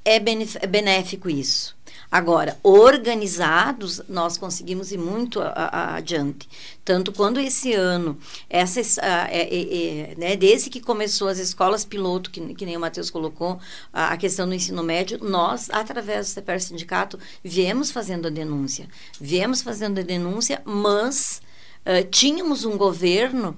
é 0.06 0.20
benéfico 0.20 1.30
isso? 1.30 1.75
Agora, 2.12 2.58
organizados, 2.64 4.02
nós 4.08 4.38
conseguimos 4.38 4.92
ir 4.92 4.98
muito 4.98 5.42
a, 5.42 5.50
a, 5.50 5.96
adiante. 5.96 6.48
Tanto 6.84 7.12
quando 7.12 7.40
esse 7.40 7.74
ano, 7.74 8.18
essa, 8.50 8.80
a, 9.02 9.30
é, 9.30 9.42
é, 9.42 10.12
é, 10.12 10.16
né, 10.16 10.36
desde 10.36 10.70
que 10.70 10.80
começou 10.80 11.28
as 11.28 11.40
escolas 11.40 11.84
piloto, 11.84 12.30
que, 12.30 12.54
que 12.54 12.66
nem 12.66 12.78
o 12.78 12.80
Matheus 12.80 13.10
colocou, 13.10 13.60
a, 13.92 14.16
questão 14.18 14.48
do 14.48 14.54
ensino 14.54 14.84
médio, 14.84 15.20
nós, 15.22 15.70
através 15.72 16.28
do 16.28 16.30
CPR 16.34 16.60
Sindicato, 16.60 17.20
viemos 17.44 17.92
fazendo 17.92 18.28
a 18.28 18.32
denúncia. 18.32 18.88
Viemos 19.20 19.62
fazendo 19.62 20.00
a 20.00 20.04
denúncia, 20.04 20.62
mas 20.66 21.42
Uh, 21.86 22.04
tínhamos 22.10 22.66
um 22.66 22.80
governo 22.80 23.56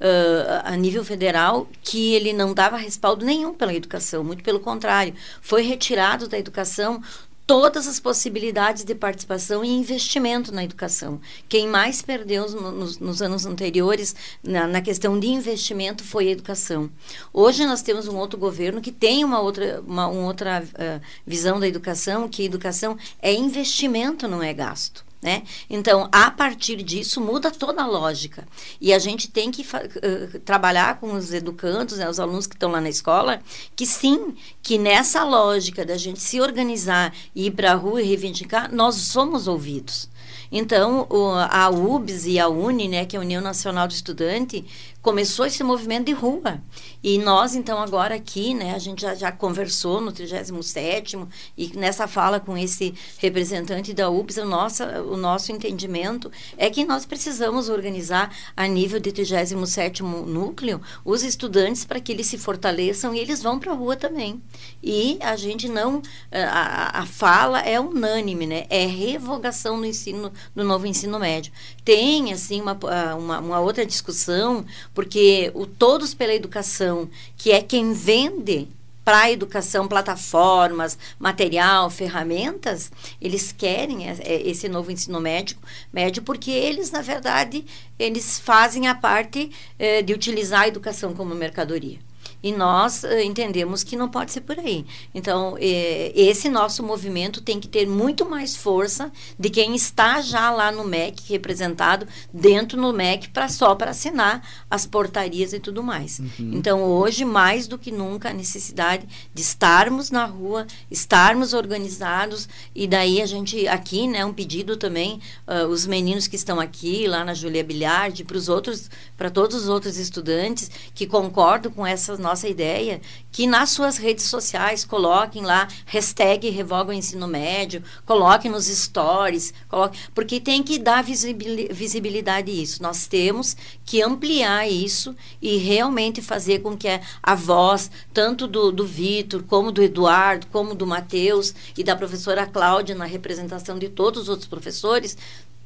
uh, 0.00 0.60
a 0.64 0.76
nível 0.76 1.02
federal 1.02 1.66
que 1.80 2.12
ele 2.12 2.30
não 2.30 2.52
dava 2.52 2.76
respaldo 2.76 3.24
nenhum 3.24 3.54
pela 3.54 3.72
educação, 3.72 4.22
muito 4.22 4.44
pelo 4.44 4.60
contrário, 4.60 5.14
foi 5.40 5.62
retirado 5.62 6.28
da 6.28 6.38
educação 6.38 7.02
todas 7.50 7.88
as 7.88 7.98
possibilidades 7.98 8.84
de 8.84 8.94
participação 8.94 9.64
e 9.64 9.68
investimento 9.68 10.52
na 10.52 10.62
educação. 10.62 11.20
Quem 11.48 11.66
mais 11.66 12.00
perdeu 12.00 12.48
nos, 12.48 12.96
nos 13.00 13.20
anos 13.20 13.44
anteriores 13.44 14.14
na, 14.40 14.68
na, 14.68 14.80
questão 14.80 15.18
de 15.18 15.26
investimento 15.26 16.04
foi 16.04 16.28
a 16.28 16.30
educação. 16.30 16.88
Hoje 17.32 17.66
nós 17.66 17.82
temos 17.82 18.06
um 18.06 18.16
outro 18.16 18.38
governo 18.38 18.80
que 18.80 18.92
tem 18.92 19.24
uma 19.24 19.40
outra, 19.40 19.82
uma, 19.84 20.06
uma 20.06 20.26
outra 20.28 20.62
uh, 20.62 21.04
visão 21.26 21.58
da 21.58 21.66
educação, 21.66 22.28
que 22.28 22.44
educação 22.44 22.96
é 23.20 23.34
investimento, 23.34 24.28
não 24.28 24.40
é 24.40 24.54
gasto. 24.54 25.04
Né? 25.22 25.42
Então, 25.68 26.08
a 26.10 26.30
partir 26.30 26.76
disso, 26.76 27.20
muda 27.20 27.50
toda 27.50 27.82
a 27.82 27.86
lógica. 27.86 28.48
E 28.80 28.90
a 28.90 28.98
gente 28.98 29.28
tem 29.28 29.50
que 29.50 29.60
uh, 29.60 30.40
trabalhar 30.40 30.98
com 30.98 31.12
os 31.12 31.34
educandos, 31.34 31.98
né, 31.98 32.08
os 32.08 32.18
alunos 32.18 32.46
que 32.46 32.54
estão 32.54 32.70
lá 32.70 32.80
na 32.80 32.88
escola, 32.88 33.42
que 33.76 33.84
sim, 33.84 34.34
que 34.62 34.78
nessa 34.78 35.22
lógica 35.22 35.84
da 35.84 35.98
gente 35.98 36.20
se 36.20 36.40
organizar 36.40 37.14
e 37.34 37.46
ir 37.46 37.50
para 37.50 37.72
a 37.72 37.74
rua 37.74 38.00
e 38.00 38.06
reivindicar, 38.06 38.74
nós 38.74 38.94
somos 38.94 39.46
ouvidos. 39.46 40.08
Então, 40.50 41.06
o, 41.10 41.32
a 41.34 41.68
UBS 41.68 42.24
e 42.26 42.38
a 42.38 42.48
UNE, 42.48 42.88
né, 42.88 43.04
que 43.04 43.14
é 43.14 43.18
a 43.18 43.22
União 43.22 43.42
Nacional 43.42 43.86
do 43.86 43.92
Estudante, 43.92 44.64
começou 45.02 45.46
esse 45.46 45.62
movimento 45.62 46.06
de 46.06 46.12
rua. 46.12 46.62
E 47.02 47.18
nós, 47.18 47.54
então, 47.54 47.80
agora 47.80 48.14
aqui, 48.14 48.52
né, 48.52 48.74
a 48.74 48.78
gente 48.78 49.00
já, 49.00 49.14
já 49.14 49.32
conversou 49.32 50.00
no 50.00 50.12
37º 50.12 51.26
e 51.56 51.74
nessa 51.76 52.06
fala 52.06 52.38
com 52.38 52.56
esse 52.56 52.94
representante 53.18 53.94
da 53.94 54.10
UPS, 54.10 54.36
o 54.38 54.44
nosso, 54.44 54.84
o 54.84 55.16
nosso 55.16 55.50
entendimento 55.50 56.30
é 56.58 56.68
que 56.68 56.84
nós 56.84 57.06
precisamos 57.06 57.70
organizar 57.70 58.34
a 58.54 58.66
nível 58.66 59.00
de 59.00 59.10
37º 59.12 60.02
núcleo 60.02 60.80
os 61.04 61.22
estudantes 61.22 61.84
para 61.84 62.00
que 62.00 62.12
eles 62.12 62.26
se 62.26 62.36
fortaleçam 62.36 63.14
e 63.14 63.18
eles 63.18 63.42
vão 63.42 63.58
para 63.58 63.72
a 63.72 63.74
rua 63.74 63.96
também. 63.96 64.42
E 64.82 65.18
a 65.22 65.36
gente 65.36 65.68
não... 65.68 66.02
A, 66.30 67.00
a 67.00 67.06
fala 67.06 67.60
é 67.60 67.80
unânime, 67.80 68.46
né? 68.46 68.66
É 68.68 68.84
revogação 68.84 69.78
no 69.78 69.86
ensino, 69.86 70.32
no 70.54 70.64
novo 70.64 70.86
ensino 70.86 71.18
médio. 71.18 71.52
Tem, 71.84 72.32
assim, 72.32 72.60
uma, 72.60 72.78
uma, 73.16 73.38
uma 73.40 73.60
outra 73.60 73.86
discussão, 73.86 74.64
porque 74.94 75.50
o 75.54 75.66
Todos 75.66 76.14
pela 76.14 76.34
Educação, 76.34 77.08
que 77.36 77.52
é 77.52 77.60
quem 77.60 77.92
vende 77.92 78.68
para 79.04 79.22
a 79.22 79.30
educação, 79.30 79.88
plataformas, 79.88 80.98
material, 81.18 81.90
ferramentas, 81.90 82.92
eles 83.20 83.50
querem 83.50 84.06
esse 84.08 84.68
novo 84.68 84.92
ensino 84.92 85.20
médico, 85.20 85.62
médio 85.92 86.22
porque 86.22 86.50
eles, 86.50 86.90
na 86.90 87.00
verdade, 87.00 87.64
eles 87.98 88.38
fazem 88.38 88.86
a 88.86 88.94
parte 88.94 89.50
eh, 89.78 90.02
de 90.02 90.12
utilizar 90.12 90.62
a 90.62 90.68
educação 90.68 91.14
como 91.14 91.34
mercadoria. 91.34 91.98
E 92.42 92.52
nós 92.52 93.02
uh, 93.02 93.20
entendemos 93.20 93.84
que 93.84 93.96
não 93.96 94.08
pode 94.08 94.32
ser 94.32 94.40
por 94.40 94.58
aí. 94.58 94.86
Então, 95.14 95.56
eh, 95.60 96.12
esse 96.14 96.48
nosso 96.48 96.82
movimento 96.82 97.42
tem 97.42 97.60
que 97.60 97.68
ter 97.68 97.86
muito 97.86 98.28
mais 98.28 98.56
força 98.56 99.12
de 99.38 99.50
quem 99.50 99.74
está 99.74 100.20
já 100.20 100.50
lá 100.50 100.72
no 100.72 100.84
MEC, 100.84 101.22
representado 101.28 102.06
dentro 102.32 102.80
no 102.80 102.92
MEC, 102.92 103.28
para 103.28 103.48
só 103.48 103.74
para 103.74 103.90
assinar 103.90 104.42
as 104.70 104.86
portarias 104.86 105.52
e 105.52 105.60
tudo 105.60 105.82
mais. 105.82 106.18
Uhum. 106.18 106.52
Então, 106.54 106.82
hoje, 106.82 107.24
mais 107.24 107.66
do 107.66 107.78
que 107.78 107.92
nunca, 107.92 108.30
a 108.30 108.32
necessidade 108.32 109.06
de 109.34 109.42
estarmos 109.42 110.10
na 110.10 110.24
rua, 110.24 110.66
estarmos 110.90 111.52
organizados, 111.52 112.48
e 112.74 112.86
daí 112.86 113.20
a 113.20 113.26
gente, 113.26 113.68
aqui, 113.68 114.08
né, 114.08 114.24
um 114.24 114.32
pedido 114.32 114.76
também, 114.76 115.20
uh, 115.46 115.66
os 115.66 115.86
meninos 115.86 116.26
que 116.26 116.36
estão 116.36 116.58
aqui, 116.58 117.06
lá 117.06 117.24
na 117.24 117.34
Julia 117.34 117.62
Bilhard, 117.62 118.24
para 118.24 118.36
os 118.36 118.48
outros, 118.48 118.90
para 119.16 119.30
todos 119.30 119.56
os 119.56 119.68
outros 119.68 119.98
estudantes 119.98 120.70
que 120.94 121.06
concordam 121.06 121.70
com 121.70 121.86
essas 121.86 122.18
nossas 122.18 122.29
nossa 122.30 122.48
ideia, 122.48 123.00
que 123.32 123.46
nas 123.46 123.70
suas 123.70 123.96
redes 123.96 124.24
sociais 124.26 124.84
coloquem 124.84 125.42
lá 125.42 125.66
hashtag 125.84 126.48
revoga 126.48 126.90
o 126.90 126.92
ensino 126.92 127.26
médio, 127.26 127.82
coloquem 128.06 128.50
nos 128.50 128.66
stories, 128.66 129.52
coloquem, 129.68 130.00
porque 130.14 130.38
tem 130.40 130.62
que 130.62 130.78
dar 130.78 131.02
visibilidade 131.02 132.50
a 132.50 132.54
isso. 132.54 132.82
Nós 132.82 133.08
temos 133.08 133.56
que 133.84 134.00
ampliar 134.00 134.68
isso 134.68 135.14
e 135.42 135.56
realmente 135.56 136.22
fazer 136.22 136.60
com 136.60 136.76
que 136.76 136.88
a 137.22 137.34
voz, 137.34 137.90
tanto 138.14 138.46
do, 138.46 138.70
do 138.70 138.86
Vitor, 138.86 139.42
como 139.42 139.72
do 139.72 139.82
Eduardo, 139.82 140.46
como 140.46 140.74
do 140.74 140.86
Matheus 140.86 141.52
e 141.76 141.82
da 141.82 141.96
professora 141.96 142.46
Cláudia, 142.46 142.94
na 142.94 143.06
representação 143.06 143.76
de 143.76 143.88
todos 143.88 144.22
os 144.22 144.28
outros 144.28 144.48
professores, 144.48 145.16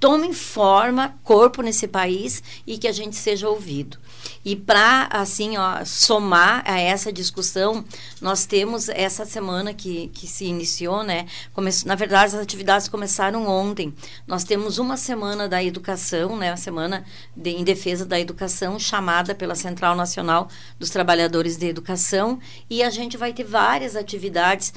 tomem 0.05 0.35
forma, 0.35 1.19
corpo 1.25 1.63
nesse 1.63 1.89
país 1.89 2.43
e 2.67 2.77
que 2.77 2.87
a 2.87 2.93
gente 2.93 3.17
seja 3.17 3.49
ouvido. 3.49 3.97
E 4.45 4.55
para, 4.55 5.09
assim, 5.11 5.57
ó, 5.57 5.83
somar 5.87 6.63
a 6.67 6.79
essa 6.79 7.11
discussão, 7.11 7.83
nós 8.21 8.45
temos 8.45 8.91
essa 8.91 9.25
semana 9.25 9.73
que, 9.73 10.09
que 10.09 10.27
se 10.27 10.45
iniciou, 10.45 11.03
né? 11.03 11.27
Come 11.55 11.71
na 11.87 11.95
verdade, 11.95 12.37
as 12.37 12.43
atividades 12.43 12.87
começaram 12.87 13.47
ontem. 13.47 13.95
Nós 14.27 14.45
temos 14.45 14.77
uma 14.77 14.99
semana 14.99 15.49
da 15.49 15.65
educação, 15.65 16.37
né? 16.37 16.53
A 16.53 16.57
semana 16.59 17.03
de, 17.35 17.51
em 17.51 17.65
defesa 17.65 18.05
da 18.05 18.21
educação, 18.21 18.79
chamada 18.79 19.35
pela 19.35 19.55
Central 19.55 19.97
Nacional 19.97 20.49
dos 20.79 20.91
Trabalhadores 20.91 21.57
de 21.57 21.67
Educação. 21.67 22.39
E 22.69 22.83
a 22.83 22.91
gente 22.91 23.17
vai 23.17 23.33
ter 23.33 23.45
várias 23.45 23.97
atividades 23.97 24.75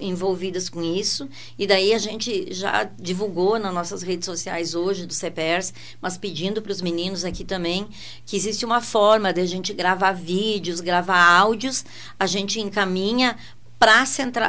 envolvidas 0.00 0.70
com 0.70 0.82
isso. 0.82 1.28
E 1.58 1.66
daí 1.66 1.92
a 1.92 1.98
gente 1.98 2.48
já 2.54 2.84
divulgou 2.98 3.58
nas 3.58 3.74
nossas 3.74 4.02
redes 4.02 4.24
sociais 4.24 4.53
hoje, 4.74 5.06
do 5.06 5.12
CPERS, 5.12 5.74
mas 6.00 6.16
pedindo 6.16 6.62
para 6.62 6.70
os 6.70 6.80
meninos 6.80 7.24
aqui 7.24 7.44
também, 7.44 7.88
que 8.24 8.36
existe 8.36 8.64
uma 8.64 8.80
forma 8.80 9.32
de 9.32 9.40
a 9.40 9.46
gente 9.46 9.72
gravar 9.72 10.12
vídeos, 10.12 10.80
gravar 10.80 11.20
áudios, 11.40 11.84
a 12.18 12.26
gente 12.26 12.60
encaminha 12.60 13.36
para 13.84 14.00
a 14.00 14.06
central, 14.06 14.48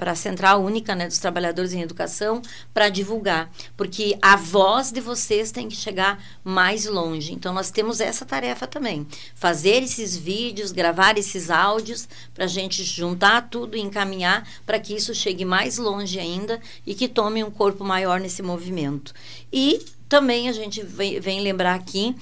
a 0.00 0.14
central 0.14 0.62
única 0.64 0.94
né, 0.94 1.06
dos 1.06 1.18
trabalhadores 1.18 1.74
em 1.74 1.82
educação 1.82 2.40
para 2.72 2.88
divulgar, 2.88 3.52
porque 3.76 4.16
a 4.22 4.34
voz 4.34 4.90
de 4.90 4.98
vocês 4.98 5.52
tem 5.52 5.68
que 5.68 5.76
chegar 5.76 6.24
mais 6.42 6.86
longe. 6.86 7.34
Então 7.34 7.52
nós 7.52 7.70
temos 7.70 8.00
essa 8.00 8.24
tarefa 8.24 8.66
também, 8.66 9.06
fazer 9.34 9.82
esses 9.82 10.16
vídeos, 10.16 10.72
gravar 10.72 11.18
esses 11.18 11.50
áudios 11.50 12.08
para 12.32 12.44
a 12.44 12.48
gente 12.48 12.82
juntar 12.82 13.50
tudo 13.50 13.76
e 13.76 13.80
encaminhar 13.82 14.48
para 14.64 14.80
que 14.80 14.96
isso 14.96 15.14
chegue 15.14 15.44
mais 15.44 15.76
longe 15.76 16.18
ainda 16.18 16.58
e 16.86 16.94
que 16.94 17.08
tome 17.08 17.44
um 17.44 17.50
corpo 17.50 17.84
maior 17.84 18.18
nesse 18.18 18.40
movimento. 18.40 19.12
E 19.52 19.84
também 20.08 20.48
a 20.48 20.52
gente 20.52 20.82
vem, 20.82 21.20
vem 21.20 21.42
lembrar 21.42 21.74
aqui 21.74 22.16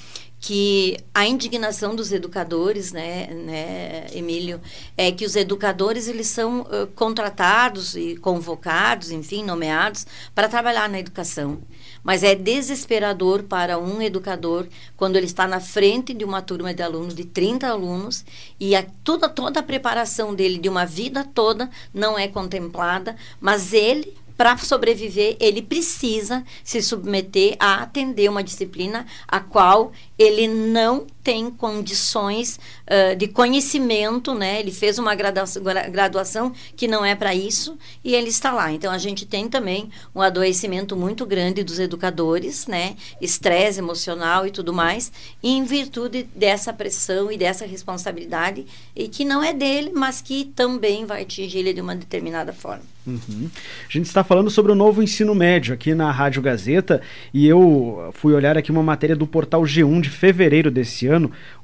que 0.47 0.99
a 1.14 1.26
indignação 1.26 1.97
dos 1.97 2.12
educadores, 2.12 2.92
né, 2.92 3.28
né, 3.28 4.07
Emílio, 4.12 4.61
é 4.95 5.11
que 5.11 5.24
os 5.24 5.36
educadores 5.36 6.07
eles 6.07 6.26
são 6.26 6.61
uh, 6.61 6.86
contratados 6.95 7.97
e 7.97 8.14
convocados, 8.16 9.11
enfim, 9.11 9.42
nomeados 9.42 10.07
para 10.34 10.47
trabalhar 10.47 10.86
na 10.86 10.99
educação. 10.99 11.62
Mas 12.03 12.22
é 12.22 12.34
desesperador 12.34 13.45
para 13.45 13.78
um 13.78 14.03
educador 14.03 14.66
quando 14.99 15.16
ele 15.16 15.24
está 15.24 15.49
na 15.49 15.61
frente 15.61 16.12
de 16.12 16.26
uma 16.26 16.42
turma 16.42 16.74
de 16.74 16.82
alunos 16.82 17.14
de 17.14 17.24
30 17.24 17.66
alunos 17.66 18.22
e 18.61 18.76
a, 18.76 18.84
toda 19.03 19.30
toda 19.30 19.61
a 19.61 19.62
preparação 19.62 20.34
dele 20.34 20.59
de 20.59 20.68
uma 20.68 20.84
vida 20.84 21.24
toda 21.24 21.70
não 21.95 22.18
é 22.18 22.28
contemplada, 22.28 23.16
mas 23.40 23.72
ele 23.72 24.14
para 24.37 24.57
sobreviver, 24.59 25.37
ele 25.39 25.62
precisa 25.62 26.45
se 26.62 26.82
submeter 26.82 27.57
a 27.59 27.82
atender 27.82 28.28
uma 28.28 28.43
disciplina 28.43 29.07
a 29.28 29.41
qual 29.41 29.93
ele 30.18 30.49
não 30.49 31.07
tem 31.25 31.51
condições 31.51 32.61
uh, 32.87 33.16
de 33.16 33.27
conhecimento, 33.27 34.35
né? 34.35 34.61
Ele 34.61 34.70
fez 34.70 34.99
uma 34.99 35.14
graduação, 35.14 36.53
que 36.77 36.87
não 36.87 37.03
é 37.03 37.14
para 37.14 37.35
isso 37.35 37.79
e 38.05 38.14
ele 38.14 38.29
está 38.29 38.53
lá. 38.53 38.70
Então 38.70 38.93
a 38.93 38.99
gente 38.99 39.25
tem 39.25 39.49
também 39.49 39.89
um 40.14 40.20
adoecimento 40.20 40.95
muito 40.95 41.25
grande 41.25 41.64
dos 41.64 41.79
educadores, 41.79 42.66
né? 42.66 42.95
Estresse 43.22 43.79
emocional 43.79 44.47
e 44.47 44.51
tudo 44.51 44.75
mais, 44.75 45.11
em 45.43 45.64
virtude 45.64 46.29
dessa 46.37 46.72
pressão 46.72 47.33
e 47.33 47.39
dessa 47.39 47.64
responsabilidade 47.64 48.66
e 48.95 49.09
que 49.09 49.25
não 49.25 49.43
é 49.43 49.55
dele, 49.55 49.93
mas 49.95 50.20
que 50.20 50.45
também 50.55 51.07
vai 51.07 51.22
atingir 51.22 51.61
ele 51.61 51.72
de 51.72 51.81
uma 51.81 51.97
determinada 51.97 52.53
forma. 52.53 52.95
Uhum. 53.07 53.51
A 53.87 53.93
gente 53.93 54.07
está 54.07 54.25
falando 54.25 54.49
sobre 54.49 54.72
o 54.72 54.75
novo 54.75 55.03
ensino 55.03 55.35
médio 55.35 55.75
aqui 55.75 55.95
na 55.95 56.11
Rádio 56.11 56.41
Gazeta 56.41 57.03
e 57.35 57.47
eu 57.47 58.11
fui 58.14 58.33
olhar 58.33 58.57
aqui 58.57 58.70
uma 58.70 58.83
matéria 58.83 59.14
do 59.14 59.27
portal 59.27 59.62
G1 59.62 60.01
de 60.01 60.11
fevereiro 60.11 60.70
desse 60.70 61.07
ano, 61.07 61.14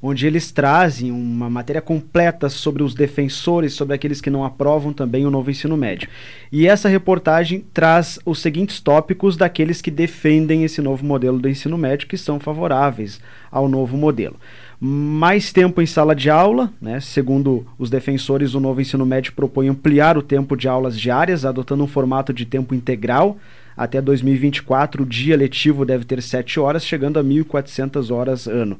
onde 0.01 0.27
eles 0.27 0.51
trazem 0.51 1.11
uma 1.11 1.49
matéria 1.49 1.81
completa 1.81 2.49
sobre 2.49 2.83
os 2.83 2.93
defensores, 2.93 3.73
sobre 3.73 3.95
aqueles 3.95 4.21
que 4.21 4.29
não 4.29 4.43
aprovam 4.43 4.93
também 4.93 5.25
o 5.25 5.31
novo 5.31 5.49
ensino 5.49 5.77
médio. 5.77 6.09
E 6.51 6.67
essa 6.67 6.89
reportagem 6.89 7.63
traz 7.73 8.19
os 8.25 8.39
seguintes 8.39 8.79
tópicos 8.79 9.37
daqueles 9.37 9.81
que 9.81 9.91
defendem 9.91 10.63
esse 10.63 10.81
novo 10.81 11.05
modelo 11.05 11.39
do 11.39 11.49
ensino 11.49 11.77
médio, 11.77 12.07
que 12.07 12.17
são 12.17 12.39
favoráveis 12.39 13.19
ao 13.51 13.67
novo 13.67 13.97
modelo 13.97 14.37
mais 14.83 15.53
tempo 15.53 15.79
em 15.79 15.85
sala 15.85 16.15
de 16.15 16.27
aula, 16.27 16.73
né? 16.81 16.99
segundo 16.99 17.67
os 17.77 17.87
defensores, 17.87 18.55
o 18.55 18.59
novo 18.59 18.81
ensino 18.81 19.05
médio 19.05 19.31
propõe 19.33 19.67
ampliar 19.67 20.17
o 20.17 20.23
tempo 20.23 20.57
de 20.57 20.67
aulas 20.67 20.99
diárias, 20.99 21.45
adotando 21.45 21.83
um 21.83 21.87
formato 21.87 22.33
de 22.33 22.47
tempo 22.47 22.73
integral, 22.73 23.37
até 23.77 24.01
2024, 24.01 25.03
o 25.03 25.05
dia 25.05 25.37
letivo 25.37 25.85
deve 25.85 26.03
ter 26.03 26.21
7 26.21 26.59
horas, 26.59 26.83
chegando 26.83 27.19
a 27.19 27.23
1.400 27.23 28.13
horas 28.13 28.47
ano. 28.47 28.79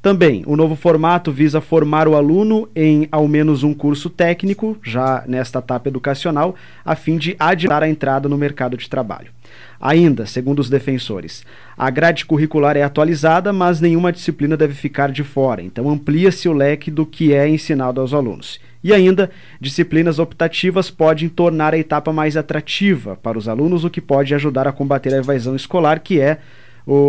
Também, 0.00 0.44
o 0.46 0.56
novo 0.56 0.76
formato 0.76 1.32
visa 1.32 1.60
formar 1.60 2.06
o 2.06 2.14
aluno 2.14 2.68
em 2.74 3.08
ao 3.10 3.26
menos 3.26 3.64
um 3.64 3.74
curso 3.74 4.08
técnico, 4.08 4.78
já 4.80 5.24
nesta 5.26 5.58
etapa 5.58 5.88
educacional, 5.88 6.54
a 6.84 6.94
fim 6.94 7.18
de 7.18 7.34
adiantar 7.36 7.82
a 7.82 7.88
entrada 7.88 8.28
no 8.28 8.38
mercado 8.38 8.76
de 8.76 8.88
trabalho. 8.88 9.32
Ainda, 9.80 10.24
segundo 10.24 10.60
os 10.60 10.70
defensores, 10.70 11.44
a 11.76 11.90
grade 11.90 12.24
curricular 12.24 12.76
é 12.76 12.82
atualizada, 12.82 13.52
mas 13.52 13.80
nenhuma 13.80 14.12
disciplina 14.12 14.56
deve 14.56 14.74
ficar 14.74 15.10
de 15.10 15.24
fora, 15.24 15.62
então 15.62 15.90
amplia-se 15.90 16.48
o 16.48 16.52
leque 16.52 16.92
do 16.92 17.04
que 17.04 17.32
é 17.34 17.48
ensinado 17.48 18.00
aos 18.00 18.14
alunos. 18.14 18.60
E 18.82 18.92
ainda, 18.92 19.30
disciplinas 19.60 20.20
optativas 20.20 20.90
podem 20.90 21.28
tornar 21.28 21.74
a 21.74 21.78
etapa 21.78 22.12
mais 22.12 22.36
atrativa 22.36 23.16
para 23.16 23.36
os 23.36 23.48
alunos, 23.48 23.84
o 23.84 23.90
que 23.90 24.00
pode 24.00 24.32
ajudar 24.32 24.68
a 24.68 24.72
combater 24.72 25.12
a 25.12 25.18
evasão 25.18 25.56
escolar, 25.56 25.98
que 25.98 26.20
é, 26.20 26.38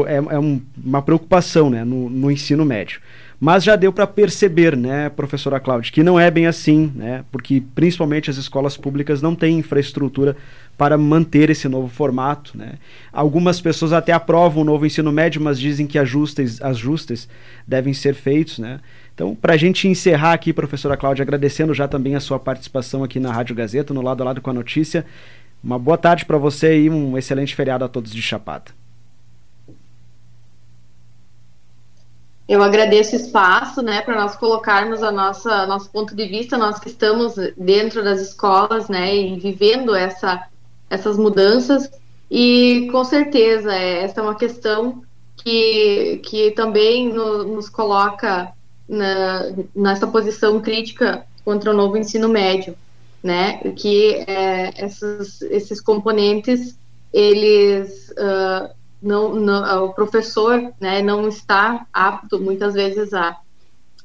é, 0.08 0.16
é 0.16 0.40
um, 0.40 0.62
uma 0.84 1.02
preocupação 1.02 1.70
né, 1.70 1.84
no, 1.84 2.10
no 2.10 2.30
ensino 2.30 2.66
médio. 2.66 3.00
Mas 3.40 3.64
já 3.64 3.78
deu 3.78 3.94
para 3.94 4.06
perceber, 4.06 4.76
né, 4.76 5.08
professora 5.08 5.62
Cláudia, 5.62 5.94
que 5.94 6.04
não 6.04 6.20
é 6.20 6.30
bem 6.30 6.46
assim, 6.46 6.92
né, 6.94 7.24
porque 7.32 7.64
principalmente 7.74 8.30
as 8.30 8.36
escolas 8.36 8.76
públicas 8.76 9.22
não 9.22 9.34
têm 9.34 9.60
infraestrutura 9.60 10.36
para 10.78 10.98
manter 10.98 11.50
esse 11.50 11.70
novo 11.70 11.88
formato. 11.88 12.58
Né. 12.58 12.74
Algumas 13.14 13.62
pessoas 13.62 13.94
até 13.94 14.12
aprovam 14.12 14.64
o 14.64 14.66
novo 14.66 14.86
ensino 14.86 15.12
médio, 15.12 15.42
mas 15.42 15.58
dizem 15.58 15.88
que 15.88 15.98
ajustes, 15.98 16.62
ajustes 16.62 17.30
devem 17.66 17.94
ser 17.94 18.14
feitos. 18.14 18.60
Né. 18.60 18.82
Então, 19.16 19.34
para 19.34 19.54
a 19.54 19.58
gente 19.58 19.88
encerrar 19.88 20.34
aqui, 20.34 20.52
professora 20.52 20.98
Cláudia, 20.98 21.24
agradecendo 21.24 21.74
já 21.74 21.88
também 21.88 22.16
a 22.16 22.20
sua 22.20 22.40
participação 22.40 23.06
aqui 23.06 23.22
na 23.22 23.32
Rádio 23.32 23.56
Gazeta, 23.56 23.94
no 23.94 24.02
lado 24.02 24.22
a 24.22 24.26
lado 24.26 24.42
com 24.42 24.50
a 24.50 24.54
notícia. 24.54 25.06
Uma 25.64 25.80
boa 25.80 25.98
tarde 25.98 26.26
para 26.26 26.38
você 26.38 26.82
e 26.82 26.90
um 26.90 27.18
excelente 27.18 27.56
feriado 27.56 27.86
a 27.86 27.88
todos 27.88 28.12
de 28.12 28.22
Chapada. 28.22 28.72
Eu 32.50 32.64
agradeço 32.64 33.16
o 33.16 33.20
espaço, 33.20 33.80
né, 33.84 34.02
para 34.02 34.20
nós 34.20 34.36
colocarmos 34.36 35.04
a 35.04 35.12
nossa 35.12 35.68
nosso 35.68 35.88
ponto 35.92 36.16
de 36.16 36.26
vista, 36.26 36.58
nós 36.58 36.80
que 36.80 36.90
estamos 36.90 37.36
dentro 37.56 38.04
das 38.04 38.20
escolas, 38.20 38.90
né, 38.90 39.16
e 39.16 39.40
vivendo 39.40 39.94
essa 39.94 40.48
essas 40.90 41.16
mudanças. 41.16 41.92
E 42.30 42.90
com 42.92 43.04
certeza 43.04 43.72
é, 43.72 44.04
essa 44.04 44.20
é 44.20 44.24
uma 44.24 44.34
questão 44.34 45.04
que 45.38 46.22
que 46.26 46.50
também 46.52 47.14
no, 47.14 47.44
nos 47.44 47.70
coloca 47.70 48.52
na, 48.88 49.52
nessa 49.76 50.08
posição 50.08 50.60
crítica 50.60 51.24
contra 51.46 51.70
o 51.70 51.76
novo 51.76 51.98
ensino 51.98 52.28
médio, 52.28 52.76
né, 53.22 53.60
que 53.76 54.16
é, 54.26 54.86
esses 54.86 55.44
esses 55.44 55.80
componentes 55.80 56.76
eles 57.14 58.10
uh, 58.18 58.74
não, 59.02 59.36
não, 59.36 59.86
o 59.86 59.94
professor 59.94 60.74
né, 60.80 61.02
não 61.02 61.28
está 61.28 61.86
apto 61.94 62.40
muitas 62.40 62.74
vezes 62.74 63.14
a, 63.14 63.38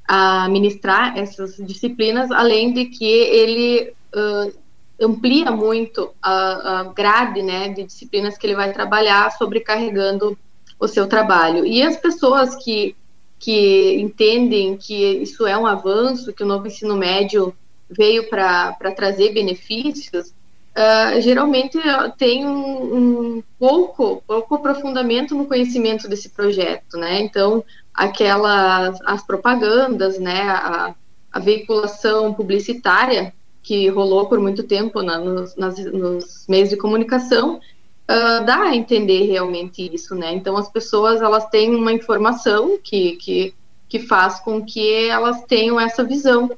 a 0.07 0.49
ministrar 0.49 1.19
essas 1.19 1.57
disciplinas, 1.57 2.31
além 2.31 2.73
de 2.73 2.87
que 2.87 3.05
ele 3.05 3.93
uh, 4.15 4.55
amplia 5.01 5.51
muito 5.51 6.11
a, 6.23 6.81
a, 6.81 6.85
grade 6.85 7.43
né, 7.43 7.71
de 7.71 7.85
disciplinas 7.85 8.39
que 8.39 8.47
ele 8.47 8.55
vai 8.55 8.73
trabalhar, 8.73 9.31
sobrecarregando 9.33 10.39
o 10.79 10.87
seu 10.87 11.09
trabalho. 11.09 11.67
E 11.67 11.83
as 11.83 11.97
pessoas 11.97 12.55
que, 12.57 12.95
que 13.39 13.97
entendem 14.01 14.77
que 14.77 14.95
isso 14.95 15.47
é 15.47 15.59
um 15.59 15.67
avanço, 15.67 16.33
que 16.33 16.43
o 16.43 16.47
novo 16.47 16.67
ensino 16.69 16.97
médio 16.97 17.55
veio 17.91 18.29
para 18.29 18.93
trazer 18.95 19.33
benefícios, 19.33 20.33
uh, 20.77 21.21
geralmente 21.21 21.79
tem 22.19 22.47
um, 22.47 23.37
um, 23.37 23.43
pouco, 23.59 24.23
pouco 24.27 24.57
aprofundamento 24.57 25.35
no 25.35 25.47
conhecimento 25.47 26.09
desse 26.09 26.29
projeto, 26.29 26.97
né? 26.97 27.21
Então, 27.23 27.65
aquelas 27.93 28.99
as 29.05 29.25
propagandas, 29.25 30.19
né, 30.19 30.43
a, 30.43 30.95
a 31.33 31.39
veiculação 31.39 32.35
publicitária 32.35 33.33
que 33.63 33.89
rolou 33.89 34.27
por 34.27 34.39
muito 34.39 34.63
tempo 34.63 35.01
na, 35.03 35.19
nos, 35.19 35.57
nas, 35.57 35.79
nos 35.79 36.45
meios 36.47 36.69
de 36.69 36.77
comunicação 36.77 37.57
uh, 37.57 38.45
dá 38.45 38.65
a 38.65 38.77
entender 38.77 39.25
realmente 39.25 39.91
isso, 39.93 40.15
né? 40.15 40.33
Então, 40.35 40.57
as 40.57 40.71
pessoas 40.71 41.23
elas 41.23 41.47
têm 41.47 41.75
uma 41.75 41.93
informação 41.93 42.79
que, 42.83 43.17
que, 43.17 43.55
que 43.89 43.99
faz 44.01 44.41
com 44.41 44.63
que 44.65 45.09
elas 45.09 45.45
tenham 45.45 45.81
essa 45.81 46.05
visão 46.05 46.51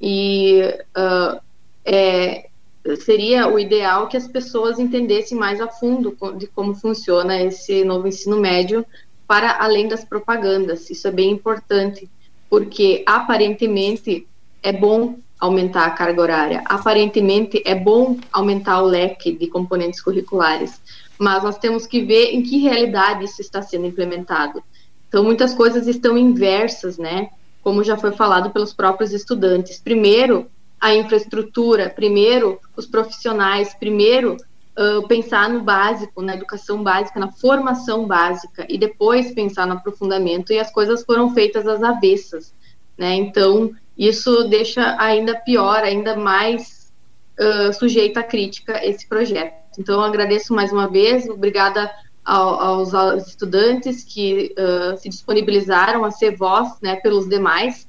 e 0.00 0.62
uh, 0.96 1.40
é, 1.84 2.48
seria 2.96 3.48
o 3.48 3.58
ideal 3.58 4.08
que 4.08 4.16
as 4.16 4.26
pessoas 4.26 4.78
entendessem 4.78 5.38
mais 5.38 5.60
a 5.60 5.68
fundo 5.68 6.16
de 6.36 6.46
como 6.48 6.74
funciona 6.74 7.40
esse 7.40 7.84
novo 7.84 8.08
ensino 8.08 8.40
médio 8.40 8.84
para 9.26 9.62
além 9.62 9.88
das 9.88 10.04
propagandas. 10.04 10.90
Isso 10.90 11.06
é 11.06 11.10
bem 11.10 11.30
importante, 11.30 12.08
porque 12.50 13.02
aparentemente 13.06 14.26
é 14.62 14.72
bom 14.72 15.18
aumentar 15.38 15.86
a 15.86 15.90
carga 15.90 16.22
horária, 16.22 16.62
aparentemente 16.66 17.62
é 17.64 17.74
bom 17.74 18.18
aumentar 18.32 18.80
o 18.80 18.86
leque 18.86 19.32
de 19.32 19.48
componentes 19.48 20.00
curriculares, 20.00 20.80
mas 21.18 21.42
nós 21.42 21.58
temos 21.58 21.84
que 21.84 22.00
ver 22.04 22.32
em 22.32 22.42
que 22.42 22.58
realidade 22.58 23.24
isso 23.24 23.40
está 23.40 23.60
sendo 23.60 23.86
implementado. 23.86 24.62
Então, 25.08 25.24
muitas 25.24 25.52
coisas 25.52 25.86
estão 25.86 26.16
inversas, 26.16 26.96
né? 26.96 27.28
Como 27.62 27.82
já 27.82 27.96
foi 27.96 28.12
falado 28.12 28.50
pelos 28.50 28.72
próprios 28.72 29.12
estudantes. 29.12 29.78
Primeiro, 29.78 30.46
a 30.82 30.92
infraestrutura, 30.92 31.88
primeiro 31.88 32.58
os 32.76 32.86
profissionais, 32.86 33.72
primeiro 33.72 34.36
uh, 34.76 35.06
pensar 35.06 35.48
no 35.48 35.60
básico, 35.62 36.20
na 36.20 36.34
educação 36.34 36.82
básica, 36.82 37.20
na 37.20 37.30
formação 37.30 38.04
básica 38.04 38.66
e 38.68 38.76
depois 38.76 39.32
pensar 39.32 39.64
no 39.64 39.74
aprofundamento 39.74 40.52
e 40.52 40.58
as 40.58 40.72
coisas 40.72 41.04
foram 41.04 41.32
feitas 41.32 41.68
às 41.68 41.84
avessas, 41.84 42.52
né? 42.98 43.14
Então 43.14 43.70
isso 43.96 44.42
deixa 44.48 44.96
ainda 44.98 45.36
pior, 45.36 45.84
ainda 45.84 46.16
mais 46.16 46.92
uh, 47.38 47.72
sujeito 47.72 48.18
à 48.18 48.24
crítica 48.24 48.84
esse 48.84 49.08
projeto. 49.08 49.54
Então 49.78 50.00
eu 50.00 50.02
agradeço 50.02 50.52
mais 50.52 50.72
uma 50.72 50.88
vez, 50.88 51.28
obrigada 51.28 51.88
aos, 52.24 52.92
estudantes 53.28 54.02
que 54.02 54.52
uh, 54.58 54.96
se 54.98 55.08
disponibilizaram 55.08 56.04
a 56.04 56.10
ser 56.10 56.36
voz, 56.36 56.80
né, 56.82 56.96
pelos 56.96 57.28
demais 57.28 57.86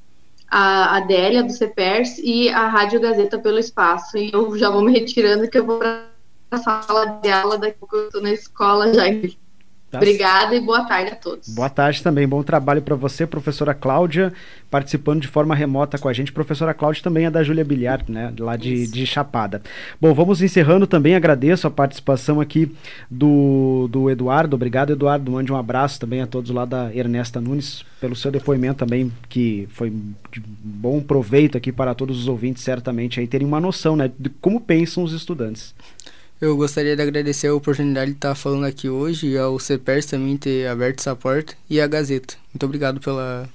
a 0.56 0.97
Adélia 0.97 1.41
do 1.41 1.51
CEPERS 1.51 2.20
e 2.20 2.47
a 2.49 2.68
Rádio 2.68 2.99
Gazeta 2.99 3.39
pelo 3.39 3.58
espaço. 3.58 4.16
E 4.20 4.32
eu 4.32 4.56
já 4.56 4.70
vou 4.70 4.84
me 4.84 4.91
retirando 4.91 5.49
que 5.49 5.58
eu 5.58 5.66
vou 5.66 5.80
para 5.80 6.06
a 6.51 6.58
sala 6.58 7.20
de 7.24 7.32
aula, 7.32 7.58
daqui 7.58 7.76
a 7.76 7.80
pouco 7.80 7.95
eu 7.95 8.06
estou 8.06 8.22
na 8.22 8.32
escola 8.32 8.93
já. 8.93 9.04
Tá 9.94 10.00
Obrigada 10.00 10.56
e 10.56 10.60
boa 10.60 10.86
tarde 10.86 11.12
a 11.12 11.16
todos. 11.16 11.50
Boa 11.50 11.70
tarde 11.70 12.02
também, 12.02 12.28
bom 12.28 12.41
trabalho 12.41 12.82
para 12.82 12.96
você, 12.96 13.28
professora 13.28 13.76
Cláudia, 13.76 14.34
participando 14.68 15.22
de 15.22 15.28
forma 15.28 15.54
remota 15.54 16.00
com 16.00 16.10
a 16.10 16.14
gente. 16.14 16.32
Professora 16.32 16.74
Cláudia 16.74 17.04
também 17.04 17.28
é 17.28 17.30
da 17.30 17.44
Júlia 17.44 17.64
Bilhar, 17.64 18.04
né, 18.08 18.34
lá 18.39 18.56
de, 18.56 18.88
de 18.88 19.06
Chapada. 19.06 19.62
Bom, 20.02 20.12
vamos 20.12 20.41
encerrando 20.41 20.88
também, 20.88 21.14
agradeço 21.14 21.68
a 21.68 21.70
participação 21.70 22.41
aqui 22.41 22.76
do, 23.08 23.88
do 23.88 24.10
Eduardo, 24.10 24.56
obrigado 24.56 24.91
Eduardo, 24.91 25.32
mande 25.32 25.54
um 25.54 25.58
abraço 25.58 26.00
também 26.00 26.24
a 26.24 26.26
todos 26.26 26.50
lá 26.50 26.66
da 26.66 26.89
Ernesta 26.91 27.39
Nunes, 27.39 27.86
pelo 28.02 28.16
seu 28.16 28.32
depoimento 28.32 28.80
também, 28.80 29.14
que 29.30 29.68
foi 29.74 29.91
de 29.91 30.41
bom 30.41 31.02
proveito 31.02 31.56
aqui 31.56 31.72
para 31.72 31.94
todos 31.94 32.20
os 32.20 32.28
ouvintes, 32.28 32.64
certamente, 32.64 33.20
aí 33.20 33.28
terem 33.28 33.46
uma 33.46 33.62
noção, 33.62 33.96
né, 33.96 34.10
de 34.18 34.32
como 34.41 34.60
pensam 34.60 35.04
os 35.04 35.14
estudantes. 35.14 35.76
Eu 36.44 36.58
gostaria 36.58 36.94
de 36.94 37.02
agradecer 37.02 37.48
a 37.48 37.56
oportunidade 37.56 38.12
de 38.12 38.18
estar 38.18 38.36
falando 38.36 38.66
aqui 38.66 38.89
hoje 38.89 39.28
e 39.28 39.38
ao 39.38 39.58
CEPERS 39.58 40.08
também 40.08 40.36
ter 40.36 40.68
aberto 40.68 41.00
essa 41.00 41.16
porta 41.16 41.56
e 41.70 41.80
a 41.80 41.88
Gazeta. 41.88 42.36
Muito 42.54 42.66
obrigado 42.66 43.00
pela, 43.00 43.48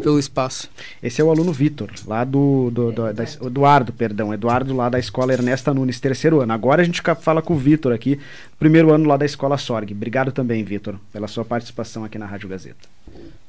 pelo 0.00 0.16
espaço. 0.16 0.70
Esse 1.02 1.20
é 1.20 1.24
o 1.24 1.28
aluno 1.28 1.52
Vitor, 1.52 1.90
lá 2.06 2.22
do, 2.22 2.70
do, 2.70 2.92
do 2.92 3.12
da, 3.12 3.24
Eduardo, 3.24 3.92
perdão, 3.92 4.32
Eduardo 4.32 4.76
lá 4.76 4.88
da 4.88 5.00
escola 5.00 5.32
Ernesta 5.32 5.74
Nunes, 5.74 5.98
terceiro 5.98 6.40
ano. 6.40 6.52
Agora 6.52 6.82
a 6.82 6.84
gente 6.84 7.02
fala 7.20 7.42
com 7.42 7.54
o 7.54 7.58
Vitor 7.58 7.92
aqui, 7.92 8.20
primeiro 8.60 8.94
ano 8.94 9.08
lá 9.08 9.16
da 9.16 9.26
escola 9.26 9.58
Sorg. 9.58 9.90
Obrigado 9.92 10.30
também, 10.30 10.62
Vitor, 10.62 11.00
pela 11.12 11.26
sua 11.26 11.44
participação 11.44 12.04
aqui 12.04 12.16
na 12.16 12.26
Rádio 12.26 12.48
Gazeta. 12.48 12.88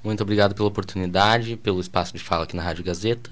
Muito 0.03 0.23
obrigado 0.23 0.55
pela 0.55 0.69
oportunidade, 0.69 1.55
pelo 1.55 1.79
espaço 1.79 2.13
de 2.13 2.23
fala 2.23 2.45
aqui 2.45 2.55
na 2.55 2.63
Rádio 2.63 2.83
Gazeta 2.83 3.29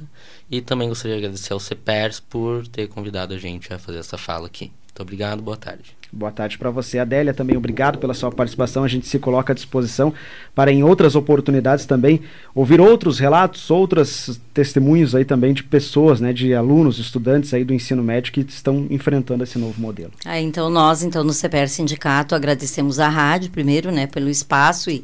e 0.52 0.62
também 0.62 0.88
gostaria 0.88 1.18
de 1.18 1.24
agradecer 1.24 1.54
ao 1.54 1.60
CEPERS 1.60 2.20
por 2.20 2.68
ter 2.68 2.88
convidado 2.88 3.34
a 3.34 3.38
gente 3.40 3.74
a 3.74 3.80
fazer 3.80 3.98
essa 3.98 4.16
fala 4.16 4.46
aqui. 4.46 4.72
Muito 4.98 5.04
obrigado, 5.04 5.44
boa 5.44 5.56
tarde. 5.56 5.96
Boa 6.12 6.32
tarde 6.32 6.58
para 6.58 6.72
você, 6.72 6.98
Adélia. 6.98 7.32
Também 7.32 7.56
obrigado 7.56 8.00
pela 8.00 8.16
sua 8.16 8.32
participação. 8.32 8.84
A 8.84 8.88
gente 8.88 9.06
se 9.06 9.20
coloca 9.20 9.54
à 9.54 9.56
disposição 9.56 10.12
para, 10.56 10.72
em 10.72 10.82
outras 10.82 11.16
oportunidades, 11.16 11.86
também 11.86 12.22
ouvir 12.56 12.82
outros 12.82 13.20
relatos, 13.20 13.70
outros 13.70 14.42
testemunhos 14.56 15.14
aí 15.14 15.24
também 15.24 15.54
de 15.54 15.64
pessoas, 15.64 16.20
né, 16.20 16.34
de 16.34 16.52
alunos, 16.52 16.98
estudantes 16.98 17.54
aí 17.54 17.64
do 17.64 17.76
ensino 17.76 18.04
médio 18.04 18.34
que 18.34 18.40
estão 18.40 18.88
enfrentando 18.90 19.44
esse 19.44 19.60
novo 19.60 19.80
modelo. 19.80 20.14
Ah, 20.26 20.42
então 20.42 20.68
nós, 20.68 21.04
então 21.04 21.24
no 21.24 21.32
CPR 21.32 21.68
Sindicato, 21.68 22.34
agradecemos 22.34 23.00
à 23.00 23.08
rádio 23.08 23.52
primeiro, 23.52 23.92
né, 23.92 24.08
pelo 24.08 24.30
espaço 24.30 24.90
e 24.90 25.04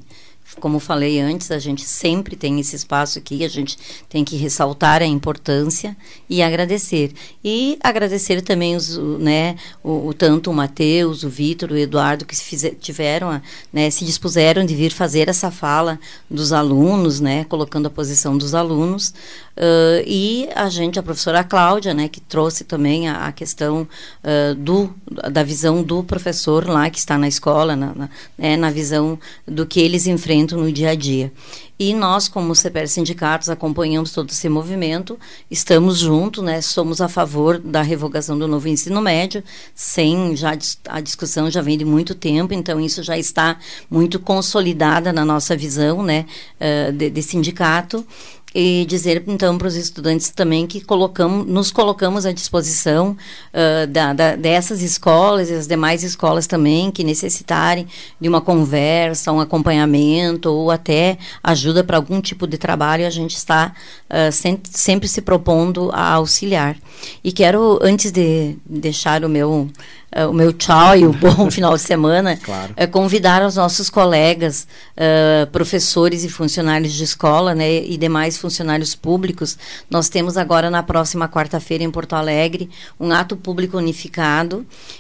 como 0.60 0.80
falei 0.80 1.20
antes, 1.20 1.52
a 1.52 1.60
gente 1.60 1.84
sempre 1.84 2.36
tem 2.36 2.60
esse 2.60 2.76
espaço 2.76 3.18
aqui, 3.18 3.44
a 3.44 3.48
gente 3.48 3.78
tem 4.08 4.24
que 4.24 4.36
ressaltar 4.36 5.02
a 5.02 5.06
importância 5.06 5.96
e 6.30 6.42
agradecer. 6.42 7.12
E 7.44 7.78
agradecer 7.82 8.42
também 8.42 8.76
os, 8.76 8.98
né, 9.20 9.56
o, 9.84 10.08
o 10.08 10.14
tanto 10.14 10.52
o 10.52 10.54
Matheus, 10.54 11.24
o 11.24 11.30
Vitor, 11.30 11.72
o 11.72 11.78
Eduardo, 11.78 12.26
que 12.26 12.36
se 12.36 12.44
fizer, 12.44 12.72
tiveram, 12.72 13.32
a, 13.32 13.42
né, 13.72 13.90
se 13.90 14.06
dispuseram 14.06 14.66
de 14.66 14.76
vir 14.76 14.92
fazer 14.92 15.28
essa 15.28 15.50
fala 15.50 16.00
dos 16.30 16.54
alunos, 16.54 17.20
né, 17.20 17.46
colocando 17.46 17.88
a 17.88 17.92
posição 17.92 18.38
dos 18.38 18.54
alunos. 18.54 19.14
Uh, 19.56 20.02
e 20.06 20.50
a 20.56 20.68
gente, 20.70 20.98
a 20.98 21.04
professora 21.04 21.44
Cláudia, 21.44 21.94
né, 21.94 22.08
que 22.08 22.20
trouxe 22.20 22.64
também 22.64 23.08
a, 23.08 23.28
a 23.28 23.32
questão 23.32 23.88
uh, 24.24 24.56
do, 24.56 24.94
da 25.32 25.44
visão 25.44 25.84
do 25.84 26.04
professor 26.04 26.68
lá 26.68 26.90
que 26.90 26.98
está 26.98 27.18
na 27.18 27.28
escola, 27.28 27.76
na, 27.76 27.94
na, 27.94 28.10
né, 28.38 28.58
na 28.58 28.72
visão 28.72 29.20
do 29.48 29.66
que 29.66 29.80
eles 29.80 30.08
enfrentam 30.08 30.33
enfrentam 30.34 30.60
no 30.60 30.72
dia 30.72 30.90
a 30.90 30.96
dia. 30.96 31.32
E 31.78 31.94
nós, 31.94 32.28
como 32.28 32.56
CPR 32.56 32.88
Sindicatos, 32.88 33.50
acompanhamos 33.50 34.12
todo 34.12 34.30
esse 34.30 34.48
movimento, 34.48 35.20
estamos 35.50 36.00
juntos, 36.00 36.44
né, 36.44 36.62
somos 36.62 37.02
a 37.02 37.10
favor 37.10 37.58
da 37.58 37.82
revogação 37.82 38.38
do 38.38 38.48
novo 38.48 38.68
ensino 38.68 39.02
médio, 39.02 39.44
sem 39.74 40.36
já 40.36 40.56
a 40.88 41.02
discussão 41.02 41.50
já 41.50 41.62
vem 41.62 41.78
de 41.78 41.84
muito 41.84 42.16
tempo, 42.16 42.54
então 42.54 42.80
isso 42.80 43.02
já 43.04 43.18
está 43.18 43.58
muito 43.90 44.20
consolidada 44.20 45.12
na 45.12 45.26
nossa 45.26 45.58
visão 45.58 46.04
né, 46.04 46.26
uh, 46.60 46.92
de, 46.94 47.10
de 47.10 47.24
sindicato 47.24 48.06
e 48.54 48.86
dizer 48.88 49.24
então 49.28 49.58
para 49.58 49.68
os 49.68 49.76
estudantes 49.76 50.30
também 50.30 50.68
que 50.68 50.82
colocamos, 50.82 51.48
nos 51.48 51.72
colocamos 51.72 52.26
à 52.26 52.32
disposição 52.32 53.18
uh, 53.54 53.88
da, 53.88 54.14
da, 54.14 54.36
dessas 54.36 54.82
escolas 54.82 55.50
e 55.50 55.54
as 55.54 55.68
demais 55.68 56.04
escolas 56.04 56.46
também 56.46 56.92
que 56.92 57.04
necessitarem 57.04 57.88
de 58.20 58.30
uma 58.30 58.42
conversa, 58.42 59.32
um 59.32 59.40
acompanhamento 59.40 60.52
ou 60.52 60.70
até 60.70 61.18
ajuda 61.44 61.84
para 61.84 61.98
algum 61.98 62.22
tipo 62.22 62.46
de 62.46 62.58
trabalho, 62.58 63.08
a 63.08 63.10
gente 63.10 63.36
está 63.36 63.74
uh, 64.10 64.32
sempre, 64.32 64.72
sempre 64.72 65.08
se 65.08 65.22
propondo 65.22 65.90
a 65.92 66.14
auxiliar. 66.14 66.78
E 67.24 67.32
quero, 67.32 67.80
antes 67.82 68.12
de 68.12 68.56
deixar 68.66 69.24
o 69.26 69.30
meu 69.30 69.70
uh, 70.16 70.30
o 70.30 70.34
meu 70.34 70.54
tchau 70.54 70.96
e 70.96 71.06
o 71.06 71.14
bom 71.14 71.50
final 71.50 71.76
de 71.76 71.82
semana, 71.82 72.38
claro. 72.38 72.74
é 72.76 72.86
convidar 72.86 73.46
os 73.46 73.56
nossos 73.56 73.90
colegas, 73.90 74.68
uh, 74.96 75.48
professores 75.48 76.24
e 76.24 76.30
funcionários 76.30 76.94
de 76.94 77.04
escola, 77.04 77.56
né, 77.56 77.84
e 77.84 77.98
demais 77.98 78.38
funcionários 78.44 78.94
públicos. 78.94 79.58
Nós 79.90 80.10
temos 80.10 80.38
agora 80.38 80.70
na 80.70 80.84
próxima 80.84 81.28
quarta-feira 81.28 81.84
em 81.84 81.90
Porto 81.90 82.14
Alegre 82.14 82.70
um 83.00 83.12
ato 83.12 83.36
público 83.36 83.78
unificado 83.78 84.58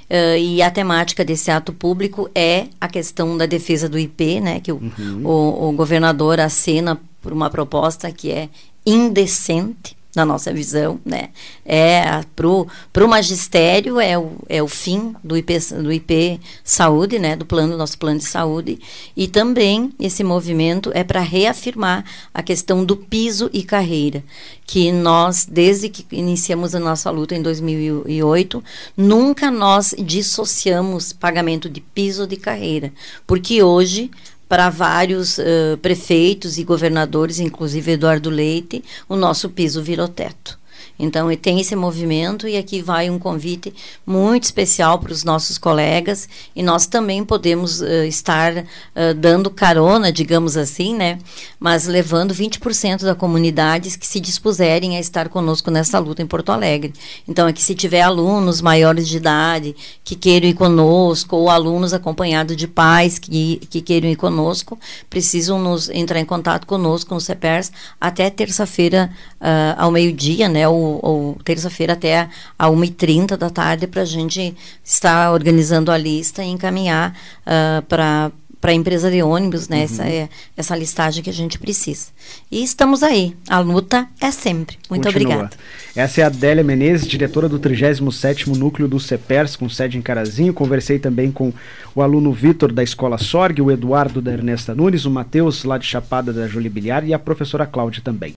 uh, 0.09 0.37
e 0.39 0.61
a 0.61 0.71
temática 0.71 1.23
desse 1.23 1.51
ato 1.51 1.73
público 1.73 2.29
é 2.33 2.67
a 2.79 2.87
questão 2.87 3.37
da 3.37 3.45
defesa 3.45 3.89
do 3.89 3.99
IP, 3.99 4.39
né, 4.39 4.59
que 4.61 4.71
o, 4.71 4.77
uhum. 4.77 5.21
o, 5.25 5.69
o 5.69 5.71
governador 5.73 6.39
acena 6.39 6.99
por 7.21 7.33
uma 7.33 7.49
proposta 7.49 8.11
que 8.11 8.31
é 8.31 8.49
indecente 8.85 9.95
na 10.15 10.25
nossa 10.25 10.53
visão, 10.53 10.99
né? 11.03 11.29
É 11.65 12.23
pro 12.35 12.67
pro 12.91 13.07
magistério 13.07 13.99
é 13.99 14.17
o, 14.17 14.33
é 14.47 14.61
o 14.61 14.67
fim 14.67 15.15
do 15.23 15.35
IP 15.35 15.57
do 15.81 15.91
IP 15.91 16.39
saúde, 16.63 17.17
né? 17.17 17.35
Do 17.35 17.45
plano 17.45 17.75
nosso 17.77 17.97
plano 17.97 18.19
de 18.19 18.25
saúde 18.25 18.79
e 19.15 19.27
também 19.27 19.91
esse 19.99 20.23
movimento 20.23 20.91
é 20.93 21.03
para 21.03 21.21
reafirmar 21.21 22.05
a 22.33 22.43
questão 22.43 22.85
do 22.85 22.95
piso 22.95 23.49
e 23.51 23.63
carreira, 23.63 24.23
que 24.67 24.91
nós 24.91 25.47
desde 25.49 25.89
que 25.89 26.05
iniciamos 26.15 26.75
a 26.75 26.79
nossa 26.79 27.09
luta 27.09 27.35
em 27.35 27.41
2008 27.41 28.63
nunca 28.95 29.49
nós 29.49 29.95
dissociamos 29.97 31.11
pagamento 31.11 31.69
de 31.69 31.81
piso 31.81 32.27
de 32.27 32.37
carreira, 32.37 32.93
porque 33.25 33.63
hoje 33.63 34.11
para 34.47 34.69
vários 34.69 35.37
uh, 35.37 35.77
prefeitos 35.81 36.57
e 36.57 36.63
governadores, 36.63 37.39
inclusive 37.39 37.93
Eduardo 37.93 38.29
Leite, 38.29 38.83
o 39.07 39.15
nosso 39.15 39.49
piso 39.49 39.81
virou 39.81 40.07
teto. 40.07 40.59
Então, 40.97 41.33
tem 41.35 41.59
esse 41.59 41.75
movimento 41.75 42.47
e 42.47 42.55
aqui 42.55 42.81
vai 42.81 43.09
um 43.09 43.17
convite 43.17 43.73
muito 44.05 44.43
especial 44.43 44.99
para 44.99 45.11
os 45.11 45.23
nossos 45.23 45.57
colegas 45.57 46.29
e 46.55 46.61
nós 46.61 46.85
também 46.85 47.25
podemos 47.25 47.81
uh, 47.81 48.03
estar 48.07 48.55
uh, 48.57 49.13
dando 49.17 49.49
carona, 49.49 50.11
digamos 50.11 50.55
assim, 50.55 50.95
né? 50.95 51.17
Mas 51.59 51.87
levando 51.87 52.33
20% 52.33 53.03
da 53.03 53.15
comunidade 53.15 53.97
que 53.97 54.05
se 54.05 54.19
dispuserem 54.19 54.95
a 54.97 54.99
estar 54.99 55.29
conosco 55.29 55.71
nessa 55.71 55.97
luta 55.99 56.21
em 56.21 56.27
Porto 56.27 56.51
Alegre. 56.51 56.93
Então, 57.27 57.47
aqui 57.47 57.61
se 57.61 57.73
tiver 57.73 58.01
alunos 58.01 58.61
maiores 58.61 59.07
de 59.07 59.17
idade 59.17 59.75
que 60.03 60.15
queiram 60.15 60.47
ir 60.47 60.53
conosco 60.53 61.35
ou 61.35 61.49
alunos 61.49 61.93
acompanhados 61.93 62.55
de 62.55 62.67
pais 62.67 63.17
que, 63.17 63.61
que 63.69 63.81
queiram 63.81 64.09
ir 64.09 64.15
conosco, 64.15 64.79
precisam 65.09 65.59
nos 65.59 65.89
entrar 65.89 66.19
em 66.19 66.25
contato 66.25 66.67
conosco 66.67 67.13
no 67.13 67.21
CEPERS 67.21 67.71
até 67.99 68.29
terça-feira 68.29 69.09
uh, 69.41 69.75
ao 69.77 69.91
meio-dia, 69.91 70.47
né? 70.47 70.67
Ou, 71.01 71.37
terça-feira 71.43 71.93
até 71.93 72.29
a 72.57 72.67
1h30 72.67 73.37
da 73.37 73.49
tarde 73.49 73.87
para 73.87 74.01
a 74.01 74.05
gente 74.05 74.55
estar 74.83 75.31
organizando 75.31 75.91
a 75.91 75.97
lista 75.97 76.43
e 76.43 76.47
encaminhar 76.47 77.15
uh, 77.45 77.81
para 77.83 78.31
para 78.63 78.71
a 78.71 78.75
empresa 78.75 79.11
de 79.11 79.21
ônibus, 79.21 79.67
né? 79.67 79.79
Uhum. 79.79 79.83
Essa, 79.83 80.03
é, 80.07 80.29
essa 80.55 80.73
listagem 80.73 81.21
que 81.21 81.29
a 81.29 81.33
gente 81.33 81.59
precisa. 81.59 82.07
E 82.49 82.63
estamos 82.63 83.03
aí. 83.03 83.35
A 83.49 83.59
luta 83.59 84.07
é 84.21 84.31
sempre. 84.31 84.77
Muito 84.89 85.09
obrigada. 85.09 85.49
Essa 85.93 86.21
é 86.21 86.23
a 86.23 86.27
Adélia 86.27 86.63
Menezes, 86.63 87.05
diretora 87.05 87.49
do 87.49 87.59
37º 87.59 88.55
Núcleo 88.55 88.87
do 88.87 89.01
CEPERS, 89.01 89.57
com 89.57 89.67
sede 89.67 89.97
em 89.97 90.01
Carazinho. 90.01 90.53
Conversei 90.53 90.97
também 90.97 91.29
com 91.29 91.51
o 91.93 92.01
aluno 92.01 92.31
Vitor, 92.31 92.71
da 92.71 92.81
Escola 92.81 93.17
Sorg, 93.17 93.61
o 93.61 93.69
Eduardo, 93.69 94.21
da 94.21 94.31
Ernesta 94.31 94.73
Nunes, 94.73 95.03
o 95.03 95.11
Matheus, 95.11 95.65
lá 95.65 95.77
de 95.77 95.85
Chapada, 95.85 96.31
da 96.31 96.47
Júlia 96.47 96.71
Biliar, 96.71 97.05
e 97.05 97.13
a 97.13 97.19
professora 97.19 97.65
Cláudia 97.65 98.01
também. 98.01 98.31